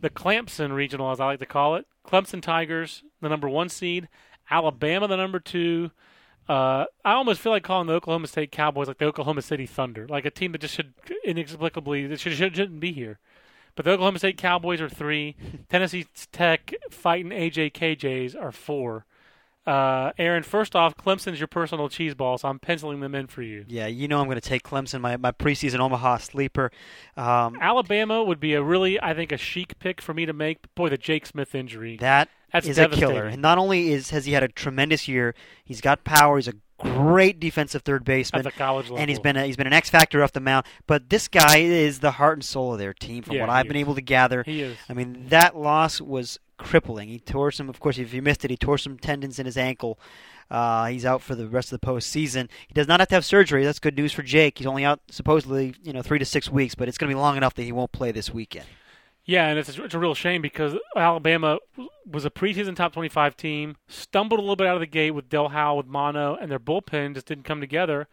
The 0.00 0.10
Clemson 0.10 0.74
regional, 0.74 1.10
as 1.10 1.20
I 1.20 1.26
like 1.26 1.38
to 1.38 1.46
call 1.46 1.76
it, 1.76 1.86
Clemson 2.06 2.42
Tigers, 2.42 3.02
the 3.22 3.28
number 3.30 3.48
one 3.48 3.70
seed, 3.70 4.08
Alabama, 4.50 5.08
the 5.08 5.16
number 5.16 5.40
two. 5.40 5.90
Uh, 6.46 6.84
I 7.04 7.12
almost 7.12 7.40
feel 7.40 7.52
like 7.52 7.62
calling 7.62 7.86
the 7.86 7.94
Oklahoma 7.94 8.26
State 8.26 8.52
Cowboys 8.52 8.86
like 8.86 8.98
the 8.98 9.06
Oklahoma 9.06 9.40
City 9.40 9.64
Thunder, 9.64 10.06
like 10.06 10.26
a 10.26 10.30
team 10.30 10.52
that 10.52 10.60
just 10.60 10.74
should 10.74 10.92
inexplicably 11.24 12.06
that 12.06 12.20
should, 12.20 12.34
shouldn't 12.34 12.80
be 12.80 12.92
here. 12.92 13.18
But 13.74 13.84
the 13.84 13.92
Oklahoma 13.92 14.18
State 14.18 14.38
Cowboys 14.38 14.80
are 14.80 14.88
three. 14.88 15.36
Tennessee 15.68 16.06
Tech 16.32 16.74
fighting 16.90 17.30
AJ 17.30 17.72
KJs 17.72 18.40
are 18.40 18.52
four. 18.52 19.04
Uh, 19.66 20.12
Aaron, 20.18 20.42
first 20.42 20.76
off, 20.76 20.94
Clemson's 20.94 21.40
your 21.40 21.46
personal 21.46 21.88
cheese 21.88 22.14
ball, 22.14 22.36
so 22.36 22.48
I'm 22.48 22.58
penciling 22.58 23.00
them 23.00 23.14
in 23.14 23.26
for 23.28 23.40
you. 23.40 23.64
Yeah, 23.66 23.86
you 23.86 24.08
know 24.08 24.20
I'm 24.20 24.26
going 24.26 24.38
to 24.38 24.46
take 24.46 24.62
Clemson, 24.62 25.00
my, 25.00 25.16
my 25.16 25.32
preseason 25.32 25.78
Omaha 25.78 26.18
sleeper. 26.18 26.70
Um, 27.16 27.56
Alabama 27.60 28.22
would 28.22 28.40
be 28.40 28.52
a 28.52 28.62
really, 28.62 29.00
I 29.00 29.14
think, 29.14 29.32
a 29.32 29.38
chic 29.38 29.78
pick 29.78 30.02
for 30.02 30.12
me 30.12 30.26
to 30.26 30.34
make. 30.34 30.60
But 30.60 30.74
boy, 30.74 30.88
the 30.90 30.98
Jake 30.98 31.24
Smith 31.24 31.54
injury. 31.54 31.96
that 31.98 32.28
That's 32.52 32.66
is 32.66 32.78
a 32.78 32.88
killer. 32.88 33.24
And 33.24 33.40
not 33.40 33.56
only 33.56 33.90
is 33.90 34.10
has 34.10 34.26
he 34.26 34.32
had 34.32 34.42
a 34.42 34.48
tremendous 34.48 35.08
year, 35.08 35.34
he's 35.64 35.80
got 35.80 36.04
power. 36.04 36.36
He's 36.36 36.48
a 36.48 36.54
great 36.84 37.40
defensive 37.40 37.82
third 37.82 38.02
at 38.02 38.04
baseman. 38.04 38.42
the 38.42 38.52
college 38.52 38.84
level. 38.86 38.98
and 38.98 39.08
he's 39.08 39.18
been 39.18 39.36
a, 39.36 39.44
he's 39.46 39.56
been 39.56 39.66
an 39.66 39.72
X 39.72 39.90
factor 39.90 40.22
off 40.22 40.32
the 40.32 40.40
mound. 40.40 40.66
But 40.86 41.08
this 41.10 41.28
guy 41.28 41.58
is 41.58 42.00
the 42.00 42.12
heart 42.12 42.36
and 42.38 42.44
soul 42.44 42.72
of 42.74 42.78
their 42.78 42.94
team, 42.94 43.22
from 43.22 43.34
Yeah, 43.36 43.42
what 43.42 43.50
I've 43.50 43.66
been 43.66 43.76
is. 43.76 43.80
able 43.80 43.94
to 43.94 44.00
gather. 44.02 44.42
He 44.44 44.60
is. 44.62 44.76
I 44.88 44.94
mean, 44.94 45.26
that 45.28 45.56
loss 45.56 46.00
was 46.00 46.38
crippling. 46.58 47.08
He 47.08 47.18
tore 47.18 47.50
some, 47.50 47.68
of 47.68 47.80
course, 47.80 47.98
if 47.98 48.14
you 48.14 48.22
missed 48.22 48.44
it, 48.44 48.50
he 48.50 48.56
tore 48.56 48.78
some 48.78 48.98
tendons 48.98 49.38
in 49.38 49.46
his 49.46 49.56
ankle. 49.56 49.98
Uh, 50.50 50.86
he's 50.86 51.06
out 51.06 51.22
for 51.22 51.34
the 51.34 51.48
rest 51.48 51.72
of 51.72 51.80
the 51.80 51.86
postseason. 51.86 52.48
He 52.68 52.74
does 52.74 52.86
not 52.86 53.00
have 53.00 53.08
to 53.08 53.14
have 53.14 53.24
surgery. 53.24 53.64
That's 53.64 53.78
good 53.78 53.96
news 53.96 54.12
for 54.12 54.22
Jake. 54.22 54.58
He's 54.58 54.66
only 54.66 54.84
out 54.84 55.00
supposedly, 55.10 55.74
you 55.82 55.92
know, 55.92 56.02
three 56.02 56.18
to 56.18 56.24
six 56.24 56.50
weeks, 56.50 56.74
but 56.74 56.86
it's 56.86 56.98
going 56.98 57.08
to 57.08 57.14
be 57.14 57.18
long 57.18 57.36
enough 57.36 57.54
that 57.54 57.62
he 57.62 57.72
won't 57.72 57.92
play 57.92 58.12
this 58.12 58.32
weekend. 58.32 58.66
Yeah, 59.26 59.48
and 59.48 59.58
it's 59.58 59.78
a, 59.78 59.84
it's 59.84 59.94
a 59.94 59.98
real 59.98 60.14
shame 60.14 60.42
because 60.42 60.74
Alabama 60.94 61.58
was 62.06 62.24
a 62.24 62.30
preseason 62.30 62.76
top 62.76 62.92
25 62.92 63.36
team, 63.36 63.76
stumbled 63.88 64.38
a 64.38 64.42
little 64.42 64.56
bit 64.56 64.66
out 64.66 64.74
of 64.74 64.80
the 64.80 64.86
gate 64.86 65.12
with 65.12 65.30
Del 65.30 65.48
Howell, 65.48 65.78
with 65.78 65.86
Mono, 65.86 66.36
and 66.36 66.50
their 66.50 66.58
bullpen 66.58 67.14
just 67.14 67.26
didn't 67.26 67.44
come 67.44 67.60
together. 67.60 68.06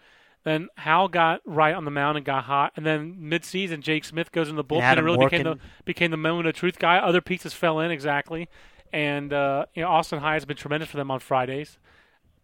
Then 0.44 0.70
Howell 0.78 1.10
got 1.10 1.42
right 1.46 1.76
on 1.76 1.86
the 1.86 1.92
mound 1.92 2.18
and 2.18 2.26
got 2.26 2.46
hot, 2.46 2.72
and 2.76 2.86
then 2.86 3.16
mid-season 3.20 3.82
Jake 3.82 4.06
Smith 4.06 4.32
goes 4.32 4.50
in 4.50 4.56
the 4.56 4.64
bullpen 4.64 4.78
and, 4.78 4.84
Adam 4.86 5.06
really 5.06 5.26
became 5.26 5.44
the 5.44 5.60
became 5.86 6.12
the 6.12 6.18
moment 6.18 6.48
of 6.48 6.56
truth 6.56 6.80
guy. 6.80 6.98
Other 6.98 7.22
pieces 7.22 7.54
fell 7.54 7.80
in 7.80 7.92
exactly, 7.92 8.50
and 8.92 9.34
uh, 9.34 9.66
you 9.76 9.84
know 9.84 9.90
Austin 9.90 10.20
High 10.20 10.34
has 10.34 10.46
been 10.46 10.58
tremendous 10.58 10.90
for 10.90 10.98
them 10.98 11.12
on 11.12 11.20
Fridays, 11.20 11.78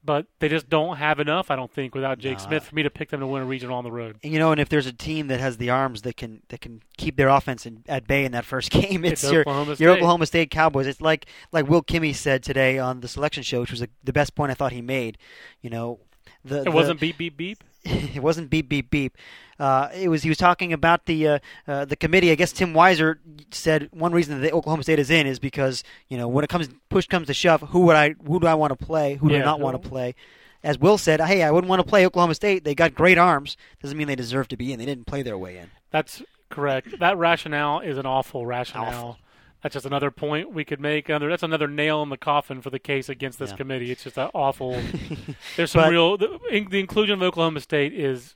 but 0.07 0.25
they 0.39 0.49
just 0.49 0.67
don't 0.69 0.97
have 0.97 1.19
enough. 1.19 1.51
I 1.51 1.55
don't 1.55 1.71
think 1.71 1.93
without 1.93 2.17
Jake 2.17 2.39
No. 2.39 2.45
Smith 2.45 2.63
for 2.63 2.73
me 2.73 2.81
to 2.81 2.89
pick 2.89 3.09
them 3.11 3.19
to 3.19 3.27
win 3.27 3.43
a 3.43 3.45
regional 3.45 3.77
on 3.77 3.83
the 3.83 3.91
road. 3.91 4.17
And, 4.23 4.33
you 4.33 4.39
know, 4.39 4.51
and 4.51 4.59
if 4.59 4.69
there's 4.69 4.87
a 4.87 4.91
team 4.91 5.27
that 5.27 5.39
has 5.39 5.57
the 5.57 5.69
arms 5.69 6.01
that 6.01 6.17
can 6.17 6.41
that 6.49 6.61
can 6.61 6.81
keep 6.97 7.15
their 7.17 7.27
offense 7.29 7.67
in, 7.67 7.83
at 7.87 8.07
bay 8.07 8.25
in 8.25 8.31
that 8.31 8.45
first 8.45 8.71
game, 8.79 9.05
it's, 9.05 9.21
It's 9.23 9.31
your 9.31 9.41
Oklahoma 9.41 9.65
your 9.67 9.75
State. 9.75 9.87
Oklahoma 9.89 10.25
State 10.25 10.49
Cowboys. 10.49 10.87
It's 10.87 11.01
like 11.01 11.27
like 11.51 11.67
Will 11.67 11.83
Kimmey 11.83 12.15
said 12.15 12.41
today 12.41 12.79
on 12.79 13.01
the 13.01 13.07
selection 13.07 13.43
show, 13.43 13.61
which 13.61 13.71
was 13.71 13.83
a, 13.83 13.87
the 14.03 14.13
best 14.13 14.33
point 14.33 14.49
I 14.49 14.55
thought 14.55 14.71
he 14.71 14.81
made. 14.81 15.19
You 15.61 15.69
know, 15.69 15.99
the, 16.43 16.61
It 16.61 16.63
the- 16.63 16.71
wasn't 16.71 16.99
beep 16.99 17.19
beep 17.19 17.37
beep. 17.37 17.63
it 18.15 18.21
wasn't 18.21 18.49
beep 18.49 18.67
beep 18.69 18.89
beep. 18.89 19.17
Uh, 19.59 19.89
it 19.93 20.07
was 20.09 20.23
he 20.23 20.29
was 20.29 20.37
talking 20.37 20.71
about 20.73 21.05
the 21.05 21.27
uh, 21.27 21.39
uh, 21.67 21.85
the 21.85 21.95
committee. 21.95 22.31
I 22.31 22.35
guess 22.35 22.51
Tim 22.51 22.73
Weiser 22.73 23.15
said 23.51 23.89
one 23.91 24.11
reason 24.11 24.39
that 24.41 24.53
Oklahoma 24.53 24.83
State 24.83 24.99
is 24.99 25.09
in 25.09 25.25
is 25.25 25.39
because 25.39 25.83
you 26.09 26.17
know 26.17 26.27
when 26.27 26.43
it 26.43 26.49
comes 26.49 26.69
push 26.89 27.07
comes 27.07 27.27
to 27.27 27.33
shove, 27.33 27.61
who 27.61 27.81
would 27.81 27.95
I 27.95 28.15
who 28.25 28.39
do 28.39 28.47
I 28.47 28.53
want 28.53 28.77
to 28.77 28.85
play? 28.85 29.15
Who 29.15 29.29
do 29.29 29.35
I 29.35 29.39
Yeah. 29.39 29.45
not 29.45 29.59
want 29.59 29.81
to 29.81 29.89
play? 29.89 30.15
As 30.63 30.77
Will 30.79 30.97
said, 30.97 31.21
hey, 31.21 31.43
I 31.43 31.51
wouldn't 31.51 31.69
want 31.69 31.79
to 31.81 31.87
play 31.87 32.05
Oklahoma 32.05 32.35
State. 32.35 32.63
They 32.63 32.73
got 32.75 32.93
great 32.95 33.17
arms. 33.17 33.57
Doesn't 33.81 33.97
mean 33.97 34.07
they 34.07 34.15
deserve 34.15 34.47
to 34.49 34.57
be 34.57 34.73
in. 34.73 34.79
They 34.79 34.85
didn't 34.85 35.05
play 35.05 35.21
their 35.21 35.37
way 35.37 35.57
in. 35.57 35.69
That's 35.91 36.21
correct. 36.49 36.99
That 36.99 37.15
rationale 37.17 37.79
is 37.79 37.97
an 37.97 38.05
awful 38.07 38.45
rationale. 38.45 38.87
Awful. 38.87 39.19
That's 39.63 39.73
just 39.73 39.85
another 39.85 40.11
point 40.11 40.53
we 40.53 40.63
could 40.63 40.79
make. 40.79 41.09
Another, 41.09 41.29
that's 41.29 41.43
another 41.43 41.67
nail 41.67 42.03
in 42.03 42.09
the 42.09 42.17
coffin 42.17 42.61
for 42.61 42.69
the 42.69 42.79
case 42.79 43.09
against 43.09 43.39
this 43.39 43.49
Yeah. 43.51 43.57
committee. 43.57 43.91
It's 43.91 44.03
just 44.03 44.17
an 44.17 44.29
awful. 44.33 44.79
There's 45.57 45.71
some 45.71 45.81
But- 45.83 45.91
real. 45.91 46.17
The, 46.17 46.39
in, 46.51 46.69
the 46.69 46.79
inclusion 46.79 47.13
of 47.13 47.21
Oklahoma 47.23 47.59
State 47.61 47.93
is. 47.93 48.35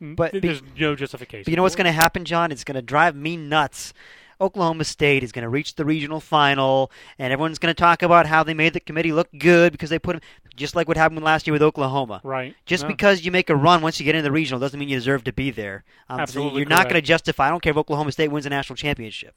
But 0.00 0.32
be- 0.32 0.40
there's 0.40 0.60
no 0.78 0.96
justification. 0.96 1.44
But 1.44 1.50
you 1.50 1.56
know 1.56 1.62
what's 1.62 1.76
going 1.76 1.84
to 1.86 1.92
happen, 1.92 2.24
John? 2.24 2.50
It's 2.50 2.64
going 2.64 2.74
to 2.74 2.82
drive 2.82 3.14
me 3.14 3.36
nuts. 3.36 3.92
Oklahoma 4.40 4.82
State 4.84 5.22
is 5.22 5.30
going 5.30 5.44
to 5.44 5.48
reach 5.48 5.76
the 5.76 5.84
regional 5.84 6.18
final, 6.18 6.90
and 7.20 7.32
everyone's 7.32 7.60
going 7.60 7.72
to 7.72 7.78
talk 7.80 8.02
about 8.02 8.26
how 8.26 8.42
they 8.42 8.52
made 8.52 8.72
the 8.72 8.80
committee 8.80 9.12
look 9.12 9.28
good 9.38 9.70
because 9.70 9.90
they 9.90 9.98
put 10.00 10.14
them 10.14 10.22
just 10.56 10.74
like 10.74 10.88
what 10.88 10.96
happened 10.96 11.22
last 11.22 11.46
year 11.46 11.52
with 11.52 11.62
Oklahoma. 11.62 12.20
Right. 12.24 12.54
Just 12.66 12.82
No. 12.82 12.88
because 12.88 13.24
you 13.24 13.30
make 13.30 13.48
a 13.48 13.54
run 13.54 13.80
once 13.80 14.00
you 14.00 14.04
get 14.04 14.16
into 14.16 14.24
the 14.24 14.32
regional 14.32 14.58
doesn't 14.58 14.78
mean 14.78 14.88
you 14.88 14.96
deserve 14.96 15.22
to 15.24 15.32
be 15.32 15.52
there. 15.52 15.84
Um, 16.08 16.18
so 16.18 16.22
Absolutely 16.22 16.60
you're 16.62 16.68
not 16.68 16.84
going 16.84 16.96
to 16.96 17.00
justify. 17.00 17.46
I 17.46 17.50
don't 17.50 17.62
care 17.62 17.70
if 17.70 17.76
Oklahoma 17.76 18.10
State 18.10 18.32
wins 18.32 18.44
a 18.44 18.50
national 18.50 18.76
championship. 18.76 19.36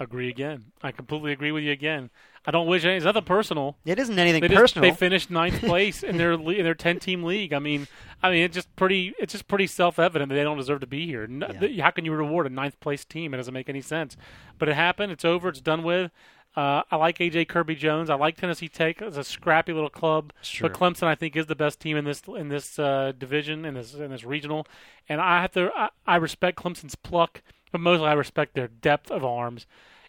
Agree 0.00 0.28
again. 0.28 0.72
I 0.82 0.90
completely 0.90 1.30
agree 1.30 1.52
with 1.52 1.62
you 1.62 1.70
again. 1.70 2.10
I 2.44 2.50
don't 2.50 2.66
wish 2.66 2.84
any. 2.84 2.96
It's 2.96 3.04
nothing 3.04 3.22
personal. 3.22 3.76
It 3.84 3.98
isn't 3.98 4.18
anything 4.18 4.40
They 4.42 4.48
just 4.48 4.60
personal. 4.60 4.90
they 4.90 4.96
finished 4.96 5.30
ninth 5.30 5.60
place 5.60 6.02
in 6.02 6.16
their 6.16 6.36
le- 6.36 6.52
in 6.54 6.64
their 6.64 6.74
ten 6.74 6.98
team 6.98 7.22
league. 7.22 7.52
I 7.52 7.60
mean, 7.60 7.86
I 8.22 8.30
mean 8.30 8.42
it's 8.42 8.54
just 8.56 8.74
pretty 8.74 9.14
it's 9.20 9.32
just 9.32 9.46
pretty 9.46 9.68
self 9.68 9.98
evident 10.00 10.30
that 10.30 10.34
they 10.34 10.42
don't 10.42 10.56
deserve 10.58 10.80
to 10.80 10.86
be 10.88 11.06
here. 11.06 11.26
No, 11.28 11.46
Yeah. 11.52 11.60
th- 11.60 11.80
How 11.80 11.90
can 11.90 12.04
you 12.04 12.12
reward 12.12 12.46
a 12.46 12.50
ninth 12.50 12.80
place 12.80 13.04
team? 13.04 13.32
It 13.34 13.36
doesn't 13.36 13.54
make 13.54 13.68
any 13.68 13.80
sense. 13.80 14.16
But 14.58 14.68
it 14.68 14.74
happened. 14.74 15.12
It's 15.12 15.24
over. 15.24 15.48
It's 15.48 15.60
done 15.60 15.84
with. 15.84 16.10
Uh, 16.56 16.82
I 16.90 16.96
like 16.96 17.18
AJ 17.18 17.48
Kirby 17.48 17.74
Jones. 17.76 18.10
I 18.10 18.14
like 18.14 18.36
Tennessee 18.36 18.68
Tech 18.68 19.00
as 19.02 19.16
a 19.16 19.24
scrappy 19.24 19.72
little 19.72 19.90
club. 19.90 20.32
Sure. 20.40 20.68
But 20.68 20.78
Clemson, 20.78 21.04
I 21.08 21.14
think, 21.16 21.34
is 21.36 21.46
the 21.46 21.56
best 21.56 21.80
team 21.80 21.96
in 21.96 22.04
this 22.04 22.22
in 22.28 22.48
this 22.48 22.78
uh, 22.78 23.12
division 23.16 23.64
in 23.64 23.74
this 23.74 23.94
in 23.94 24.10
this 24.10 24.24
regional. 24.24 24.66
And 25.08 25.20
I 25.20 25.40
have 25.40 25.52
to 25.52 25.70
I, 25.74 25.88
I 26.06 26.16
respect 26.16 26.58
Clemson's 26.58 26.94
pluck, 26.94 27.42
but 27.74 27.80
mostly 27.80 28.06
I 28.06 28.12
respect 28.12 28.54
their 28.54 28.68
depth 28.68 29.10
of 29.10 29.24
arms. 29.24 29.66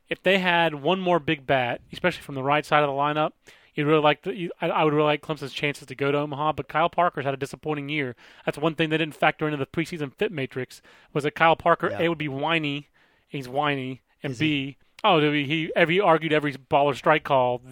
If 0.08 0.22
they 0.22 0.38
had 0.38 0.76
one 0.76 1.00
more 1.00 1.20
big 1.20 1.48
bat, 1.48 1.82
especially 1.92 2.22
from 2.22 2.36
the 2.36 2.44
right 2.44 2.64
side 2.64 2.84
of 2.84 2.88
the 2.88 2.94
lineup, 2.94 3.32
you'd 3.74 3.88
really 3.88 4.04
like 4.04 4.22
the, 4.22 4.36
you, 4.36 4.52
I, 4.62 4.70
I 4.70 4.84
would 4.84 4.94
really 4.94 5.08
like 5.08 5.24
Clemson's 5.24 5.52
chances 5.52 5.88
to 5.88 5.96
go 5.96 6.12
to 6.12 6.20
Omaha. 6.20 6.52
But 6.54 6.68
Kyle 6.68 6.90
Parker's 6.92 7.26
had 7.26 7.34
a 7.34 7.38
disappointing 7.38 7.90
year. 7.90 8.16
That's 8.46 8.60
one 8.60 8.76
thing 8.76 8.92
they 8.92 9.00
didn't 9.00 9.16
factor 9.16 9.48
into 9.48 9.58
the 9.58 9.66
preseason 9.66 10.14
fit 10.14 10.32
matrix 10.32 10.84
was 11.12 11.24
that 11.24 11.32
Kyle 11.32 11.56
Parker 11.56 11.90
Yeah. 11.90 12.02
a 12.02 12.10
would 12.10 12.20
be 12.20 12.28
whiny, 12.28 12.90
he's 13.28 13.50
whiny, 13.50 14.02
and 14.22 14.34
Is 14.34 14.38
b 14.38 14.78
oh 15.04 15.20
he 15.32 15.44
he 15.46 15.72
every 15.76 16.00
argued 16.00 16.34
every 16.34 16.52
ball 16.56 16.86
or 16.86 16.94
strike 16.94 17.24
call. 17.24 17.64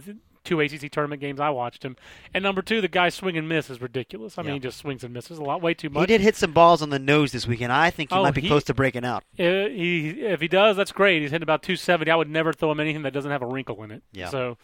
Two 0.44 0.60
ACC 0.60 0.92
tournament 0.92 1.22
games 1.22 1.40
I 1.40 1.50
watched 1.52 1.84
him, 1.86 1.96
and 2.34 2.44
number 2.44 2.62
two, 2.62 2.82
the 2.82 2.90
guy 2.90 3.08
swing 3.08 3.38
and 3.38 3.48
miss 3.48 3.70
is 3.70 3.80
ridiculous. 3.80 4.38
I 4.38 4.42
mean, 4.44 4.56
he 4.56 4.60
just 4.60 4.78
swings 4.78 5.04
and 5.04 5.14
misses 5.14 5.38
a 5.38 5.42
lot, 5.44 5.62
way 5.62 5.74
too 5.74 5.90
much. 5.90 6.02
he 6.02 6.06
did 6.06 6.20
hit 6.20 6.36
some 6.36 6.52
balls 6.52 6.82
on 6.82 6.90
the 6.90 7.00
nose 7.00 7.32
this 7.32 7.48
weekend. 7.48 7.72
I 7.72 7.90
think 7.90 8.12
he 8.12 8.16
Oh, 8.18 8.24
might 8.24 8.34
be 8.34 8.42
he- 8.42 8.48
close 8.50 8.66
to 8.66 8.74
breaking 8.74 9.06
out. 9.06 9.24
Uh, 9.40 9.44
he 9.70 10.10
if 10.22 10.42
he 10.42 10.50
does, 10.50 10.76
that's 10.76 10.92
great. 10.92 11.22
He's 11.22 11.32
hitting 11.32 11.44
about 11.44 11.64
270. 11.64 12.12
I 12.12 12.16
would 12.18 12.30
never 12.30 12.52
throw 12.52 12.72
him 12.72 12.82
anything 12.82 13.04
that 13.04 13.14
doesn't 13.14 13.32
have 13.32 13.42
a 13.42 13.46
wrinkle 13.48 13.82
in 13.84 13.92
it. 13.92 14.04
Yeah. 14.12 14.28
So, 14.30 14.58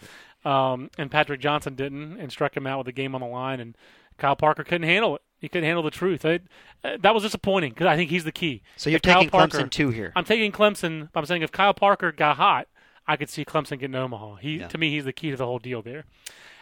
um, 0.43 0.89
and 0.97 1.09
Patrick 1.09 1.39
Johnson 1.39 1.75
didn't, 1.75 2.19
and 2.19 2.29
struck 2.31 2.57
him 2.57 2.67
out 2.67 2.79
with 2.79 2.85
the 2.85 2.91
game 2.91 3.15
on 3.15 3.21
the 3.21 3.27
line, 3.27 3.59
and 3.61 3.77
Kyle 4.17 4.35
Parker 4.35 4.63
couldn't 4.65 4.87
handle 4.87 5.15
it. 5.15 5.21
He 5.39 5.47
couldn't 5.47 5.63
handle 5.65 5.83
the 5.83 5.91
truth. 5.91 6.25
Uh, 6.25 6.39
that 6.83 7.13
was 7.13 7.23
disappointing 7.23 7.71
because 7.71 7.87
I 7.87 7.95
think 7.95 8.09
he's 8.09 8.25
the 8.25 8.33
key. 8.33 8.61
So 8.75 8.89
you're 8.89 8.97
If 8.97 9.01
taking 9.03 9.29
Parker- 9.29 9.57
Clemson 9.59 9.69
two 9.69 9.91
here. 9.91 10.11
I'm 10.15 10.25
taking 10.25 10.51
Clemson. 10.51 11.07
I'm 11.15 11.25
saying 11.25 11.41
if 11.41 11.53
Kyle 11.53 11.73
Parker 11.73 12.11
got 12.11 12.35
hot, 12.35 12.67
I 13.09 13.17
could 13.17 13.29
see 13.29 13.43
Clemson 13.43 13.79
getting 13.79 13.95
Omaha. 13.95 14.35
He 14.35 14.57
Yeah. 14.59 14.67
to 14.67 14.77
me, 14.77 14.91
he's 14.91 15.03
the 15.05 15.11
key 15.13 15.31
to 15.31 15.35
the 15.37 15.45
whole 15.45 15.59
deal 15.59 15.81
there. 15.81 16.05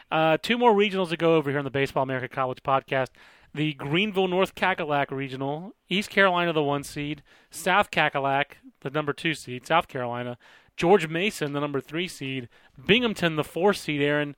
Uh, 0.10 0.38
two 0.42 0.58
more 0.58 0.74
regionals 0.74 1.10
to 1.10 1.18
go 1.18 1.36
over 1.36 1.50
here 1.50 1.60
on 1.60 1.66
the 1.66 1.70
Baseball 1.72 2.04
America 2.04 2.30
College 2.30 2.64
podcast. 2.64 3.10
The 3.54 3.74
Greenville 3.74 4.28
North 4.28 4.56
Cackalack 4.56 5.12
Regional, 5.12 5.74
East 5.90 6.10
Carolina 6.10 6.54
the 6.54 6.64
one 6.64 6.84
seed, 6.84 7.22
South 7.52 7.92
Cackalack 7.92 8.54
the 8.82 8.90
number 8.90 9.12
two 9.14 9.34
seed, 9.34 9.66
South 9.68 9.88
Carolina, 9.88 10.38
George 10.78 11.08
Mason 11.08 11.54
the 11.54 11.60
number 11.60 11.82
three 11.82 12.08
seed, 12.08 12.48
Binghamton 12.86 13.36
the 13.36 13.44
four 13.44 13.74
seed. 13.74 14.02
Aaron, 14.02 14.36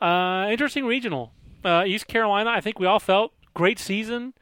uh, 0.00 0.46
interesting 0.50 0.84
regional. 0.84 1.32
Uh, 1.64 1.84
East 1.86 2.06
Carolina, 2.06 2.50
I 2.50 2.60
think 2.60 2.78
we 2.78 2.86
all 2.86 3.00
felt 3.00 3.32
great 3.54 3.78
season, 3.78 4.34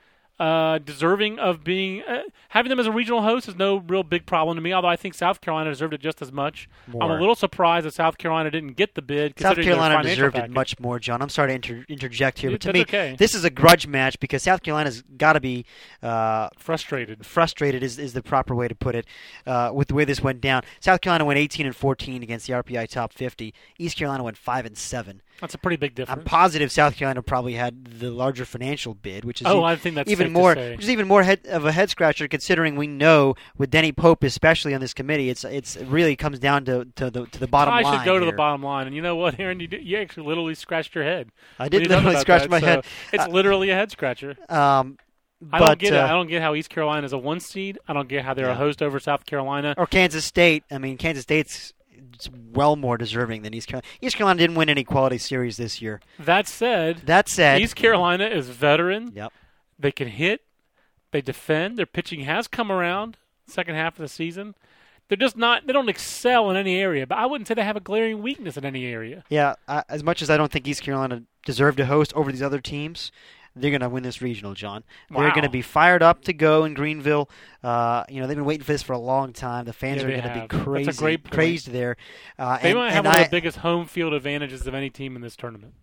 uh, 0.43 0.79
deserving 0.79 1.39
of 1.39 1.63
being 1.63 2.03
uh, 2.03 2.23
having 2.49 2.71
them 2.71 2.81
as 2.81 2.87
a 2.89 2.93
regional 2.93 3.23
host 3.23 3.47
is 3.47 3.55
no 3.55 3.77
real 3.77 4.03
big 4.03 4.27
problem 4.27 4.57
to 4.57 4.61
me. 4.61 4.73
Although 4.73 4.89
I 4.89 4.97
think 4.97 5.15
South 5.15 5.41
Carolina 5.41 5.71
deserved 5.71 5.95
it 5.95 6.01
just 6.01 6.21
as 6.21 6.33
much. 6.33 6.69
I'm 6.89 7.11
a 7.11 7.19
little 7.19 7.37
surprised 7.37 7.87
that 7.87 7.95
South 7.95 8.19
Carolina 8.19 8.51
didn't 8.51 8.73
get 8.73 8.95
the 8.97 9.03
bid. 9.03 9.39
South 9.39 9.57
Carolina 9.57 10.03
deserved 10.03 10.35
package. 10.35 10.51
it 10.51 10.55
much 10.55 10.81
more, 10.81 10.99
John. 10.99 11.23
I'm 11.23 11.29
sorry 11.29 11.51
to 11.51 11.55
inter- 11.55 11.85
interject 11.89 12.41
here, 12.41 12.51
but 12.51 12.61
to 12.63 12.69
that's 12.69 12.75
me, 12.75 12.83
okay. 12.83 13.15
this 13.17 13.35
is 13.37 13.45
a 13.45 13.51
grudge 13.51 13.87
match 13.87 14.19
because 14.19 14.43
South 14.43 14.65
Carolina's 14.65 15.03
got 15.17 15.35
to 15.35 15.41
be 15.41 15.65
uh, 16.03 16.49
Frustrated. 16.57 17.25
frustrated 17.25 17.85
is, 17.85 17.99
is 17.99 18.13
the 18.13 18.23
proper 18.23 18.55
way 18.55 18.67
to 18.67 18.75
put 18.75 18.97
it 18.97 19.07
uh, 19.47 19.71
with 19.73 19.89
the 19.89 19.95
way 19.95 20.05
this 20.05 20.21
went 20.21 20.41
down. 20.41 20.63
South 20.81 21.01
Carolina 21.01 21.25
went 21.25 21.39
18 21.39 21.67
and 21.67 21.77
14 21.77 22.23
against 22.23 22.49
the 22.49 22.53
RPI 22.53 22.89
top 22.89 23.13
50. 23.13 23.55
East 23.79 23.97
Carolina 23.97 24.25
went 24.25 24.37
5 24.37 24.67
and 24.67 24.77
7. 24.77 25.23
That's 25.43 25.55
a 25.55 25.59
pretty 25.59 25.77
big 25.77 25.95
difference. 25.95 26.21
I'm 26.21 26.25
positive 26.25 26.73
South 26.73 26.97
Carolina 26.97 27.21
probably 27.21 27.53
had 27.55 27.85
the 27.85 28.11
larger 28.11 28.45
financial 28.47 28.95
bid, 28.95 29.25
which 29.27 29.43
is 29.43 29.47
oh, 29.47 29.63
I 29.63 29.77
think 29.77 29.97
that's 29.97 30.11
even 30.11 30.33
more 30.33 30.55
which 30.55 30.85
is 30.85 30.89
even 30.91 31.07
more 31.07 31.23
head, 31.23 31.41
of 31.49 31.67
a 31.67 31.73
head 31.73 31.91
scratcher 31.91 32.29
considering 32.29 32.77
we 32.77 32.87
know 32.87 33.35
with 33.59 33.71
Denny 33.71 33.93
Pope 33.93 34.23
especially 34.23 34.73
on 34.73 34.81
this 34.81 34.95
committee 34.95 35.29
it's 35.29 35.45
it's 35.45 35.77
it 35.77 35.87
really 35.89 36.17
comes 36.17 36.39
down 36.39 36.65
to, 36.67 36.87
to 36.97 37.11
the 37.11 37.27
to 37.27 37.39
the 37.41 37.49
bottom 37.49 37.75
I 37.75 37.83
line. 37.83 37.95
I 37.95 37.99
should 37.99 38.07
go 38.07 38.19
to 38.19 38.25
the 38.25 38.33
bottom 38.33 38.63
line, 38.63 38.87
and 38.87 38.97
you 38.97 39.03
know 39.03 39.17
what, 39.17 39.39
Aaron? 39.41 39.61
You, 39.61 39.67
did, 39.67 39.85
you 39.85 39.99
actually 39.99 40.27
literally 40.29 40.55
scratched 40.55 40.95
your 40.95 41.05
head. 41.05 41.29
I 41.59 41.69
did 41.69 41.89
literally 41.89 42.17
scratch 42.17 42.43
that, 42.43 42.51
my 42.51 42.61
so 42.61 42.67
head. 42.67 42.85
It's 43.13 43.25
Uh, 43.25 43.29
literally 43.29 43.71
a 43.71 43.75
head 43.75 43.91
scratcher. 43.91 44.37
Um, 44.49 44.97
I 45.53 45.59
but, 45.59 45.67
don't 45.67 45.79
get 45.81 45.93
it. 45.95 45.97
uh, 45.99 46.05
I 46.07 46.11
don't 46.11 46.29
get 46.29 46.41
how 46.41 46.55
East 46.55 46.71
Carolina 46.71 47.05
is 47.05 47.13
a 47.13 47.19
one 47.19 47.41
seed. 47.41 47.81
I 47.89 47.93
don't 47.95 48.09
get 48.09 48.25
how 48.25 48.33
they're 48.33 48.47
Yeah. 48.47 48.53
a 48.53 48.55
host 48.55 48.81
over 48.81 49.01
South 49.01 49.27
Carolina. 49.27 49.75
or 49.77 49.89
Kansas 49.89 50.25
State. 50.25 50.63
I 50.71 50.79
mean, 50.79 50.97
Kansas 50.97 51.25
State's 51.25 51.73
well 52.53 52.77
more 52.77 52.97
deserving 52.99 53.43
than 53.43 53.55
East 53.55 53.69
Carolina. 53.69 53.87
East 54.01 54.17
Carolina 54.17 54.39
didn't 54.39 54.57
win 54.57 54.69
any 54.69 54.85
quality 54.85 55.19
series 55.19 55.57
this 55.57 55.83
year. 55.83 56.01
That 56.19 56.47
said, 56.49 56.99
That 57.07 57.29
said, 57.29 57.61
East 57.61 57.77
Carolina 57.77 58.27
is 58.27 58.49
veteran. 58.49 59.13
Yep. 59.15 59.33
They 59.79 59.93
can 59.93 60.09
hit. 60.09 60.43
They 61.11 61.21
defend. 61.21 61.77
Their 61.77 61.87
pitching 61.87 62.21
has 62.21 62.49
come 62.49 62.71
around 62.71 63.17
second 63.47 63.75
half 63.75 63.95
of 63.95 64.03
the 64.03 64.09
season. 64.09 64.55
They're 65.09 65.17
just 65.17 65.37
not. 65.37 65.67
They 65.67 65.73
don't 65.73 65.89
excel 65.89 66.51
in 66.51 66.57
any 66.57 66.77
area, 66.79 67.07
but 67.07 67.19
I 67.19 67.27
wouldn't 67.27 67.47
say 67.47 67.55
they 67.55 67.65
have 67.65 67.77
a 67.77 67.81
glaring 67.81 68.23
weakness 68.23 68.57
in 68.57 68.65
any 68.65 68.87
area. 68.87 69.25
Yeah, 69.29 69.57
I, 69.69 69.83
as 69.89 70.03
much 70.03 70.23
as 70.23 70.31
I 70.31 70.37
don't 70.39 70.51
think 70.51 70.67
East 70.67 70.83
Carolina 70.83 71.25
deserved 71.45 71.77
to 71.79 71.87
host 71.87 72.15
over 72.15 72.33
these 72.33 72.41
other 72.41 72.61
teams, 72.61 73.13
they're 73.55 73.71
going 73.71 73.81
to 73.81 73.89
win 73.89 74.03
this 74.03 74.23
regional, 74.23 74.55
John. 74.55 74.85
They're 75.11 75.31
going 75.31 75.43
to 75.43 75.49
be 75.51 75.63
fired 75.63 76.03
up 76.03 76.23
to 76.25 76.33
go 76.33 76.65
in 76.65 76.75
Greenville. 76.75 77.29
Uh, 77.63 78.05
you 78.09 78.21
know, 78.21 78.27
they've 78.27 78.37
been 78.37 78.47
waiting 78.47 78.65
for 78.65 78.73
this 78.73 78.83
for 78.83 78.95
a 78.95 78.99
long 78.99 79.33
time. 79.33 79.65
The 79.65 79.73
fans 79.73 80.03
Yeah, 80.03 80.09
are 80.09 80.11
going 80.23 80.49
to 80.49 80.57
be 80.57 80.63
crazy, 80.65 81.19
crazed 81.19 81.69
there. 81.71 81.97
Uh, 82.39 82.59
They 82.59 82.71
and, 82.71 82.79
might 82.79 82.91
have 82.93 83.05
and 83.05 83.07
one 83.07 83.17
I, 83.17 83.21
of 83.21 83.31
the 83.31 83.37
biggest 83.37 83.59
home 83.59 83.87
field 83.87 84.15
advantages 84.15 84.67
of 84.67 84.75
any 84.75 84.91
team 84.91 85.17
in 85.17 85.23
this 85.23 85.37
tournament 85.37 85.75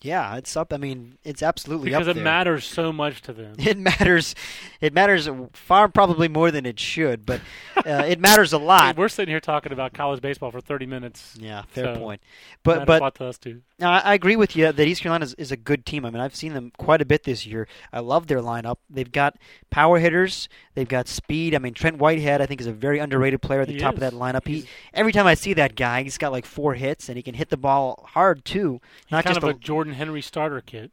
yeah, 0.00 0.36
it's 0.36 0.56
up. 0.56 0.72
I 0.72 0.76
mean, 0.76 1.18
it's 1.24 1.42
absolutely 1.42 1.90
because 1.90 2.06
up 2.06 2.12
it 2.12 2.14
there. 2.14 2.24
matters 2.24 2.64
so 2.64 2.92
much 2.92 3.20
to 3.22 3.32
them. 3.32 3.54
It 3.58 3.76
matters. 3.76 4.34
It 4.80 4.92
matters 4.94 5.28
far 5.52 5.88
probably 5.88 6.28
more 6.28 6.50
than 6.50 6.64
it 6.64 6.78
should, 6.78 7.26
but 7.26 7.40
uh, 7.76 8.04
it 8.06 8.20
matters 8.20 8.52
a 8.52 8.58
lot. 8.72 8.96
We're 8.96 9.08
sitting 9.08 9.32
here 9.32 9.40
talking 9.40 9.72
about 9.72 9.92
college 9.94 10.20
baseball 10.20 10.50
for 10.52 10.60
30 10.60 10.86
minutes. 10.86 11.36
Yeah, 11.40 11.62
fair 11.68 11.94
So, 11.94 12.00
point. 12.00 12.22
But 12.62 12.86
but 12.86 13.02
a 13.02 13.10
to 13.18 13.24
us 13.26 13.38
too. 13.38 13.62
No, 13.80 13.88
I 13.88 13.98
I 13.98 14.14
agree 14.14 14.36
with 14.36 14.54
you 14.56 14.70
that 14.70 14.80
East 14.86 15.02
Carolina 15.02 15.24
is, 15.24 15.34
is 15.34 15.52
a 15.52 15.56
good 15.56 15.84
team. 15.84 16.04
I 16.04 16.10
mean, 16.10 16.20
I've 16.20 16.34
seen 16.36 16.54
them 16.54 16.72
quite 16.78 17.00
a 17.02 17.04
bit 17.04 17.24
this 17.24 17.44
year. 17.46 17.66
I 17.92 18.00
love 18.00 18.26
their 18.28 18.40
lineup. 18.40 18.76
They've 18.88 19.10
got 19.10 19.36
power 19.70 19.98
hitters. 19.98 20.48
They've 20.74 20.88
got 20.88 21.08
speed. 21.08 21.54
I 21.54 21.58
mean, 21.58 21.74
Trent 21.74 21.98
Whitehead, 21.98 22.40
I 22.40 22.46
think, 22.46 22.60
is 22.60 22.66
a 22.66 22.72
very 22.72 22.98
underrated 23.00 23.42
player 23.42 23.60
at 23.62 23.66
the 23.66 23.74
He 23.74 23.78
top 23.80 23.94
of 23.94 24.00
that 24.00 24.12
lineup. 24.12 24.46
He 24.46 24.66
every 24.94 25.12
time 25.12 25.26
I 25.26 25.34
see 25.34 25.54
that 25.54 25.74
guy, 25.74 26.02
he's 26.04 26.18
got 26.18 26.30
like 26.32 26.46
four 26.46 26.74
hits 26.74 27.08
and 27.08 27.16
he 27.16 27.22
can 27.22 27.34
hit 27.34 27.50
the 27.50 27.56
ball 27.56 28.06
hard 28.10 28.44
too. 28.44 28.80
Not 29.10 29.24
kind 29.24 29.34
just 29.34 29.44
of 29.44 29.50
a, 29.56 29.58
Jordan 29.58 29.87
Henry 29.92 30.22
starter 30.22 30.60
kit. 30.60 30.90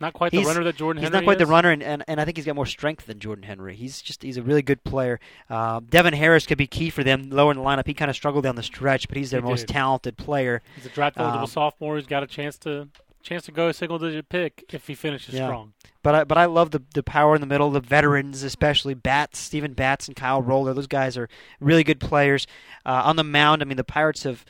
Not 0.00 0.14
quite 0.14 0.32
the 0.32 0.38
He's- 0.38 0.48
runner 0.48 0.64
that 0.64 0.74
Jordan 0.74 1.00
He's 1.00 1.06
Henry 1.10 1.20
not 1.20 1.24
quite 1.24 1.38
the 1.38 1.46
runner, 1.46 1.70
and, 1.70 1.80
and, 1.80 2.02
and 2.08 2.20
I 2.20 2.24
think 2.24 2.36
he's 2.36 2.44
got 2.46 2.56
more 2.56 2.66
strength 2.66 3.06
than 3.06 3.20
Jordan 3.20 3.44
Henry. 3.44 3.76
He's 3.76 4.02
just 4.02 4.22
he's 4.24 4.36
a 4.36 4.42
really 4.42 4.62
good 4.62 4.82
player. 4.82 5.20
Uh, 5.48 5.80
Devin 5.88 6.14
Harris 6.14 6.44
could 6.44 6.58
be 6.58 6.66
key 6.66 6.90
for 6.90 7.04
them 7.04 7.30
lower 7.30 7.52
in 7.52 7.56
the 7.58 7.62
lineup. 7.62 7.86
He 7.86 7.94
kind 7.94 8.10
of 8.10 8.16
struggled 8.16 8.42
down 8.42 8.56
the 8.56 8.64
stretch, 8.64 9.06
but 9.06 9.16
he's 9.16 9.30
their 9.30 9.40
He 9.40 9.46
most 9.48 9.60
did. 9.66 9.68
talented 9.68 10.16
player. 10.16 10.60
He's 10.74 10.86
a 10.86 10.88
draft 10.88 11.18
eligible 11.18 11.42
Um, 11.42 11.46
sophomore. 11.46 11.96
He's 11.98 12.06
got 12.06 12.24
a 12.24 12.26
chance 12.26 12.58
to 12.58 12.88
chance 13.22 13.44
to 13.44 13.52
go 13.52 13.68
a 13.68 13.72
single 13.72 14.00
digit 14.00 14.28
pick 14.28 14.64
if 14.72 14.88
he 14.88 14.96
finishes 14.96 15.36
Yeah. 15.36 15.46
strong. 15.46 15.72
But 16.02 16.14
I, 16.16 16.24
but 16.24 16.36
I 16.36 16.46
love 16.46 16.72
the 16.72 16.82
the 16.94 17.04
power 17.04 17.36
in 17.36 17.40
the 17.40 17.46
middle, 17.46 17.70
the 17.70 17.78
veterans 17.78 18.42
especially 18.42 18.94
Bats, 18.94 19.38
Stephen 19.38 19.72
Bats, 19.74 20.08
and 20.08 20.16
Kyle 20.16 20.42
Roller. 20.42 20.74
Those 20.74 20.88
guys 20.88 21.16
are 21.16 21.28
really 21.60 21.84
good 21.84 22.00
players. 22.00 22.48
Uh, 22.84 23.02
on 23.04 23.14
the 23.14 23.22
mound, 23.22 23.62
I 23.62 23.66
mean 23.66 23.76
the 23.76 23.84
Pirates 23.84 24.24
have. 24.24 24.44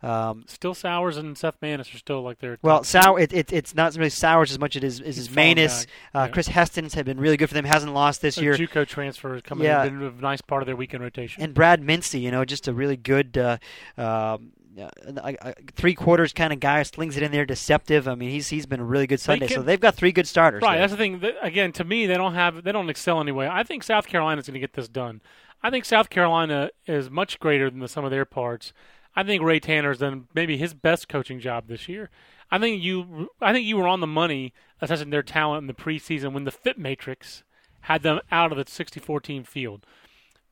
Um, 0.00 0.44
Still 0.46 0.74
Sowers 0.74 1.16
and 1.16 1.36
Seth 1.36 1.60
Maness 1.60 1.92
are 1.92 1.98
still 1.98 2.22
like 2.22 2.38
their 2.38 2.56
well, 2.62 2.84
Sour, 2.84 3.18
it, 3.18 3.32
it, 3.32 3.52
it's 3.52 3.74
not 3.74 3.96
really 3.96 4.10
Sowers 4.10 4.52
as 4.52 4.58
much 4.58 4.76
as 4.76 4.82
it 4.82 4.86
is, 4.86 5.00
is 5.00 5.06
He's 5.06 5.16
his 5.16 5.28
fallen 5.28 5.56
Maness. 5.56 5.86
back, 5.86 5.88
Uh, 6.14 6.18
yeah. 6.26 6.28
Chris 6.28 6.46
Hestons 6.48 6.94
have 6.94 7.04
been 7.04 7.18
really 7.18 7.36
good 7.36 7.48
for 7.48 7.54
them. 7.54 7.64
Hasn't 7.64 7.92
lost 7.92 8.22
this 8.22 8.38
a 8.38 8.42
year. 8.42 8.54
JUCO 8.56 8.86
transfer 8.86 9.34
is 9.34 9.42
coming 9.42 9.64
Yeah. 9.64 9.84
in, 9.84 9.98
been 9.98 10.18
a 10.18 10.22
nice 10.22 10.40
part 10.40 10.62
of 10.62 10.66
their 10.66 10.76
weekend 10.76 11.02
rotation. 11.02 11.42
and 11.42 11.52
Brad 11.52 11.82
Mincey, 11.82 12.20
you 12.20 12.30
know, 12.30 12.44
just 12.44 12.68
a 12.68 12.72
really 12.72 12.96
good 12.96 13.36
uh, 13.36 13.58
um, 13.96 14.52
uh, 14.80 15.52
three 15.74 15.94
quarters 15.94 16.32
kind 16.32 16.52
of 16.52 16.60
guy. 16.60 16.80
Slings 16.84 17.16
it 17.16 17.24
in 17.24 17.32
there, 17.32 17.44
deceptive. 17.44 18.06
I 18.06 18.14
mean, 18.14 18.30
he's 18.30 18.46
he's 18.48 18.66
been 18.66 18.78
a 18.78 18.84
really 18.84 19.08
good 19.08 19.18
Sunday. 19.18 19.48
can- 19.48 19.56
so 19.56 19.62
they've 19.62 19.80
got 19.80 19.96
three 19.96 20.12
good 20.12 20.28
starters. 20.28 20.62
Right, 20.62 20.74
there. 20.78 20.82
that's 20.86 20.92
the 20.92 20.96
thing. 20.96 21.20
Again, 21.42 21.72
to 21.72 21.82
me, 21.84 22.06
they 22.06 22.14
don't 22.14 22.34
have 22.34 22.62
they 22.62 22.70
don't 22.70 22.88
excel 22.88 23.20
anyway. 23.20 23.48
I 23.50 23.64
think 23.64 23.82
South 23.82 24.06
Carolina's 24.06 24.46
going 24.46 24.54
to 24.54 24.60
get 24.60 24.74
this 24.74 24.88
done. 24.88 25.20
I 25.60 25.70
think 25.70 25.84
South 25.84 26.08
Carolina 26.08 26.70
is 26.86 27.10
much 27.10 27.40
greater 27.40 27.68
than 27.68 27.80
the 27.80 27.88
sum 27.88 28.04
of 28.04 28.12
their 28.12 28.24
parts. 28.24 28.72
I 29.16 29.22
think 29.22 29.42
Ray 29.42 29.60
Tanner's 29.60 29.98
done 29.98 30.28
maybe 30.34 30.56
his 30.56 30.74
best 30.74 31.08
coaching 31.08 31.40
job 31.40 31.68
this 31.68 31.88
year. 31.88 32.10
I 32.50 32.58
think 32.58 32.82
you 32.82 33.30
I 33.40 33.52
think 33.52 33.66
you 33.66 33.76
were 33.76 33.88
on 33.88 34.00
the 34.00 34.06
money 34.06 34.52
assessing 34.80 35.10
their 35.10 35.22
talent 35.22 35.62
in 35.62 35.66
the 35.66 35.74
preseason 35.74 36.32
when 36.32 36.44
the 36.44 36.50
Fitt 36.50 36.78
Matrix 36.78 37.42
had 37.82 38.02
them 38.02 38.20
out 38.30 38.52
of 38.52 38.58
the 38.58 38.70
64 38.70 39.20
team 39.20 39.44
field. 39.44 39.86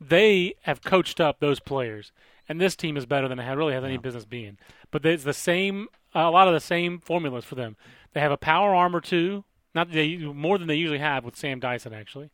They 0.00 0.54
have 0.62 0.82
coached 0.82 1.20
up 1.20 1.40
those 1.40 1.60
players, 1.60 2.12
and 2.48 2.60
this 2.60 2.76
team 2.76 2.96
is 2.96 3.06
better 3.06 3.28
than 3.28 3.38
it 3.38 3.54
really 3.54 3.72
has 3.72 3.84
any 3.84 3.96
business 3.96 4.24
being. 4.24 4.58
But 4.90 5.04
it's 5.06 5.24
the 5.24 5.32
same, 5.32 5.88
a 6.14 6.30
lot 6.30 6.48
of 6.48 6.54
the 6.54 6.60
same 6.60 6.98
formulas 7.00 7.44
for 7.44 7.54
them. 7.54 7.76
They 8.12 8.20
have 8.20 8.32
a 8.32 8.36
power 8.36 8.74
arm 8.74 8.94
or 8.94 9.00
two, 9.00 9.44
not 9.74 9.90
they 9.90 10.16
more 10.16 10.58
than 10.58 10.68
they 10.68 10.74
usually 10.74 10.98
have 10.98 11.24
with 11.24 11.36
Sam 11.36 11.60
Dyson 11.60 11.92
actually, 11.92 12.30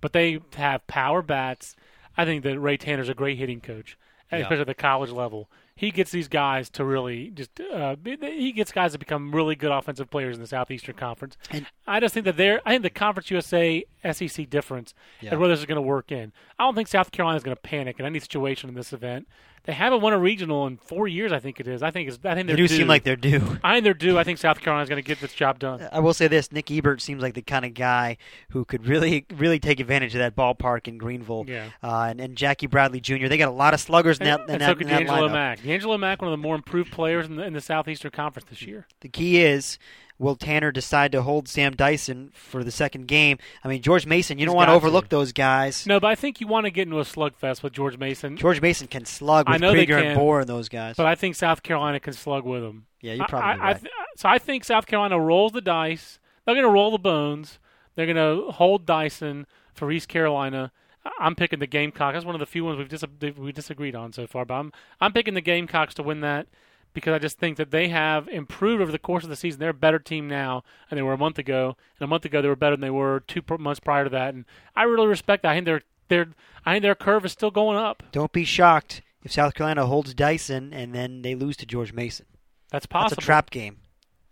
but 0.00 0.12
they 0.12 0.40
have 0.56 0.86
power 0.86 1.22
bats. 1.22 1.74
I 2.16 2.24
think 2.24 2.42
that 2.44 2.58
Ray 2.58 2.76
Tanner's 2.76 3.08
a 3.08 3.14
great 3.14 3.38
hitting 3.38 3.60
coach, 3.60 3.96
Yeah. 4.32 4.38
especially 4.38 4.60
at 4.62 4.66
the 4.66 4.74
college 4.74 5.10
level. 5.10 5.48
He 5.80 5.90
gets 5.90 6.10
these 6.10 6.28
guys 6.28 6.68
to 6.70 6.84
really 6.84 7.30
just 7.30 7.58
uh, 7.58 7.96
he 8.04 8.52
gets 8.52 8.70
guys 8.70 8.92
to 8.92 8.98
become 8.98 9.34
really 9.34 9.54
good 9.56 9.70
offensive 9.70 10.10
players 10.10 10.36
in 10.36 10.42
the 10.42 10.46
Southeastern 10.46 10.94
Conference. 10.94 11.38
And- 11.50 11.64
I 11.86 12.00
just 12.00 12.12
think 12.12 12.26
that 12.26 12.36
they're 12.36 12.60
I 12.66 12.72
think 12.72 12.82
the 12.82 12.90
Conference 12.90 13.30
USA 13.30 13.82
SEC 14.12 14.50
difference 14.50 14.92
Yeah. 15.22 15.32
is 15.32 15.38
where 15.38 15.48
this 15.48 15.58
is 15.58 15.64
going 15.64 15.76
to 15.76 15.80
work 15.82 16.12
in. 16.12 16.34
I 16.58 16.64
don't 16.64 16.74
think 16.74 16.86
South 16.88 17.12
Carolina 17.12 17.38
is 17.38 17.42
going 17.42 17.56
to 17.56 17.62
panic 17.62 17.98
in 17.98 18.04
any 18.04 18.20
situation 18.20 18.68
in 18.68 18.74
this 18.74 18.92
event. 18.92 19.26
They 19.64 19.74
haven't 19.74 20.00
won 20.00 20.14
a 20.14 20.18
regional 20.18 20.66
in 20.66 20.78
four 20.78 21.06
years. 21.06 21.32
I 21.32 21.38
think 21.38 21.60
it 21.60 21.68
is. 21.68 21.82
I 21.82 21.90
think 21.90 22.08
it's. 22.08 22.18
I 22.24 22.34
think 22.34 22.46
they 22.46 22.56
do 22.56 22.66
due. 22.66 22.76
seem 22.76 22.86
like 22.86 23.04
they're 23.04 23.14
due. 23.14 23.58
I 23.62 23.74
think 23.74 23.84
they're 23.84 23.92
due. 23.92 24.18
I 24.18 24.24
think 24.24 24.38
South 24.38 24.58
Carolina 24.58 24.82
is 24.84 24.88
going 24.88 25.02
to 25.02 25.06
get 25.06 25.20
this 25.20 25.34
job 25.34 25.58
done. 25.58 25.86
I 25.92 26.00
will 26.00 26.14
say 26.14 26.28
this: 26.28 26.50
Nick 26.50 26.70
Ebert 26.70 27.02
seems 27.02 27.22
like 27.22 27.34
the 27.34 27.42
kind 27.42 27.66
of 27.66 27.74
guy 27.74 28.16
who 28.50 28.64
could 28.64 28.86
really, 28.86 29.26
really 29.36 29.58
take 29.60 29.78
advantage 29.78 30.14
of 30.14 30.20
that 30.20 30.34
ballpark 30.34 30.88
in 30.88 30.96
Greenville. 30.96 31.44
Yeah. 31.46 31.68
Uh, 31.82 32.06
and, 32.08 32.22
and 32.22 32.36
Jackie 32.36 32.68
Bradley 32.68 33.00
Jr. 33.00 33.28
They 33.28 33.36
got 33.36 33.48
a 33.50 33.52
lot 33.52 33.74
of 33.74 33.80
sluggers 33.80 34.18
in 34.18 34.24
that, 34.24 34.40
in 34.40 34.50
and 34.50 34.62
that, 34.62 34.76
so 34.78 34.80
in 34.80 34.88
that 34.88 35.02
lineup. 35.02 35.32
Mack. 35.32 35.58
D'Angelo 35.70 35.96
Mack, 35.98 36.20
one 36.22 36.32
of 36.32 36.38
the 36.38 36.42
more 36.42 36.54
improved 36.54 36.90
players 36.92 37.26
in 37.26 37.36
the, 37.36 37.44
in 37.44 37.52
the 37.52 37.60
Southeastern 37.60 38.10
Conference 38.10 38.48
this 38.48 38.62
year. 38.62 38.86
The 39.00 39.08
key 39.08 39.40
is, 39.42 39.78
will 40.18 40.34
Tanner 40.36 40.72
decide 40.72 41.12
to 41.12 41.22
hold 41.22 41.46
Sam 41.48 41.74
Dyson 41.76 42.30
for 42.34 42.64
the 42.64 42.70
second 42.70 43.06
game? 43.06 43.38
I 43.62 43.68
mean, 43.68 43.80
George 43.82 44.04
Mason. 44.06 44.38
You 44.38 44.42
He's 44.42 44.46
don't 44.48 44.56
want 44.56 44.68
to 44.68 44.74
overlook 44.74 45.04
to. 45.04 45.10
those 45.10 45.32
guys. 45.32 45.86
No, 45.86 46.00
but 46.00 46.08
I 46.08 46.14
think 46.16 46.40
you 46.40 46.46
want 46.46 46.64
to 46.66 46.70
get 46.70 46.82
into 46.88 46.98
a 46.98 47.04
slugfest 47.04 47.62
with 47.62 47.72
George 47.72 47.98
Mason. 47.98 48.36
George 48.36 48.60
Mason 48.60 48.86
can 48.88 49.04
slug 49.04 49.44
I 49.48 49.52
with 49.52 49.60
know 49.60 49.68
they 49.72 49.86
Krieger 49.86 49.98
and 49.98 50.16
can, 50.16 50.18
Bohr 50.18 50.40
and 50.40 50.48
those 50.48 50.68
guys. 50.68 50.96
But 50.96 51.06
I 51.06 51.14
think 51.14 51.36
South 51.36 51.62
Carolina 51.62 52.00
can 52.00 52.12
slug 52.14 52.44
with 52.44 52.62
them. 52.62 52.86
yeah, 53.00 53.14
you're 53.14 53.24
I- 53.24 53.28
probably 53.28 53.48
I, 53.48 53.52
I 53.52 53.56
right. 53.72 53.80
th- 53.80 53.92
so 54.16 54.28
I 54.28 54.38
think 54.38 54.64
South 54.64 54.86
Carolina 54.86 55.18
rolls 55.20 55.52
the 55.52 55.60
dice. 55.60 56.18
They're 56.44 56.54
going 56.54 56.66
to 56.66 56.72
roll 56.72 56.90
the 56.90 56.98
bones. 56.98 57.58
They're 57.94 58.06
going 58.12 58.16
to 58.46 58.50
hold 58.50 58.86
Dyson 58.86 59.46
for 59.74 59.90
East 59.92 60.08
Carolina. 60.08 60.72
I'm 61.18 61.34
picking 61.34 61.58
the 61.58 61.66
Gamecocks. 61.66 62.14
That's 62.14 62.26
one 62.26 62.34
of 62.34 62.40
the 62.40 62.46
few 62.46 62.64
ones 62.64 62.78
we've 62.78 62.88
dis- 62.88 63.36
we 63.36 63.52
disagreed 63.52 63.94
on 63.94 64.12
so 64.12 64.26
far. 64.26 64.44
But 64.44 64.54
I'm 64.54 64.72
I'm 65.00 65.12
picking 65.12 65.34
the 65.34 65.40
Gamecocks 65.40 65.94
to 65.94 66.02
win 66.02 66.20
that 66.20 66.46
because 66.92 67.14
I 67.14 67.18
just 67.18 67.38
think 67.38 67.56
that 67.56 67.70
they 67.70 67.88
have 67.88 68.28
improved 68.28 68.82
over 68.82 68.92
the 68.92 68.98
course 68.98 69.24
of 69.24 69.30
the 69.30 69.36
season. 69.36 69.60
They're 69.60 69.70
a 69.70 69.74
better 69.74 69.98
team 69.98 70.28
now 70.28 70.62
than 70.88 70.96
they 70.96 71.02
were 71.02 71.12
a 71.12 71.18
month 71.18 71.38
ago. 71.38 71.76
And 71.98 72.04
a 72.04 72.08
month 72.08 72.24
ago 72.24 72.42
they 72.42 72.48
were 72.48 72.56
better 72.56 72.74
than 72.76 72.82
they 72.82 72.90
were 72.90 73.22
two 73.26 73.42
pr- 73.42 73.56
months 73.56 73.80
prior 73.80 74.04
to 74.04 74.10
that. 74.10 74.34
And 74.34 74.44
I 74.76 74.82
really 74.82 75.06
respect 75.06 75.42
that. 75.42 75.52
I 75.52 75.54
think 75.54 75.66
their 75.66 75.82
their 76.08 76.28
I 76.66 76.74
think 76.74 76.82
their 76.82 76.94
curve 76.94 77.24
is 77.24 77.32
still 77.32 77.50
going 77.50 77.76
up. 77.78 78.02
don't 78.12 78.32
be 78.32 78.44
shocked 78.44 79.02
if 79.22 79.32
South 79.32 79.54
Carolina 79.54 79.86
holds 79.86 80.12
Dyson 80.14 80.72
and 80.74 80.94
then 80.94 81.22
they 81.22 81.34
lose 81.34 81.56
to 81.58 81.66
George 81.66 81.92
Mason. 81.92 82.26
That's 82.70 82.86
possible. 82.86 83.10
That's 83.10 83.24
a 83.24 83.26
trap 83.26 83.50
game. 83.50 83.78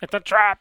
It's 0.03 0.15
a 0.15 0.21
trap. 0.21 0.61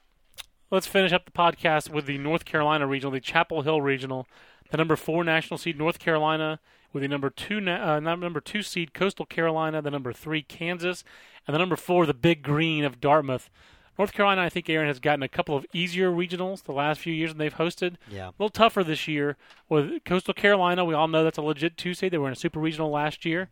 Let's 0.70 0.88
finish 0.88 1.14
up 1.14 1.24
the 1.26 1.32
podcast 1.32 1.90
with 1.90 2.08
the 2.08 2.18
North 2.18 2.44
Carolina 2.44 2.86
regional, 2.88 3.12
the 3.12 3.22
Chapel 3.22 3.62
Hill 3.62 3.82
regional. 3.82 4.28
The 4.70 4.78
number 4.78 4.96
four 4.96 5.24
national 5.24 5.58
seed 5.58 5.78
North 5.78 6.00
Carolina 6.00 6.60
with 6.94 7.04
the 7.04 7.08
number 7.08 7.30
two 7.30 7.58
uh, 7.58 8.00
number 8.00 8.42
two 8.42 8.62
seed 8.62 8.94
Coastal 8.94 9.26
Carolina, 9.26 9.82
the 9.82 9.92
number 9.92 10.14
three 10.14 10.42
Kansas, 10.42 11.04
and 11.46 11.54
the 11.54 11.60
number 11.60 11.76
four 11.76 12.06
the 12.06 12.14
Big 12.14 12.42
Green 12.42 12.84
of 12.84 13.00
Dartmouth. 13.00 13.50
North 13.98 14.14
Carolina, 14.14 14.44
I 14.44 14.50
think 14.50 14.70
Aaron 14.70 14.88
has 14.88 15.00
gotten 15.00 15.24
a 15.24 15.28
couple 15.28 15.56
of 15.56 15.66
easier 15.74 16.12
regionals 16.12 16.64
the 16.64 16.72
last 16.72 17.00
few 17.00 17.14
years 17.14 17.32
than 17.32 17.40
they've 17.40 17.56
hosted. 17.56 17.96
Yeah. 18.10 18.28
A 18.28 18.34
little 18.38 18.50
tougher 18.50 18.84
this 18.84 19.08
year 19.08 19.38
with 19.70 20.04
Coastal 20.06 20.36
Carolina. 20.36 20.86
We 20.86 20.94
all 20.94 21.08
know 21.08 21.24
that's 21.24 21.40
a 21.40 21.42
legit 21.42 21.78
two 21.78 21.96
seed. 21.96 22.14
They 22.14 22.20
were 22.20 22.28
in 22.28 22.34
a 22.34 22.36
super 22.36 22.60
regional 22.60 22.92
last 22.92 23.26
year, 23.26 23.50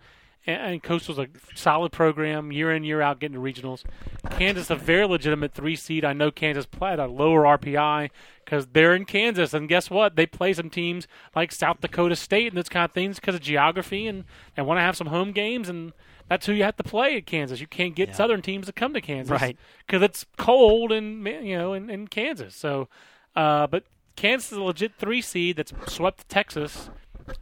and, 0.48 0.62
and 0.62 0.84
Coastal's 0.84 1.20
a 1.20 1.28
solid 1.54 1.92
program 1.92 2.52
year 2.52 2.72
in 2.72 2.84
year 2.84 3.02
out 3.02 3.20
getting 3.20 3.36
to 3.36 3.42
regionals. 3.42 3.84
Kansas 4.32 4.70
a 4.70 4.76
very 4.76 5.06
legitimate 5.06 5.54
three 5.54 5.76
seed. 5.76 6.06
I 6.06 6.14
know 6.14 6.32
Kansas 6.32 6.66
played 6.66 7.00
a 7.00 7.08
lower 7.08 7.44
RPI 7.44 8.10
because 8.44 8.68
they're 8.68 8.94
in 8.94 9.06
Kansas, 9.06 9.54
and 9.54 9.68
guess 9.68 9.90
what? 9.90 10.16
They 10.16 10.26
play 10.26 10.54
some 10.54 10.70
teams 10.70 11.08
like 11.36 11.52
South 11.52 11.82
Dakota 11.82 12.16
State 12.16 12.48
and 12.48 12.58
those 12.58 12.70
kind 12.70 12.86
of 12.86 12.92
things 12.92 13.20
because 13.20 13.36
of 13.36 13.42
geography, 13.42 14.08
and 14.08 14.26
they 14.56 14.62
want 14.62 14.78
to 14.78 14.82
have 14.84 14.98
some 14.98 15.08
home 15.08 15.32
games 15.32 15.70
and. 15.70 15.94
That's 16.28 16.48
who 16.48 16.54
you 16.54 16.64
have 16.64 16.76
to 16.78 16.84
play 16.84 17.18
at 17.18 17.28
Kansas. 17.28 17.62
You 17.62 17.68
can't 17.68 17.94
get 17.94 18.10
Yeah. 18.10 18.16
Southern 18.16 18.42
teams 18.42 18.66
to 18.66 18.74
come 18.74 18.96
to 18.96 19.00
Kansas, 19.00 19.30
Right. 19.30 19.56
Because 19.86 20.02
it's 20.02 20.26
cold 20.38 20.92
in 20.92 21.24
you 21.24 21.56
know 21.56 21.74
in, 21.74 21.88
in 21.88 22.08
Kansas. 22.08 22.56
So, 22.56 22.88
uh, 23.36 23.68
but 23.68 23.84
Kansas 24.16 24.52
is 24.52 24.58
a 24.58 24.64
legit 24.64 24.94
three 24.98 25.22
seed 25.22 25.58
that's 25.58 25.72
swept 25.88 26.28
Texas. 26.28 26.90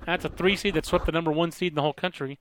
That's 0.05 0.25
a 0.25 0.29
three 0.29 0.57
seed 0.57 0.73
that 0.73 0.85
swept 0.85 1.05
the 1.05 1.13
number 1.13 1.31
one 1.31 1.51
seed 1.51 1.71
in 1.71 1.75
the 1.75 1.81
whole 1.81 1.93
country. 1.93 2.39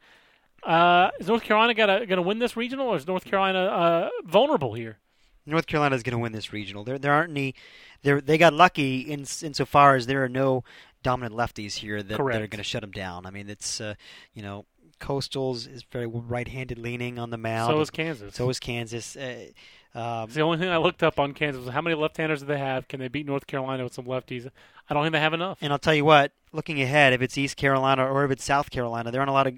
Uh, 0.63 1.11
is 1.19 1.27
North 1.27 1.43
Carolina 1.43 1.75
going 1.75 2.09
to 2.09 2.23
win 2.23 2.39
this 2.39 2.57
regional, 2.57 2.87
or 2.89 2.97
is 2.97 3.07
North 3.07 3.25
Carolina 3.25 3.59
uh, 3.65 4.09
vulnerable 4.25 4.75
here? 4.75 4.99
North 5.45 5.67
Carolina 5.67 5.97
is 5.97 6.03
going 6.05 6.13
to 6.13 6.19
win 6.23 6.33
this 6.33 6.53
regional. 6.53 6.85
There, 6.85 6.99
there 6.99 7.13
aren't 7.13 7.31
any. 7.31 7.55
They 8.03 8.13
they 8.21 8.39
got 8.39 8.53
lucky 8.53 9.01
in 9.01 9.21
insofar 9.43 9.97
as 9.97 10.07
there 10.07 10.23
are 10.23 10.29
no 10.29 10.63
dominant 11.03 11.35
lefties 11.35 11.75
here 11.75 12.01
that, 12.01 12.09
that 12.17 12.21
are 12.21 12.47
going 12.47 12.49
to 12.59 12.63
shut 12.63 12.83
them 12.83 12.93
down. 12.93 13.27
I 13.27 13.31
mean, 13.31 13.49
it's 13.51 13.81
uh, 13.81 13.95
you 14.35 14.43
know, 14.43 14.67
Coastal's 15.01 15.67
is 15.67 15.83
very 15.91 16.07
right-handed 16.07 16.79
leaning 16.79 17.19
on 17.19 17.31
the 17.31 17.37
mound. 17.39 17.73
So 17.73 17.81
is 17.81 17.91
Kansas. 17.91 18.35
So 18.37 18.49
is 18.51 18.61
Kansas. 18.61 19.17
Uh, 19.17 19.47
um, 19.95 20.25
It's 20.27 20.35
the 20.35 20.43
only 20.43 20.59
thing 20.59 20.69
I 20.69 20.77
looked 20.77 21.03
up 21.03 21.19
on 21.19 21.35
Kansas 21.35 21.65
was 21.65 21.75
how 21.75 21.81
many 21.81 21.97
left-handers 21.97 22.41
do 22.41 22.47
they 22.47 22.59
have? 22.59 22.87
Can 22.87 23.01
they 23.01 23.09
beat 23.09 23.27
North 23.27 23.49
Carolina 23.49 23.83
with 23.83 23.95
some 23.95 24.05
lefties? 24.05 24.49
I 24.89 24.95
don't 24.95 25.03
think 25.03 25.13
they 25.13 25.21
have 25.21 25.35
enough. 25.35 25.59
and 25.61 25.73
I'll 25.73 25.79
tell 25.81 25.95
you 25.95 26.05
what. 26.05 26.31
Looking 26.53 26.81
ahead, 26.83 27.13
if 27.15 27.21
it's 27.23 27.37
East 27.37 27.57
Carolina 27.57 28.05
or 28.07 28.25
if 28.25 28.31
it's 28.31 28.45
South 28.45 28.71
Carolina, 28.71 29.11
there 29.11 29.21
aren't 29.21 29.31
a 29.31 29.35
lot 29.35 29.47
of 29.49 29.55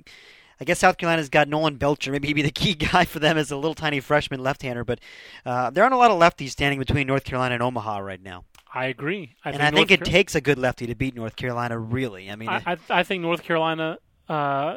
I 0.61 0.65
guess 0.65 0.79
South 0.79 0.99
Carolina's 0.99 1.29
got 1.29 1.49
Nolan 1.49 1.77
Belcher. 1.77 2.13
Maybe 2.13 2.29
he'd 2.29 2.35
be 2.35 2.43
the 2.43 2.51
key 2.51 2.75
guy 2.93 3.05
for 3.05 3.19
them 3.19 3.37
as 3.37 3.51
a 3.51 3.57
little 3.57 3.75
tiny 3.75 4.01
freshman 4.01 4.41
left-hander. 4.41 4.85
But 4.85 5.01
uh, 5.45 5.71
there 5.71 5.83
aren't 5.85 5.95
a 5.95 5.99
lot 5.99 6.11
of 6.11 6.19
lefties 6.21 6.51
standing 6.51 6.79
between 6.79 7.07
North 7.07 7.25
Carolina 7.25 7.55
and 7.55 7.63
Omaha 7.63 7.99
right 7.99 8.23
now. 8.23 8.45
I 8.73 8.87
agree. 8.87 9.37
I 9.45 9.51
and 9.51 9.59
think 9.59 9.63
I 9.63 9.77
think 9.77 9.91
North 9.91 10.01
it 10.01 10.05
Car- 10.05 10.13
takes 10.13 10.35
a 10.35 10.41
good 10.41 10.59
lefty 10.59 10.87
to 10.87 10.95
beat 10.95 11.15
North 11.15 11.37
Carolina. 11.37 11.79
Really, 11.79 12.31
I 12.31 12.37
mean, 12.37 12.49
I, 12.49 12.63
I, 12.67 12.77
I 12.91 13.03
think 13.05 13.23
North 13.23 13.43
Carolina 13.43 13.99
uh, 14.29 14.77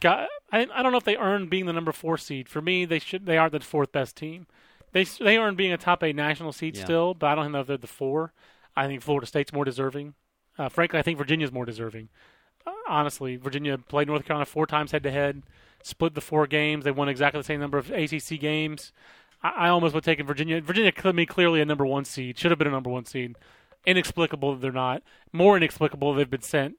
got. 0.00 0.28
I, 0.52 0.66
I 0.74 0.82
don't 0.82 0.92
know 0.92 0.98
if 0.98 1.04
they 1.04 1.16
earned 1.16 1.48
being 1.50 1.66
the 1.66 1.72
number 1.72 1.92
four 1.92 2.18
seed. 2.18 2.48
For 2.48 2.60
me, 2.60 2.84
they 2.84 2.98
should. 2.98 3.24
They 3.26 3.38
are 3.38 3.48
the 3.48 3.60
fourth 3.60 3.90
best 3.90 4.16
team. 4.16 4.46
They 4.92 5.04
they 5.04 5.38
earned 5.38 5.56
being 5.56 5.72
a 5.72 5.78
top 5.78 6.02
eight 6.02 6.14
national 6.16 6.52
seed 6.52 6.76
Yeah. 6.76 6.84
still, 6.84 7.14
but 7.14 7.26
I 7.26 7.34
don't 7.34 7.52
know 7.52 7.60
if 7.60 7.66
they're 7.66 7.76
the 7.78 7.86
four. 7.86 8.32
I 8.76 8.86
think 8.86 9.02
Florida 9.02 9.26
State's 9.26 9.52
more 9.52 9.64
deserving. 9.64 10.14
Uh, 10.58 10.68
frankly, 10.68 10.98
I 10.98 11.02
think 11.02 11.16
Virginia's 11.18 11.52
more 11.52 11.64
deserving. 11.64 12.08
Honestly, 12.88 13.36
Virginia 13.36 13.78
played 13.78 14.08
North 14.08 14.24
Carolina 14.24 14.46
four 14.46 14.66
times 14.66 14.92
head 14.92 15.02
to 15.02 15.10
head, 15.10 15.42
split 15.82 16.14
the 16.14 16.20
four 16.20 16.46
games. 16.46 16.84
They 16.84 16.90
won 16.90 17.08
exactly 17.08 17.40
the 17.40 17.44
same 17.44 17.60
number 17.60 17.78
of 17.78 17.90
ACC 17.90 18.40
games. 18.40 18.92
I, 19.42 19.66
I 19.66 19.68
almost 19.68 19.94
would 19.94 20.04
take 20.04 20.20
Virginia. 20.24 20.60
Virginia 20.60 20.92
could 20.92 21.16
be 21.16 21.26
clearly 21.26 21.60
a 21.60 21.64
number 21.64 21.86
one 21.86 22.04
seed. 22.04 22.38
Should 22.38 22.50
have 22.50 22.58
been 22.58 22.68
a 22.68 22.72
number 22.72 22.90
one 22.90 23.04
seed. 23.04 23.36
Inexplicable 23.84 24.54
that 24.54 24.60
they're 24.60 24.72
not. 24.72 25.02
More 25.32 25.56
inexplicable 25.56 26.14
they've 26.14 26.30
been 26.30 26.42
sent 26.42 26.76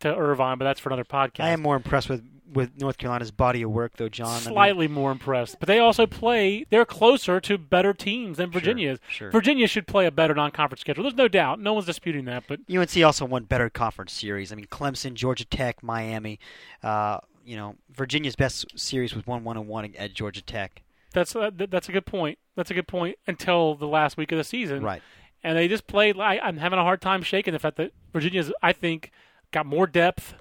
to 0.00 0.14
Irvine, 0.14 0.58
but 0.58 0.64
that's 0.64 0.80
for 0.80 0.88
another 0.88 1.04
podcast. 1.04 1.44
I 1.44 1.50
am 1.50 1.62
more 1.62 1.76
impressed 1.76 2.08
with 2.08 2.24
with 2.52 2.80
North 2.80 2.98
Carolina's 2.98 3.30
body 3.30 3.62
of 3.62 3.70
work, 3.70 3.96
though, 3.96 4.08
John. 4.08 4.28
I 4.28 4.32
mean, 4.34 4.40
slightly 4.42 4.88
more 4.88 5.10
impressed, 5.12 5.56
but 5.60 5.66
they 5.66 5.78
also 5.78 6.06
play. 6.06 6.64
They're 6.70 6.84
closer 6.84 7.40
to 7.40 7.58
better 7.58 7.92
teams 7.92 8.38
than 8.38 8.50
Sure, 8.50 8.60
Virginia 8.60 8.92
is. 8.92 8.98
sure. 9.08 9.30
Virginia 9.30 9.66
should 9.66 9.86
play 9.86 10.06
a 10.06 10.10
better 10.10 10.34
non-conference 10.34 10.80
schedule. 10.80 11.02
There's 11.04 11.14
no 11.16 11.28
doubt. 11.28 11.60
No 11.60 11.74
one's 11.74 11.86
disputing 11.86 12.24
that. 12.24 12.44
But 12.48 12.60
UNC 12.74 12.96
also 13.04 13.24
won 13.24 13.44
better 13.44 13.68
conference 13.68 14.12
series. 14.12 14.52
I 14.52 14.56
mean, 14.56 14.66
Clemson, 14.66 15.14
Georgia 15.14 15.44
Tech, 15.44 15.82
Miami. 15.82 16.38
Uh, 16.82 17.18
you 17.44 17.56
know, 17.56 17.76
Virginia's 17.90 18.36
best 18.36 18.66
series 18.78 19.14
was 19.14 19.26
one 19.26 19.44
one 19.44 19.56
and 19.56 19.66
one 19.68 19.94
at 19.96 20.12
Georgia 20.14 20.42
Tech. 20.42 20.82
that's 21.12 21.34
uh, 21.34 21.50
th- 21.50 21.70
that's 21.70 21.88
a 21.88 21.92
good 21.92 22.06
point. 22.06 22.38
That's 22.56 22.70
a 22.70 22.74
good 22.74 22.88
point 22.88 23.16
until 23.26 23.74
the 23.74 23.86
last 23.86 24.16
week 24.16 24.32
of 24.32 24.38
the 24.38 24.44
season. 24.44 24.82
Right. 24.82 25.02
and 25.42 25.56
they 25.56 25.68
just 25.68 25.86
played. 25.86 26.18
I, 26.18 26.38
I'm 26.42 26.56
having 26.58 26.78
a 26.78 26.82
hard 26.82 27.00
time 27.00 27.22
shaking 27.22 27.52
the 27.52 27.58
fact 27.58 27.76
that 27.76 27.92
Virginia's, 28.12 28.52
I 28.62 28.72
think, 28.72 29.12
got 29.52 29.64
more 29.64 29.86
depth 29.86 30.34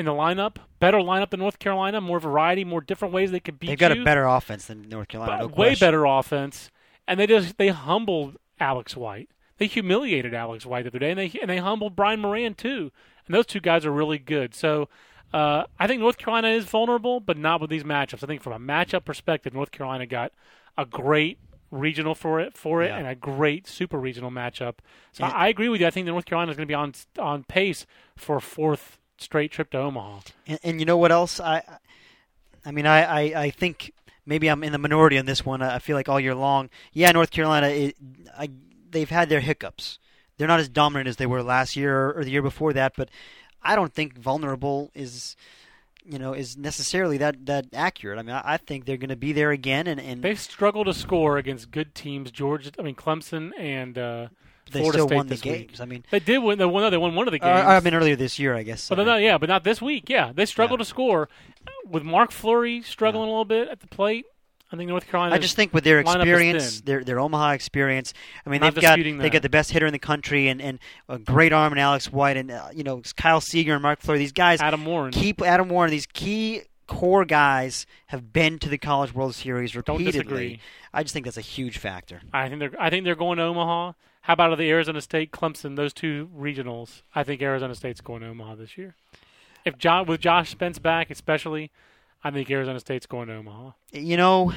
in 0.00 0.06
the 0.06 0.12
lineup, 0.12 0.56
better 0.80 0.98
lineup 0.98 1.30
than 1.30 1.38
North 1.40 1.58
Carolina, 1.60 2.00
more 2.00 2.18
variety, 2.18 2.64
more 2.64 2.80
different 2.80 3.14
ways 3.14 3.30
they 3.30 3.38
could 3.40 3.60
beat 3.60 3.68
They've 3.68 3.78
got 3.78 3.94
you, 3.94 4.02
a 4.02 4.04
better 4.04 4.24
offense 4.26 4.66
than 4.66 4.88
North 4.88 5.08
Carolina. 5.08 5.38
no 5.42 5.46
way 5.46 5.52
question. 5.68 5.86
better 5.86 6.04
offense, 6.04 6.70
and 7.06 7.20
they 7.20 7.26
just 7.26 7.56
they 7.58 7.68
humbled 7.68 8.36
Alex 8.58 8.96
White. 8.96 9.28
They 9.58 9.66
humiliated 9.66 10.34
Alex 10.34 10.66
White 10.66 10.82
the 10.84 10.88
other 10.90 10.98
day, 10.98 11.10
and 11.10 11.18
they 11.18 11.30
and 11.40 11.48
they 11.50 11.58
humbled 11.58 11.94
Brian 11.94 12.20
Moran 12.20 12.54
too. 12.54 12.90
And 13.26 13.34
those 13.34 13.46
two 13.46 13.60
guys 13.60 13.86
are 13.86 13.92
really 13.92 14.18
good. 14.18 14.54
So. 14.54 14.88
Uh, 15.32 15.62
I 15.78 15.86
think 15.86 16.00
North 16.00 16.18
Carolina 16.18 16.48
is 16.48 16.64
vulnerable, 16.64 17.20
but 17.20 17.38
not 17.38 17.60
with 17.60 17.70
these 17.70 17.84
matchups. 17.84 18.24
I 18.24 18.26
think 18.26 18.42
from 18.42 18.52
a 18.52 18.58
matchup 18.58 19.04
perspective, 19.04 19.54
North 19.54 19.70
Carolina 19.70 20.04
got 20.04 20.32
a 20.76 20.84
great 20.84 21.38
regional 21.70 22.16
for 22.16 22.40
it 22.40 22.58
for 22.58 22.82
it 22.82 22.88
Yeah. 22.88 22.96
and 22.98 23.06
a 23.06 23.14
great 23.14 23.68
super 23.68 23.96
regional 23.96 24.32
matchup. 24.32 24.78
So 25.12 25.22
And- 25.22 25.32
I 25.32 25.46
agree 25.46 25.68
with 25.68 25.80
you. 25.80 25.86
I 25.86 25.90
think 25.90 26.06
that 26.06 26.10
North 26.10 26.24
Carolina 26.24 26.50
is 26.50 26.56
going 26.56 26.66
to 26.66 26.68
be 26.68 26.74
on 26.74 26.94
on 27.16 27.44
pace 27.44 27.86
for 28.16 28.40
fourth 28.40 28.98
straight 29.22 29.52
trip 29.52 29.70
to 29.70 29.78
Omaha. 29.78 30.20
And, 30.46 30.58
and 30.62 30.80
you 30.80 30.86
know 30.86 30.96
what 30.96 31.12
else? 31.12 31.40
I, 31.40 31.62
I 32.64 32.70
mean, 32.70 32.86
I, 32.86 33.02
I, 33.02 33.20
I 33.42 33.50
think 33.50 33.92
maybe 34.26 34.48
I'm 34.48 34.62
in 34.64 34.72
the 34.72 34.78
minority 34.78 35.18
on 35.18 35.26
this 35.26 35.44
one. 35.44 35.62
I 35.62 35.78
feel 35.78 35.96
like 35.96 36.08
all 36.08 36.20
year 36.20 36.34
long, 36.34 36.70
yeah, 36.92 37.10
North 37.12 37.30
Carolina, 37.30 37.68
it, 37.68 37.96
I, 38.36 38.50
they've 38.90 39.10
had 39.10 39.28
their 39.28 39.40
hiccups. 39.40 39.98
They're 40.36 40.48
not 40.48 40.60
as 40.60 40.68
dominant 40.68 41.08
as 41.08 41.16
they 41.16 41.26
were 41.26 41.42
last 41.42 41.76
year 41.76 42.12
or, 42.12 42.24
the 42.24 42.30
year 42.30 42.42
before 42.42 42.72
that, 42.72 42.94
but 42.96 43.10
I 43.62 43.76
don't 43.76 43.92
think 43.92 44.18
vulnerable 44.18 44.90
is, 44.94 45.36
you 46.04 46.18
know, 46.18 46.32
is 46.32 46.56
necessarily 46.56 47.18
that 47.18 47.44
that 47.44 47.66
accurate. 47.74 48.18
I 48.18 48.22
mean, 48.22 48.34
I, 48.34 48.54
I 48.54 48.56
think 48.56 48.86
they're 48.86 48.96
going 48.96 49.10
to 49.10 49.16
be 49.16 49.32
there 49.32 49.50
again, 49.50 49.86
and 49.86 50.00
and 50.00 50.22
They 50.22 50.34
struggle 50.34 50.84
to 50.86 50.94
score 50.94 51.36
against 51.36 51.70
good 51.70 51.94
teams. 51.94 52.30
Georgia, 52.30 52.70
I 52.78 52.82
mean 52.82 52.94
Clemson 52.94 53.50
and 53.58 53.98
uh, 53.98 54.28
they 54.70 54.80
Florida 54.80 54.98
still 54.98 55.08
State 55.08 55.16
won 55.16 55.26
the 55.26 55.34
this 55.34 55.44
week. 55.44 55.68
games. 55.68 55.80
I 55.80 55.84
mean, 55.84 56.04
They 56.10 56.20
did 56.20 56.38
win. 56.38 56.58
They 56.58 56.64
won. 56.64 56.82
no, 56.82 56.90
They 56.90 56.96
won 56.96 57.14
one 57.14 57.28
of 57.28 57.32
the 57.32 57.40
uh, 57.40 57.54
games. 57.54 57.66
I 57.68 57.80
mean 57.80 57.94
earlier 57.94 58.16
this 58.16 58.38
year, 58.38 58.54
I 58.54 58.62
guess. 58.62 58.88
but 58.88 58.94
they're 58.96 59.04
not, 59.06 59.20
yeah, 59.20 59.38
but 59.38 59.48
not 59.48 59.64
this 59.64 59.80
week. 59.82 60.08
Yeah, 60.08 60.32
they 60.34 60.46
struggled 60.46 60.80
Yeah. 60.80 60.84
to 60.84 60.88
score 60.88 61.28
with 61.88 62.02
Mark 62.02 62.30
Fleury 62.32 62.82
struggling 62.82 63.24
a 63.24 63.30
little 63.30 63.44
bit 63.44 63.68
at 63.68 63.80
the 63.80 63.86
plate. 63.86 64.26
I 64.72 64.76
think 64.76 64.88
North 64.88 65.08
Carolina. 65.08 65.34
I 65.34 65.38
just 65.38 65.56
think 65.56 65.74
with 65.74 65.82
their 65.82 65.98
experience, 65.98 66.80
their 66.82 67.02
their 67.02 67.18
Omaha 67.18 67.50
experience. 67.54 68.14
I 68.46 68.50
mean, 68.50 68.60
Not 68.60 68.74
they've 68.74 68.82
got 68.82 68.90
disputing 68.96 69.18
they 69.18 69.24
that. 69.24 69.32
got 69.32 69.42
the 69.42 69.48
best 69.48 69.72
hitter 69.72 69.86
in 69.86 69.92
the 69.92 69.98
country, 69.98 70.46
and, 70.46 70.62
and 70.62 70.78
a 71.08 71.18
great 71.18 71.52
arm 71.52 71.72
in 71.72 71.78
Alex 71.80 72.12
White, 72.12 72.36
and 72.36 72.52
uh, 72.52 72.68
you 72.72 72.84
know 72.84 73.02
Kyle 73.16 73.40
Seager 73.40 73.72
and 73.74 73.82
Mark 73.82 74.00
Fleury. 74.00 74.20
These 74.20 74.30
guys 74.30 74.60
Adam 74.60 74.84
Warren. 74.86 75.10
keep 75.10 75.42
Adam 75.42 75.68
Warren. 75.70 75.90
These 75.90 76.06
key 76.06 76.62
core 76.86 77.24
guys 77.24 77.84
have 78.06 78.32
been 78.32 78.60
to 78.60 78.68
the 78.68 78.78
College 78.78 79.12
World 79.12 79.34
Series 79.34 79.72
Don't 79.72 79.82
repeatedly. 79.98 80.12
disagree. 80.22 80.60
I 80.94 81.02
just 81.02 81.14
think 81.14 81.24
that's 81.24 81.36
a 81.36 81.40
huge 81.40 81.78
factor. 81.78 82.20
I 82.32 82.48
think 82.48 82.60
they're. 82.60 82.72
I 82.80 82.90
think 82.90 83.04
they're 83.04 83.16
going 83.16 83.38
to 83.38 83.42
Omaha. 83.44 83.94
How 84.30 84.34
about 84.34 84.58
the 84.58 84.70
Arizona 84.70 85.00
State, 85.00 85.32
Clemson, 85.32 85.74
those 85.74 85.92
two 85.92 86.30
regionals? 86.32 87.02
I 87.16 87.24
think 87.24 87.42
Arizona 87.42 87.74
State's 87.74 88.00
going 88.00 88.20
to 88.20 88.28
Omaha 88.28 88.54
this 88.54 88.78
year. 88.78 88.94
If 89.64 89.76
John 89.76 90.06
with 90.06 90.20
Josh 90.20 90.50
Spence 90.50 90.78
back, 90.78 91.10
especially, 91.10 91.72
I 92.22 92.30
think 92.30 92.48
Arizona 92.48 92.78
State's 92.78 93.06
going 93.06 93.26
to 93.26 93.34
Omaha. 93.34 93.72
You 93.92 94.16
know, 94.16 94.52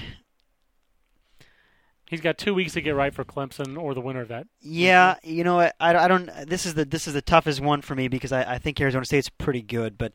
He's 2.08 2.22
got 2.22 2.38
two 2.38 2.54
weeks 2.54 2.74
to 2.74 2.82
get 2.82 2.92
right 2.94 3.12
for 3.12 3.24
Clemson 3.26 3.76
or 3.76 3.96
the 3.96 4.02
winner 4.02 4.22
of 4.22 4.28
that. 4.28 4.46
yeah, 4.62 5.16
you 5.24 5.44
know, 5.44 5.60
I, 5.60 5.72
I 5.80 6.08
don't. 6.08 6.30
This 6.46 6.68
is 6.68 6.76
the 6.76 6.86
this 6.86 7.08
is 7.08 7.16
the 7.16 7.24
toughest 7.24 7.60
one 7.60 7.82
for 7.82 7.96
me 7.96 8.08
because 8.08 8.32
I, 8.32 8.44
I 8.44 8.58
think 8.60 8.80
Arizona 8.80 9.06
State's 9.06 9.30
pretty 9.30 9.64
good, 9.64 9.98
but 9.98 10.14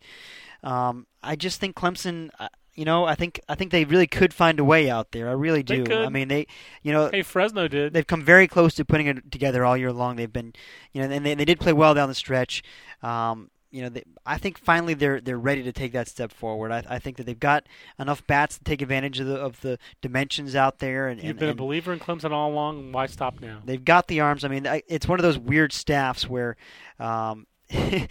um, 0.62 1.08
I 1.20 1.34
just 1.34 1.58
think 1.58 1.74
Clemson. 1.74 2.30
uh, 2.38 2.46
You 2.78 2.84
know, 2.84 3.06
I 3.06 3.16
think 3.16 3.40
I 3.48 3.56
think 3.56 3.72
they 3.72 3.84
really 3.84 4.06
could 4.06 4.32
find 4.32 4.60
a 4.60 4.64
way 4.64 4.88
out 4.88 5.10
there. 5.10 5.28
I 5.28 5.32
really 5.32 5.64
do. 5.64 5.84
I 5.92 6.08
mean, 6.10 6.28
they, 6.28 6.46
you 6.84 6.92
know, 6.92 7.10
Hey, 7.10 7.22
Fresno 7.22 7.66
did. 7.66 7.92
they've 7.92 8.06
come 8.06 8.22
very 8.22 8.46
close 8.46 8.76
to 8.76 8.84
putting 8.84 9.08
it 9.08 9.32
together 9.32 9.64
all 9.64 9.76
year 9.76 9.92
long. 9.92 10.14
They've 10.14 10.32
been, 10.32 10.52
you 10.92 11.02
know, 11.02 11.12
and 11.12 11.26
they, 11.26 11.34
they 11.34 11.44
did 11.44 11.58
play 11.58 11.72
well 11.72 11.92
down 11.92 12.08
the 12.08 12.14
stretch. 12.14 12.62
Um, 13.02 13.50
you 13.72 13.82
know, 13.82 13.88
they, 13.88 14.04
I 14.24 14.38
think 14.38 14.58
finally 14.58 14.94
they're 14.94 15.20
they're 15.20 15.40
ready 15.40 15.64
to 15.64 15.72
take 15.72 15.90
that 15.90 16.06
step 16.06 16.30
forward. 16.30 16.70
I, 16.70 16.84
I 16.88 16.98
think 17.00 17.16
that 17.16 17.26
they've 17.26 17.40
got 17.40 17.66
enough 17.98 18.24
bats 18.28 18.58
to 18.58 18.62
take 18.62 18.80
advantage 18.80 19.18
of 19.18 19.26
the 19.26 19.40
of 19.40 19.60
the 19.62 19.80
dimensions 20.00 20.54
out 20.54 20.78
there, 20.78 21.08
and, 21.08 21.20
You've 21.20 21.30
and, 21.30 21.38
been 21.40 21.48
a 21.48 21.50
and 21.50 21.58
believer 21.58 21.92
in 21.92 21.98
Clemson 21.98 22.30
all 22.30 22.52
along. 22.52 22.92
Why 22.92 23.06
stop 23.06 23.40
now? 23.40 23.58
they've 23.64 23.84
got 23.84 24.06
the 24.06 24.20
arms. 24.20 24.44
I 24.44 24.48
mean, 24.48 24.68
I, 24.68 24.84
it's 24.86 25.08
one 25.08 25.18
of 25.18 25.24
those 25.24 25.36
weird 25.36 25.72
staffs 25.72 26.28
where. 26.28 26.56
Um, 27.00 27.48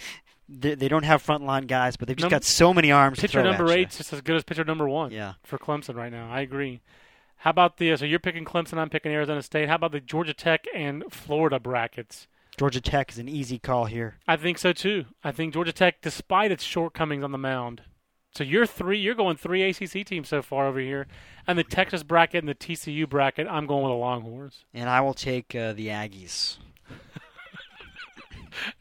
They, 0.49 0.75
they 0.75 0.87
don't 0.87 1.03
have 1.03 1.25
frontline 1.25 1.67
guys, 1.67 1.97
but 1.97 2.07
they've 2.07 2.15
just 2.17 2.23
Number- 2.23 2.35
got 2.35 2.43
so 2.45 2.73
many 2.73 2.91
arms. 2.91 3.17
to 3.17 3.21
Pitcher 3.21 3.43
number 3.43 3.65
ya. 3.67 3.71
eight's 3.73 3.97
just 3.97 4.13
as 4.13 4.21
good 4.21 4.35
as 4.37 4.43
pitcher 4.43 4.63
number 4.63 4.87
one 4.87 5.11
Yeah, 5.11 5.33
for 5.43 5.57
Clemson 5.57 5.95
right 5.95 6.11
now. 6.11 6.31
I 6.31 6.41
agree. 6.41 6.81
How 7.41 7.49
about 7.51 7.77
the? 7.77 7.95
So 7.97 8.05
you're 8.05 8.19
picking 8.19 8.45
Clemson. 8.45 8.77
I'm 8.77 8.89
picking 8.89 9.11
Arizona 9.11 9.41
State. 9.43 9.67
How 9.69 9.75
about 9.75 9.91
the 9.91 9.99
Georgia 9.99 10.33
Tech 10.33 10.65
and 10.73 11.03
Florida 11.11 11.59
brackets? 11.59 12.27
Georgia 12.57 12.81
Tech 12.81 13.11
is 13.11 13.19
an 13.19 13.29
easy 13.29 13.59
call 13.59 13.85
here. 13.85 14.15
I 14.27 14.35
think 14.37 14.57
so 14.57 14.73
too. 14.73 15.05
I 15.23 15.31
think 15.31 15.53
Georgia 15.53 15.71
Tech, 15.73 16.01
despite 16.01 16.51
its 16.51 16.63
shortcomings 16.63 17.23
on 17.23 17.31
the 17.31 17.37
mound, 17.37 17.83
so 18.33 18.43
you're 18.43 18.65
three. 18.65 18.97
You're 18.97 19.13
going 19.15 19.35
three 19.37 19.61
ACC 19.69 20.03
teams 20.05 20.29
so 20.29 20.41
far 20.41 20.65
over 20.65 20.79
here, 20.79 21.05
and 21.45 21.59
the 21.59 21.63
Texas 21.63 22.01
bracket 22.03 22.39
and 22.39 22.49
the 22.49 22.55
TCU 22.55 23.07
bracket. 23.07 23.45
I'm 23.47 23.67
going 23.67 23.83
with 23.83 23.91
the 23.91 23.95
Longhorns. 23.97 24.65
And 24.73 24.89
I 24.89 25.01
will 25.01 25.13
take 25.13 25.53
uh, 25.53 25.73
the 25.73 25.87
Aggies. 25.89 26.57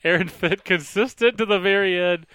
Aaron 0.04 0.28
Fitt 0.28 0.64
consistent 0.64 1.38
to 1.38 1.46
the 1.46 1.58
very 1.58 1.98
end, 1.98 2.26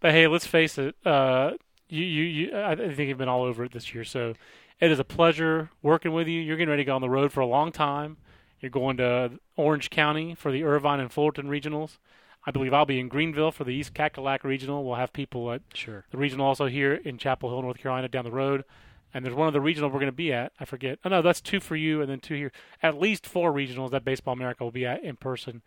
but 0.00 0.12
hey, 0.12 0.26
let's 0.26 0.46
face 0.46 0.78
it. 0.78 0.94
Uh, 1.04 1.52
you, 1.88 2.04
you, 2.04 2.22
you, 2.24 2.56
I 2.56 2.74
think 2.74 3.08
you've 3.08 3.18
been 3.18 3.28
all 3.28 3.44
over 3.44 3.64
it 3.64 3.72
this 3.72 3.94
year. 3.94 4.04
So 4.04 4.34
it 4.80 4.90
is 4.90 4.98
a 4.98 5.04
pleasure 5.04 5.70
working 5.82 6.12
with 6.12 6.28
you. 6.28 6.40
You're 6.40 6.56
getting 6.56 6.70
ready 6.70 6.82
to 6.82 6.86
go 6.86 6.94
on 6.94 7.00
the 7.00 7.10
road 7.10 7.32
for 7.32 7.40
a 7.40 7.46
long 7.46 7.72
time. 7.72 8.16
You're 8.60 8.70
going 8.70 8.96
to 8.98 9.32
Orange 9.56 9.90
County 9.90 10.34
for 10.34 10.50
the 10.50 10.64
Irvine 10.64 11.00
and 11.00 11.12
Fullerton 11.12 11.46
regionals. 11.46 11.98
I 12.46 12.52
believe 12.52 12.72
I'll 12.72 12.86
be 12.86 13.00
in 13.00 13.08
Greenville 13.08 13.50
for 13.50 13.64
the 13.64 13.72
East 13.72 13.92
Cackalack 13.92 14.44
regional. 14.44 14.84
We'll 14.84 14.94
have 14.94 15.12
people 15.12 15.52
at 15.52 15.62
Sure. 15.74 16.04
the 16.10 16.16
regional 16.16 16.46
also 16.46 16.66
here 16.66 16.94
in 16.94 17.18
Chapel 17.18 17.50
Hill, 17.50 17.62
North 17.62 17.78
Carolina, 17.78 18.08
down 18.08 18.24
the 18.24 18.30
road. 18.30 18.64
And 19.12 19.24
there's 19.24 19.34
one 19.34 19.48
other 19.48 19.60
regional 19.60 19.88
we're 19.88 20.00
going 20.00 20.06
to 20.06 20.12
be 20.12 20.32
at. 20.32 20.52
I 20.60 20.64
forget. 20.64 20.98
Oh 21.04 21.08
no, 21.08 21.22
that's 21.22 21.40
two 21.40 21.58
for 21.58 21.74
you, 21.74 22.00
and 22.00 22.10
then 22.10 22.20
two 22.20 22.34
here. 22.34 22.52
At 22.82 23.00
least 23.00 23.26
four 23.26 23.52
regionals 23.52 23.90
that 23.90 24.04
Baseball 24.04 24.34
America 24.34 24.62
will 24.62 24.70
be 24.70 24.86
at 24.86 25.02
in 25.02 25.16
person. 25.16 25.62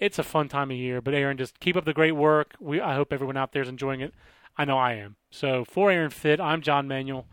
It's 0.00 0.18
a 0.18 0.22
fun 0.22 0.48
time 0.48 0.70
of 0.70 0.76
year. 0.76 1.00
But 1.00 1.14
Aaron, 1.14 1.36
just 1.36 1.60
keep 1.60 1.76
up 1.76 1.84
the 1.84 1.92
great 1.92 2.12
work. 2.12 2.54
We 2.60 2.80
I 2.80 2.94
hope 2.94 3.12
everyone 3.12 3.36
out 3.36 3.52
there 3.52 3.62
is 3.62 3.68
enjoying 3.68 4.00
it. 4.00 4.14
I 4.56 4.64
know 4.64 4.78
I 4.78 4.94
am. 4.94 5.16
So 5.30 5.64
for 5.64 5.90
Aaron 5.90 6.10
Fitt, 6.10 6.40
I'm 6.40 6.62
John 6.62 6.88
Manuel. 6.88 7.26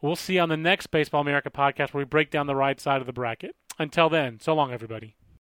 We'll 0.00 0.16
see 0.16 0.34
you 0.34 0.40
on 0.40 0.48
the 0.48 0.56
next 0.56 0.88
Baseball 0.88 1.20
America 1.20 1.50
podcast 1.50 1.94
where 1.94 2.00
we 2.00 2.04
break 2.04 2.30
down 2.30 2.46
the 2.46 2.56
right 2.56 2.80
side 2.80 3.00
of 3.00 3.06
the 3.06 3.12
bracket. 3.12 3.54
Until 3.78 4.08
then, 4.08 4.40
so 4.40 4.54
long, 4.54 4.72
everybody. 4.72 5.16